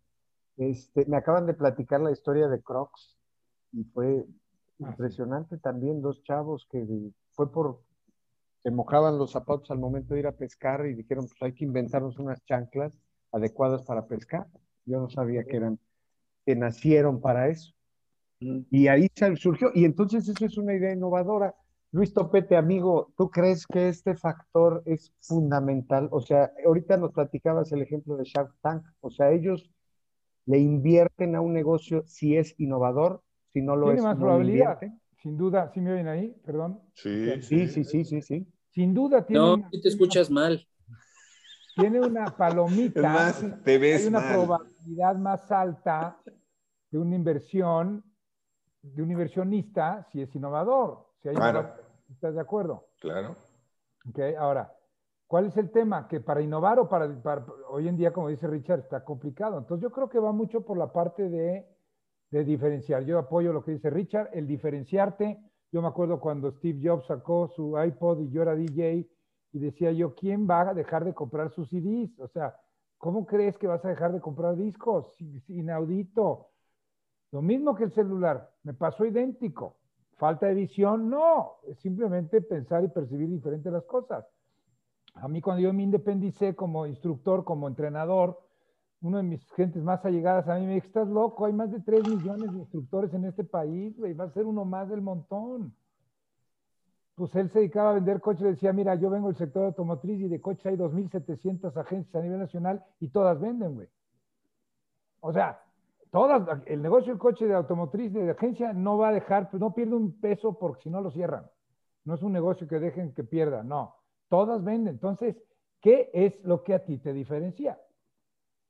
este, 0.57 1.05
me 1.05 1.17
acaban 1.17 1.45
de 1.45 1.53
platicar 1.53 2.01
la 2.01 2.11
historia 2.11 2.47
de 2.47 2.61
Crocs 2.61 3.17
y 3.71 3.83
fue 3.85 4.25
ah, 4.83 4.89
impresionante 4.89 5.57
también, 5.57 6.01
dos 6.01 6.21
chavos 6.23 6.67
que 6.69 6.85
fue 7.31 7.51
por, 7.51 7.81
se 8.63 8.71
mojaban 8.71 9.17
los 9.17 9.31
zapatos 9.31 9.71
al 9.71 9.79
momento 9.79 10.13
de 10.13 10.19
ir 10.19 10.27
a 10.27 10.35
pescar 10.35 10.85
y 10.85 10.93
dijeron, 10.93 11.25
pues 11.27 11.41
hay 11.41 11.53
que 11.53 11.63
inventarnos 11.63 12.19
unas 12.19 12.43
chanclas 12.45 12.99
adecuadas 13.31 13.83
para 13.83 14.05
pescar. 14.05 14.47
Yo 14.85 14.99
no 14.99 15.09
sabía 15.09 15.45
que 15.45 15.55
eran, 15.55 15.79
que 16.45 16.55
nacieron 16.55 17.21
para 17.21 17.47
eso. 17.47 17.73
Y 18.41 18.87
ahí 18.87 19.07
surgió, 19.35 19.71
y 19.73 19.85
entonces 19.85 20.27
eso 20.27 20.45
es 20.45 20.57
una 20.57 20.73
idea 20.73 20.93
innovadora. 20.93 21.53
Luis 21.91 22.13
Topete, 22.13 22.55
amigo, 22.55 23.13
¿tú 23.17 23.29
crees 23.29 23.67
que 23.67 23.89
este 23.89 24.15
factor 24.15 24.81
es 24.85 25.13
fundamental? 25.19 26.07
O 26.11 26.21
sea, 26.21 26.51
ahorita 26.65 26.97
nos 26.97 27.11
platicabas 27.11 27.71
el 27.71 27.81
ejemplo 27.81 28.17
de 28.17 28.23
Shark 28.23 28.53
Tank, 28.61 28.83
o 29.01 29.11
sea, 29.11 29.31
ellos 29.31 29.69
le 30.45 30.57
invierten 30.57 31.35
a 31.35 31.41
un 31.41 31.53
negocio 31.53 32.03
si 32.07 32.35
es 32.35 32.55
innovador, 32.57 33.21
si 33.53 33.61
no 33.61 33.75
lo 33.75 33.87
¿Tiene 33.87 33.99
es. 33.99 34.05
más 34.05 34.17
probabilidad, 34.17 34.79
sin 35.21 35.37
duda, 35.37 35.69
¿sí 35.71 35.81
me 35.81 35.93
oyen 35.93 36.07
ahí? 36.07 36.35
Perdón. 36.43 36.79
Sí, 36.95 37.29
sí, 37.41 37.67
sí, 37.67 37.83
sí, 37.83 38.05
sí, 38.05 38.21
sí. 38.21 38.47
Sin 38.69 38.93
duda 38.93 39.23
tiene. 39.23 39.41
No, 39.41 39.69
te 39.69 39.87
escuchas 39.87 40.31
mal. 40.31 40.65
Tiene 41.75 41.99
una 41.99 42.25
palomita. 42.25 43.01
más, 43.01 43.45
te 43.63 43.77
ves 43.77 44.01
hay 44.01 44.07
una 44.07 44.33
probabilidad 44.33 45.15
más 45.17 45.51
alta 45.51 46.17
de 46.89 46.97
una 46.97 47.15
inversión 47.15 48.03
de 48.81 49.01
un 49.01 49.11
inversionista 49.11 50.07
si 50.11 50.21
es 50.21 50.35
innovador. 50.35 51.07
Si 51.21 51.29
hay 51.29 51.35
claro. 51.35 51.69
¿Estás 52.09 52.35
de 52.35 52.41
acuerdo? 52.41 52.87
Claro. 52.99 53.35
Ok, 54.09 54.19
ahora, 54.37 54.73
¿cuál 55.27 55.45
es 55.45 55.57
el 55.57 55.71
tema? 55.71 56.07
Que 56.07 56.19
para 56.19 56.41
innovar 56.41 56.79
o 56.79 56.89
para, 56.89 57.07
hoy 57.69 57.87
en 57.87 57.95
día, 57.95 58.11
como 58.11 58.29
dice 58.29 58.47
Richard, 58.47 58.79
está 58.79 59.03
complicado. 59.03 59.57
Entonces 59.57 59.83
yo 59.83 59.91
creo 59.91 60.09
que 60.09 60.19
va 60.19 60.31
mucho 60.31 60.61
por 60.61 60.77
la 60.77 60.91
parte 60.91 61.29
de, 61.29 61.67
de 62.31 62.43
diferenciar. 62.43 63.03
Yo 63.03 63.19
apoyo 63.19 63.53
lo 63.53 63.63
que 63.63 63.71
dice 63.71 63.89
Richard, 63.89 64.29
el 64.33 64.47
diferenciarte, 64.47 65.39
Yo 65.71 65.81
me 65.81 65.87
acuerdo 65.87 66.19
cuando 66.19 66.51
Steve 66.51 66.81
Jobs 66.83 67.07
sacó 67.07 67.47
su 67.47 67.81
iPod 67.81 68.19
y 68.21 68.29
yo 68.29 68.41
era 68.41 68.55
DJ 68.55 69.07
y 69.53 69.59
decía 69.59 69.91
yo, 69.91 70.15
¿quién 70.15 70.47
va 70.49 70.69
a 70.69 70.73
dejar 70.73 71.05
de 71.05 71.13
comprar 71.13 71.51
sus 71.51 71.69
CDs? 71.69 72.19
O 72.19 72.27
sea, 72.27 72.55
¿cómo 72.97 73.25
crees 73.25 73.57
que 73.57 73.67
vas 73.67 73.83
a 73.85 73.89
dejar 73.89 74.11
de 74.11 74.21
comprar 74.21 74.55
discos? 74.55 75.15
Inaudito. 75.47 76.50
Lo 77.31 77.41
mismo 77.41 77.75
que 77.75 77.85
el 77.85 77.91
celular, 77.91 78.51
me 78.63 78.73
pasó 78.73 79.05
idéntico. 79.05 79.77
Falta 80.17 80.47
de 80.47 80.53
visión, 80.53 81.09
no, 81.09 81.53
es 81.67 81.79
simplemente 81.79 82.41
pensar 82.41 82.83
y 82.83 82.89
percibir 82.89 83.29
diferente 83.29 83.71
las 83.71 83.85
cosas. 83.85 84.25
A 85.15 85.27
mí 85.27 85.41
cuando 85.41 85.61
yo 85.61 85.73
me 85.73 85.83
independicé 85.83 86.55
como 86.55 86.85
instructor, 86.85 87.43
como 87.43 87.67
entrenador, 87.67 88.39
uno 89.01 89.17
de 89.17 89.23
mis 89.23 89.49
gentes 89.53 89.81
más 89.81 90.05
allegadas 90.05 90.47
a 90.47 90.59
mí 90.59 90.65
me 90.65 90.75
dijo, 90.75 90.87
estás 90.87 91.07
loco, 91.07 91.45
hay 91.45 91.53
más 91.53 91.71
de 91.71 91.79
3 91.79 92.07
millones 92.07 92.51
de 92.51 92.59
instructores 92.59 93.13
en 93.13 93.25
este 93.25 93.43
país, 93.43 93.97
güey, 93.97 94.13
va 94.13 94.25
a 94.25 94.29
ser 94.29 94.45
uno 94.45 94.63
más 94.63 94.89
del 94.89 95.01
montón. 95.01 95.73
Pues 97.15 97.35
él 97.35 97.49
se 97.49 97.59
dedicaba 97.59 97.91
a 97.91 97.93
vender 97.93 98.21
coches, 98.21 98.43
decía, 98.43 98.73
mira, 98.73 98.95
yo 98.95 99.09
vengo 99.09 99.27
del 99.27 99.37
sector 99.37 99.65
automotriz 99.65 100.19
y 100.21 100.27
de 100.27 100.39
coches 100.39 100.65
hay 100.65 100.77
2.700 100.77 101.75
agencias 101.77 102.15
a 102.15 102.21
nivel 102.23 102.39
nacional 102.39 102.83
y 102.99 103.09
todas 103.09 103.39
venden, 103.39 103.75
güey. 103.75 103.87
O 105.19 105.33
sea, 105.33 105.61
todas, 106.11 106.61
el 106.67 106.81
negocio 106.81 107.13
del 107.13 107.19
coche 107.19 107.47
de 107.47 107.53
automotriz 107.53 108.13
de 108.13 108.29
agencia 108.31 108.73
no 108.73 108.97
va 108.97 109.09
a 109.09 109.13
dejar, 109.13 109.49
no 109.53 109.73
pierde 109.73 109.95
un 109.95 110.19
peso 110.19 110.57
porque 110.59 110.83
si 110.83 110.89
no 110.89 111.01
lo 111.01 111.11
cierran. 111.11 111.49
No 112.03 112.15
es 112.15 112.21
un 112.21 112.33
negocio 112.33 112.67
que 112.67 112.79
dejen 112.79 113.13
que 113.13 113.23
pierda, 113.23 113.63
no. 113.63 113.95
Todas 114.29 114.63
venden. 114.63 114.95
Entonces, 114.95 115.35
¿qué 115.81 116.09
es 116.13 116.39
lo 116.43 116.63
que 116.63 116.73
a 116.73 116.85
ti 116.85 116.97
te 116.97 117.13
diferencia? 117.13 117.79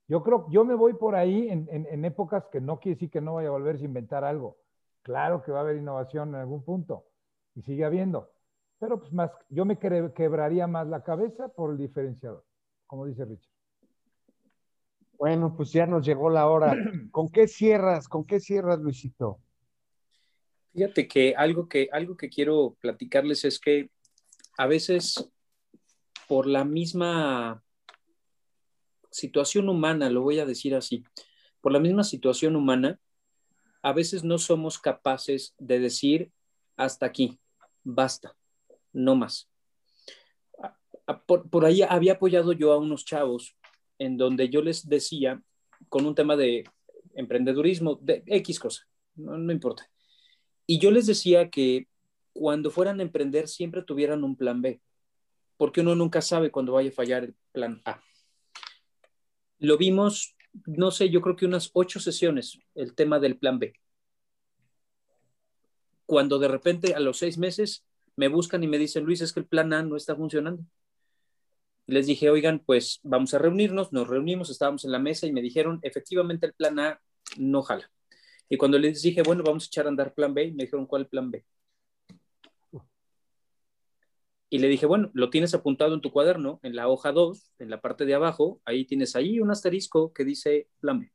Yo 0.08 0.24
creo, 0.24 0.46
yo 0.50 0.66
me 0.66 0.76
voy 0.76 0.94
por 0.94 1.16
ahí 1.16 1.48
en, 1.50 2.06
épocas 2.06 2.46
que 2.48 2.60
no 2.60 2.80
quiere 2.80 2.96
decir 2.96 3.10
que 3.10 3.22
no 3.22 3.36
vaya 3.36 3.48
a 3.48 3.52
volverse 3.52 3.84
a 3.84 3.88
inventar 3.88 4.26
algo. 4.26 4.58
Claro 5.04 5.42
que 5.42 5.52
va 5.52 5.60
a 5.60 5.62
haber 5.62 5.78
innovación 5.78 6.30
en 6.30 6.36
algún 6.36 6.64
punto 6.64 7.06
y 7.56 7.62
sigue 7.62 7.86
habiendo. 7.86 8.30
Pero 8.80 9.00
pues 9.00 9.14
más, 9.14 9.32
yo 9.50 9.64
me 9.64 9.78
quebraría 9.78 10.68
más 10.68 10.88
la 10.88 11.04
cabeza 11.04 11.48
por 11.50 11.72
el 11.72 11.78
diferenciador, 11.78 12.44
como 12.88 13.06
dice 13.06 13.24
Richard. 13.24 13.51
Bueno, 15.22 15.54
pues 15.56 15.72
ya 15.72 15.86
nos 15.86 16.04
llegó 16.04 16.32
la 16.32 16.48
hora. 16.48 16.74
¿Con 17.12 17.30
qué 17.30 17.48
cierras? 17.48 18.08
¿Con 18.08 18.26
qué 18.26 18.40
cierras, 18.40 18.80
Luisito? 18.80 19.38
Fíjate 20.74 21.08
que 21.08 21.36
algo 21.38 21.70
que, 21.70 21.90
algo 21.92 22.18
que 22.18 22.28
quiero 22.28 22.76
platicarles 22.82 23.46
es 23.46 23.60
que 23.60 23.92
a 24.58 24.66
veces 24.66 25.32
por 26.28 26.48
la 26.48 26.66
misma 26.66 27.64
situación 29.12 29.70
humana, 29.70 30.10
lo 30.10 30.24
voy 30.24 30.40
a 30.40 30.46
decir 30.48 30.74
así, 30.74 31.04
por 31.62 31.72
la 31.72 31.80
misma 31.80 32.04
situación 32.04 32.56
humana, 32.56 33.00
a 33.84 33.94
veces 33.94 34.24
no 34.24 34.40
somos 34.40 34.80
capaces 34.80 35.54
de 35.60 35.78
decir 35.78 36.32
hasta 36.78 37.06
aquí, 37.06 37.40
basta, 37.84 38.36
no 38.92 39.16
más. 39.16 39.48
Por, 41.28 41.48
por 41.48 41.66
ahí 41.66 41.84
había 41.84 42.14
apoyado 42.14 42.54
yo 42.54 42.72
a 42.72 42.80
unos 42.80 43.06
chavos 43.06 43.56
en 44.02 44.18
donde 44.18 44.50
yo 44.50 44.64
les 44.64 44.90
decía, 44.90 45.44
con 45.88 46.08
un 46.08 46.16
tema 46.16 46.36
de 46.36 46.64
emprendedurismo, 47.14 48.00
de 48.02 48.24
X 48.26 48.60
cosa, 48.60 48.88
no, 49.14 49.52
importa. 49.52 49.88
Y 50.66 50.80
yo 50.80 50.90
les 50.90 51.06
decía 51.06 51.52
que 51.52 51.88
cuando 52.34 52.72
fueran 52.72 53.00
a 53.00 53.04
emprender 53.04 53.48
siempre 53.48 53.84
tuvieran 53.84 54.24
un 54.24 54.36
plan 54.36 54.60
B, 54.64 54.82
porque 55.56 55.82
uno 55.82 55.94
nunca 55.94 56.24
sabe 56.24 56.50
cuándo 56.50 56.74
vaya 56.74 56.90
a 56.90 56.94
fallar 56.94 57.26
el 57.26 57.36
plan 57.52 57.80
A. 57.86 58.02
Lo 59.60 59.78
vimos, 59.78 60.36
no 60.66 60.90
sé, 60.90 61.12
yo 61.12 61.22
creo 61.22 61.36
que 61.36 61.46
unas 61.46 61.70
ocho 61.74 62.00
sesiones, 62.00 62.58
el 62.74 62.96
tema 62.96 63.20
del 63.20 63.38
plan 63.38 63.60
B. 63.60 63.76
Cuando 66.08 66.40
de 66.40 66.48
repente 66.48 66.96
a 66.96 67.00
los 67.00 67.20
seis 67.20 67.38
meses 67.38 67.86
me 68.16 68.30
buscan 68.30 68.64
y 68.64 68.68
me 68.68 68.80
dicen, 68.80 69.04
Luis, 69.04 69.22
es 69.22 69.32
que 69.32 69.42
el 69.42 69.46
plan 69.46 69.72
A 69.74 69.84
no 69.84 69.96
está 69.96 70.16
funcionando 70.16 70.66
les 71.88 72.08
dije, 72.08 72.30
oigan, 72.30 72.60
pues 72.66 73.00
vamos 73.04 73.34
a 73.34 73.38
reunirnos, 73.40 73.92
nos 73.94 74.08
reunimos, 74.08 74.50
estábamos 74.50 74.86
en 74.86 74.92
la 74.92 75.00
mesa 75.00 75.28
y 75.28 75.34
me 75.34 75.42
dijeron, 75.42 75.80
efectivamente 75.82 76.46
el 76.46 76.54
plan 76.54 76.80
A 76.80 77.02
no 77.38 77.62
jala. 77.64 77.92
Y 78.50 78.58
cuando 78.58 78.78
les 78.80 79.02
dije, 79.02 79.24
bueno, 79.24 79.44
vamos 79.44 79.66
a 79.66 79.68
echar 79.68 79.86
a 79.86 79.90
andar 79.90 80.14
plan 80.14 80.34
B, 80.34 80.52
me 80.52 80.66
dijeron, 80.66 80.86
¿cuál 80.86 81.08
plan 81.08 81.32
B? 81.32 81.46
Y 84.50 84.60
le 84.60 84.68
dije, 84.68 84.86
bueno, 84.86 85.10
lo 85.14 85.30
tienes 85.30 85.54
apuntado 85.54 85.94
en 85.94 86.02
tu 86.02 86.12
cuaderno, 86.12 86.60
en 86.62 86.76
la 86.76 86.90
hoja 86.90 87.14
2, 87.14 87.54
en 87.60 87.70
la 87.70 87.80
parte 87.80 88.06
de 88.06 88.14
abajo, 88.14 88.62
ahí 88.66 88.84
tienes 88.86 89.16
ahí 89.16 89.40
un 89.40 89.50
asterisco 89.50 90.12
que 90.12 90.26
dice 90.26 90.68
plan 90.82 91.00
B. 91.00 91.12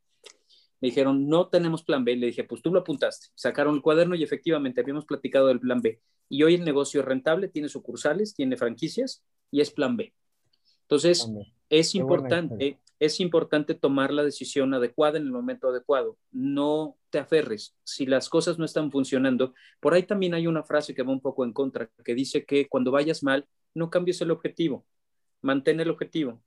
Me 0.81 0.89
dijeron, 0.89 1.27
no 1.27 1.47
tenemos 1.47 1.83
plan 1.83 2.03
B. 2.03 2.15
Le 2.15 2.27
dije, 2.27 2.43
pues 2.43 2.61
tú 2.61 2.71
lo 2.71 2.79
apuntaste. 2.79 3.27
Sacaron 3.35 3.75
el 3.75 3.81
cuaderno 3.81 4.15
y 4.15 4.23
efectivamente 4.23 4.81
habíamos 4.81 5.05
platicado 5.05 5.47
del 5.47 5.59
plan 5.59 5.81
B. 5.81 6.01
Y 6.29 6.43
hoy 6.43 6.55
el 6.55 6.65
negocio 6.65 7.01
es 7.01 7.05
rentable, 7.05 7.47
tiene 7.47 7.69
sucursales, 7.69 8.33
tiene 8.33 8.57
franquicias 8.57 9.23
y 9.51 9.61
es 9.61 9.71
plan 9.71 9.97
B. 9.97 10.13
Entonces, 10.87 11.29
es 11.69 11.95
importante, 11.95 12.79
es 12.97 13.19
importante 13.19 13.75
tomar 13.75 14.13
la 14.13 14.23
decisión 14.23 14.73
adecuada 14.73 15.17
en 15.17 15.25
el 15.25 15.31
momento 15.31 15.67
adecuado. 15.67 16.17
No 16.31 16.95
te 17.09 17.19
aferres. 17.19 17.75
Si 17.83 18.05
las 18.05 18.29
cosas 18.29 18.57
no 18.57 18.63
están 18.63 18.89
funcionando, 18.89 19.53
por 19.81 19.93
ahí 19.93 20.03
también 20.03 20.33
hay 20.33 20.47
una 20.47 20.63
frase 20.63 20.95
que 20.95 21.03
va 21.03 21.11
un 21.11 21.19
poco 21.19 21.43
en 21.43 21.51
contra, 21.51 21.89
que 22.05 22.15
dice 22.15 22.45
que 22.45 22.69
cuando 22.69 22.91
vayas 22.91 23.21
mal, 23.21 23.45
no 23.73 23.89
cambies 23.89 24.21
el 24.21 24.31
objetivo. 24.31 24.85
Mantén 25.41 25.81
el 25.81 25.89
objetivo. 25.89 26.41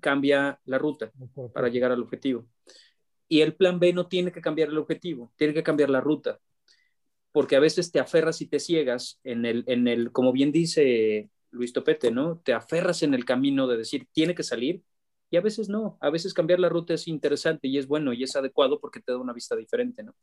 Cambia 0.00 0.60
la 0.64 0.78
ruta 0.78 1.12
para 1.54 1.68
llegar 1.68 1.92
al 1.92 2.02
objetivo. 2.02 2.46
Y 3.28 3.42
el 3.42 3.54
plan 3.54 3.78
B 3.78 3.92
no 3.92 4.08
tiene 4.08 4.32
que 4.32 4.40
cambiar 4.40 4.70
el 4.70 4.78
objetivo, 4.78 5.32
tiene 5.36 5.54
que 5.54 5.62
cambiar 5.62 5.90
la 5.90 6.00
ruta. 6.00 6.40
Porque 7.30 7.54
a 7.54 7.60
veces 7.60 7.92
te 7.92 8.00
aferras 8.00 8.40
y 8.40 8.46
te 8.46 8.58
ciegas 8.58 9.20
en 9.22 9.44
el, 9.44 9.62
en 9.68 9.86
el 9.86 10.10
como 10.10 10.32
bien 10.32 10.50
dice 10.50 11.30
Luis 11.50 11.72
Topete, 11.72 12.10
¿no? 12.10 12.38
Te 12.38 12.52
aferras 12.52 13.02
en 13.02 13.14
el 13.14 13.24
camino 13.24 13.66
de 13.66 13.76
decir, 13.76 14.08
tiene 14.12 14.34
que 14.34 14.42
salir, 14.42 14.82
y 15.30 15.36
a 15.36 15.40
veces 15.40 15.68
no, 15.68 15.96
a 16.00 16.10
veces 16.10 16.34
cambiar 16.34 16.58
la 16.58 16.68
ruta 16.68 16.94
es 16.94 17.06
interesante 17.06 17.68
y 17.68 17.78
es 17.78 17.86
bueno 17.86 18.12
y 18.12 18.22
es 18.22 18.34
adecuado 18.34 18.80
porque 18.80 19.00
te 19.00 19.12
da 19.12 19.18
una 19.18 19.32
vista 19.32 19.54
diferente, 19.54 20.02
¿no? 20.02 20.14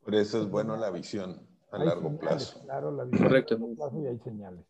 Por 0.00 0.14
eso 0.14 0.40
es 0.42 0.50
bueno 0.50 0.76
la 0.76 0.90
visión 0.90 1.40
a 1.70 1.78
largo 1.84 2.18
plazo. 2.18 2.62
Claro, 2.64 2.90
la 2.90 3.04
visión 3.04 3.28
Correcto. 3.28 3.54
a 3.54 3.58
largo 3.58 3.74
plazo 3.76 4.00
y 4.02 4.06
hay 4.06 4.18
señales. 4.18 4.64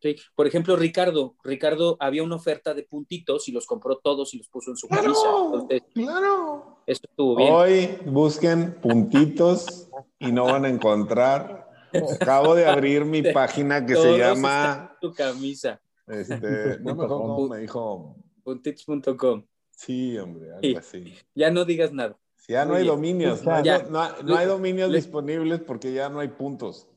Sí. 0.00 0.16
Por 0.34 0.46
ejemplo, 0.46 0.76
Ricardo, 0.76 1.36
Ricardo 1.42 1.96
había 2.00 2.22
una 2.22 2.36
oferta 2.36 2.74
de 2.74 2.84
puntitos 2.84 3.48
y 3.48 3.52
los 3.52 3.66
compró 3.66 3.98
todos 3.98 4.32
y 4.34 4.38
los 4.38 4.48
puso 4.48 4.70
en 4.70 4.76
su 4.76 4.88
camisa. 4.88 5.28
Entonces, 5.44 5.82
claro. 5.92 6.78
Eso 6.86 7.02
estuvo 7.08 7.36
bien. 7.36 7.52
Hoy 7.52 7.98
busquen 8.06 8.80
puntitos 8.80 9.90
y 10.18 10.32
no 10.32 10.44
van 10.44 10.64
a 10.64 10.68
encontrar 10.68 11.70
Acabo 12.20 12.54
de 12.54 12.66
abrir 12.66 13.04
mi 13.04 13.22
página 13.22 13.84
que 13.84 13.96
se 13.96 14.18
llama. 14.18 14.89
Tu 15.00 15.12
camisa. 15.12 15.80
Este, 16.06 16.78
no 16.80 16.94
me 16.94 17.04
acuerdo 17.04 17.20
cómo 17.20 17.48
me 17.48 17.58
dijo. 17.58 18.16
Puntix.com. 18.42 19.44
Sí, 19.70 20.18
hombre, 20.18 20.52
algo 20.52 20.78
así. 20.78 21.14
Ya 21.34 21.50
no 21.50 21.64
digas 21.64 21.92
nada. 21.92 22.18
ya 22.48 22.64
no 22.64 22.74
hay 22.74 22.86
dominios. 22.86 23.44
No, 23.44 23.54
hay, 23.54 24.46
dominios 24.46 24.92
disponibles 24.92 25.60
porque 25.60 25.92
ya 25.92 26.08
no 26.08 26.20
hay 26.20 26.28
puntos. 26.28 26.88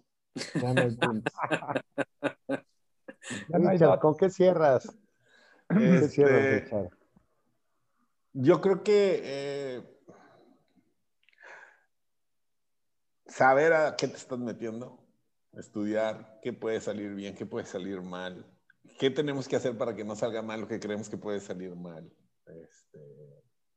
Ya 0.56 0.74
no 0.74 0.82
hay 0.82 0.96
puntos. 0.96 1.34
¿con 4.02 4.18
qué 4.18 4.30
cierras? 4.30 4.88
Este, 5.70 6.10
cierras, 6.10 6.90
Yo 8.34 8.60
creo 8.60 8.84
que 8.84 9.22
eh, 9.24 9.82
saber 13.28 13.74
a 13.74 13.96
qué 13.96 14.08
te 14.08 14.18
estás 14.18 14.40
metiendo, 14.40 15.03
estudiar 15.54 16.40
qué 16.42 16.54
puede 16.54 16.82
salir 16.82 17.14
bien, 17.14 17.36
qué 17.36 17.46
puede 17.46 17.66
salir 17.66 18.02
mal, 18.02 18.46
qué 19.00 19.10
tenemos 19.10 19.48
que 19.48 19.56
hacer 19.56 19.78
para 19.78 19.96
que 19.96 20.04
no 20.04 20.16
salga 20.16 20.42
mal 20.42 20.62
lo 20.62 20.68
que 20.68 20.80
creemos 20.80 21.10
que 21.10 21.18
puede 21.18 21.40
salir 21.40 21.76
mal, 21.76 22.12
este, 22.46 23.00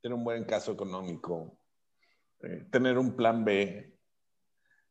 tener 0.01 0.17
un 0.17 0.25
buen 0.25 0.45
caso 0.45 0.73
económico, 0.73 1.59
eh, 2.43 2.67
tener 2.71 2.99
un 2.99 3.17
plan 3.17 3.45
B, 3.45 3.97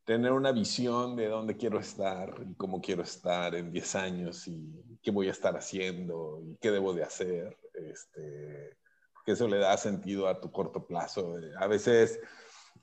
tener 0.03 0.31
una 0.31 0.51
visión 0.51 1.15
de 1.15 1.27
dónde 1.27 1.57
quiero 1.57 1.79
estar 1.79 2.35
y 2.47 2.53
cómo 2.55 2.79
quiero 2.79 3.01
estar 3.01 3.55
en 3.55 3.71
10 3.71 3.95
años 3.95 4.47
y 4.47 4.99
qué 5.01 5.11
voy 5.11 5.27
a 5.27 5.31
estar 5.31 5.57
haciendo 5.57 6.41
y 6.45 6.57
qué 6.57 6.71
debo 6.71 6.93
de 6.93 7.03
hacer, 7.03 7.57
este, 7.73 8.77
que 9.25 9.31
eso 9.31 9.47
le 9.47 9.57
da 9.57 9.75
sentido 9.77 10.27
a 10.27 10.39
tu 10.39 10.51
corto 10.51 10.85
plazo. 10.85 11.37
A 11.57 11.67
veces 11.67 12.19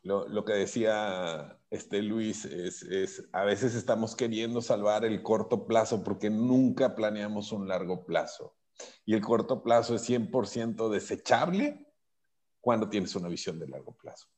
lo, 0.03 0.45
que 0.45 0.53
decía 0.55 1.59
este 1.71 2.03
Luis 2.03 2.45
es, 2.45 3.29
a 3.33 3.45
veces 3.45 3.75
estamos 3.75 4.17
queriendo 4.17 4.61
salvar 4.61 5.05
el 5.05 5.23
corto 5.23 5.67
plazo 5.67 6.03
porque 6.03 6.29
nunca 6.29 6.95
planeamos 6.95 7.53
un 7.53 7.69
largo 7.69 8.05
plazo. 8.05 8.57
Y 9.05 9.15
el 9.15 9.21
corto 9.21 9.63
plazo 9.63 9.95
es 9.95 10.09
100% 10.09 10.89
desechable 10.89 11.87
cuando 12.61 12.89
tienes 12.89 13.15
una 13.15 13.29
visión 13.29 13.59
de 13.59 13.69
largo 13.69 13.93
plazo. 13.93 14.29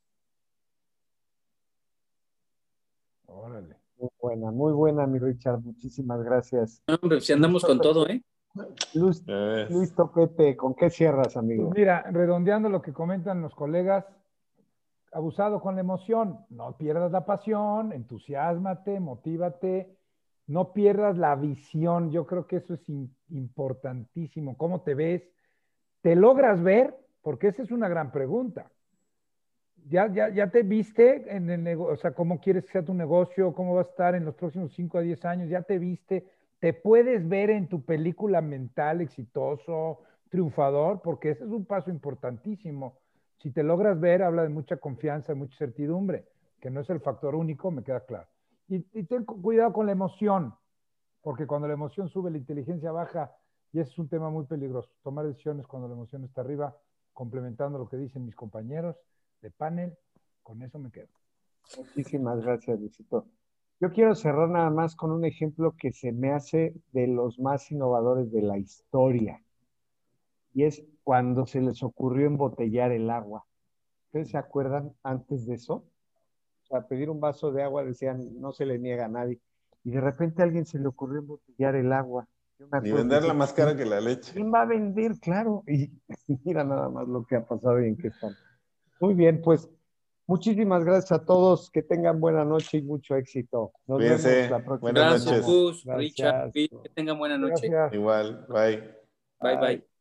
Órale. 3.27 3.77
Muy 3.97 4.11
buena, 4.21 4.51
muy 4.51 4.73
buena, 4.73 5.07
mi 5.07 5.19
Richard. 5.19 5.61
Muchísimas 5.61 6.23
gracias. 6.23 6.83
Hombre, 7.01 7.21
si 7.21 7.33
andamos 7.33 7.65
con 7.65 7.81
todo, 7.81 8.07
¿eh? 8.09 8.23
Luis, 8.95 9.25
Luis 9.71 9.95
Toquete, 9.95 10.57
¿con 10.57 10.75
qué 10.75 10.89
cierras, 10.91 11.37
amigo? 11.37 11.73
Mira, 11.75 12.03
redondeando 12.11 12.69
lo 12.69 12.83
que 12.83 12.93
comentan 12.93 13.43
los 13.43 13.55
colegas, 13.55 14.05
abusado 15.15 15.61
con 15.61 15.77
la 15.77 15.81
emoción. 15.81 16.41
No 16.51 16.77
pierdas 16.77 17.13
la 17.13 17.25
pasión, 17.25 17.93
entusiasmate, 17.93 19.01
motívate, 19.01 19.97
no 20.47 20.73
pierdas 20.73 21.17
la 21.17 21.37
visión. 21.37 22.11
Yo 22.11 22.27
creo 22.27 22.47
que 22.47 22.57
eso 22.57 22.75
es 22.75 22.83
importantísimo. 23.31 24.57
¿Cómo 24.57 24.83
te 24.83 24.95
ves? 24.95 25.23
¿Te 26.03 26.17
logras 26.17 26.63
ver? 26.63 26.95
Porque 27.23 27.49
esa 27.49 27.63
es 27.63 27.71
una 27.71 27.89
gran 27.89 28.11
pregunta. 28.13 28.71
¿Ya, 29.87 30.13
ya, 30.13 30.31
ya 30.31 30.51
te 30.51 30.63
viste 30.63 31.35
en 31.35 31.49
el 31.49 31.63
negocio? 31.63 31.95
O 31.95 31.97
sea, 31.97 32.13
¿cómo 32.13 32.41
quieres 32.41 32.65
que 32.65 32.73
sea 32.73 32.85
tu 32.85 32.95
negocio? 32.95 33.55
¿Cómo 33.55 33.75
va 33.75 33.83
a 33.83 33.85
estar 33.85 34.15
en 34.15 34.25
los 34.25 34.35
próximos 34.35 34.73
5 34.75 34.99
a 34.99 35.03
10 35.03 35.25
años? 35.25 35.49
¿Ya 35.49 35.63
te 35.63 35.79
viste? 35.79 36.27
¿Te 36.59 36.73
puedes 36.73 37.29
ver 37.29 37.51
en 37.51 37.69
tu 37.69 37.85
película 37.85 38.41
mental 38.41 39.01
exitoso, 39.01 40.01
triunfador? 40.31 41.03
Porque 41.03 41.31
ese 41.31 41.45
es 41.45 41.51
un 41.51 41.67
paso 41.67 41.91
importantísimo. 41.91 43.04
Si 43.39 43.51
te 43.51 43.63
logras 43.63 44.01
ver, 44.01 44.23
habla 44.23 44.43
de 44.43 44.49
mucha 44.49 44.77
confianza, 44.77 45.35
mucha 45.35 45.57
certidumbre, 45.57 46.27
que 46.61 46.71
no 46.71 46.81
es 46.81 46.91
el 46.91 47.01
factor 47.01 47.35
único, 47.35 47.71
me 47.71 47.83
queda 47.83 48.01
claro. 48.01 48.29
Y, 48.69 48.81
ten 49.05 49.25
cuidado 49.25 49.73
con 49.73 49.87
la 49.87 49.93
emoción, 49.93 50.55
porque 51.23 51.47
cuando 51.47 51.69
la 51.69 51.75
emoción 51.75 52.09
sube, 52.09 52.31
la 52.31 52.39
inteligencia 52.39 52.93
baja, 52.93 53.33
y 53.73 53.81
ese 53.81 53.91
es 53.91 53.99
un 53.99 54.09
tema 54.09 54.31
muy 54.31 54.47
peligroso. 54.47 54.91
Tomar 55.03 55.27
decisiones 55.27 55.67
cuando 55.67 55.89
la 55.89 55.95
emoción 55.95 56.25
está 56.25 56.41
arriba, 56.41 56.77
complementando 57.13 57.79
lo 57.79 57.89
que 57.89 57.97
dicen 57.97 58.25
mis 58.25 58.35
compañeros 58.35 58.97
de 59.43 59.51
panel, 59.51 59.97
con 60.43 60.63
eso 60.63 60.79
me 60.79 60.91
quedo. 60.91 61.09
Muchísimas 61.77 62.41
gracias, 62.41 62.79
Luisito. 62.79 63.27
Yo 63.81 63.91
quiero 63.93 64.15
cerrar 64.15 64.49
nada 64.49 64.71
más 64.71 64.95
con 64.97 65.11
un 65.11 65.25
ejemplo 65.25 65.75
que 65.77 65.93
se 65.93 66.13
me 66.13 66.33
hace 66.33 66.75
de 66.93 67.07
los 67.09 67.39
más 67.39 67.71
innovadores 67.71 68.31
de 68.31 68.43
la 68.43 68.57
historia. 68.57 69.43
Y 70.55 70.65
es 70.65 70.85
cuando 71.03 71.47
se 71.47 71.61
les 71.61 71.83
ocurrió 71.83 72.27
embotellar 72.27 72.93
el 72.93 73.11
agua. 73.11 73.45
¿Ustedes 74.07 74.31
se 74.31 74.39
acuerdan 74.39 74.93
antes 75.03 75.47
de 75.47 75.55
eso? 75.57 75.85
O 76.63 76.67
sea, 76.69 76.87
pedir 76.87 77.11
un 77.11 77.21
vaso 77.21 77.53
de 77.53 77.63
agua 77.63 77.85
decían, 77.85 78.41
no 78.41 78.53
se 78.53 78.65
le 78.65 78.79
niega 78.79 79.07
a 79.07 79.09
nadie. 79.09 79.41
Y 79.83 79.91
de 79.91 80.01
repente 80.01 80.41
a 80.41 80.47
alguien 80.47 80.65
se 80.65 80.79
le 80.79 80.87
ocurrió 80.87 81.19
embotellar 81.19 81.75
el 81.75 81.93
agua. 81.93 82.27
Y 82.83 82.93
venderla 82.93 83.35
más 83.35 83.53
cara 83.53 83.77
que 83.77 83.85
la 83.85 84.01
leche. 84.01 84.33
¿Quién 84.33 84.53
va 84.53 84.63
a 84.63 84.67
vender? 84.67 85.19
Claro. 85.21 85.65
Y 85.67 85.91
mira 86.45 86.65
nada 86.65 86.89
más 86.89 87.07
lo 87.09 87.25
que 87.25 87.37
ha 87.37 87.45
pasado 87.45 87.83
y 87.83 87.89
en 87.89 87.97
qué 87.97 88.09
están. 88.09 88.35
Muy 89.01 89.15
bien, 89.15 89.43
pues 89.43 89.69
muchísimas 90.27 90.85
gracias 90.85 91.13
a 91.13 91.25
todos. 91.25 91.71
Que 91.71 91.83
tengan 91.83 92.21
buena 92.21 92.45
noche 92.45 92.79
y 92.79 92.83
mucho 92.83 93.17
éxito. 93.17 93.73
Nos 93.87 93.99
vemos 93.99 94.25
la 94.25 94.65
próxima. 94.65 94.93
Buenas 94.93 95.27
noches. 95.27 95.85
Richard. 95.85 96.53
Que 96.53 96.69
tengan 96.95 97.19
buena 97.19 97.37
noche. 97.37 97.69
Igual. 97.93 98.47
Bye. 98.49 98.95
Bye, 99.41 99.57
bye. 99.57 99.94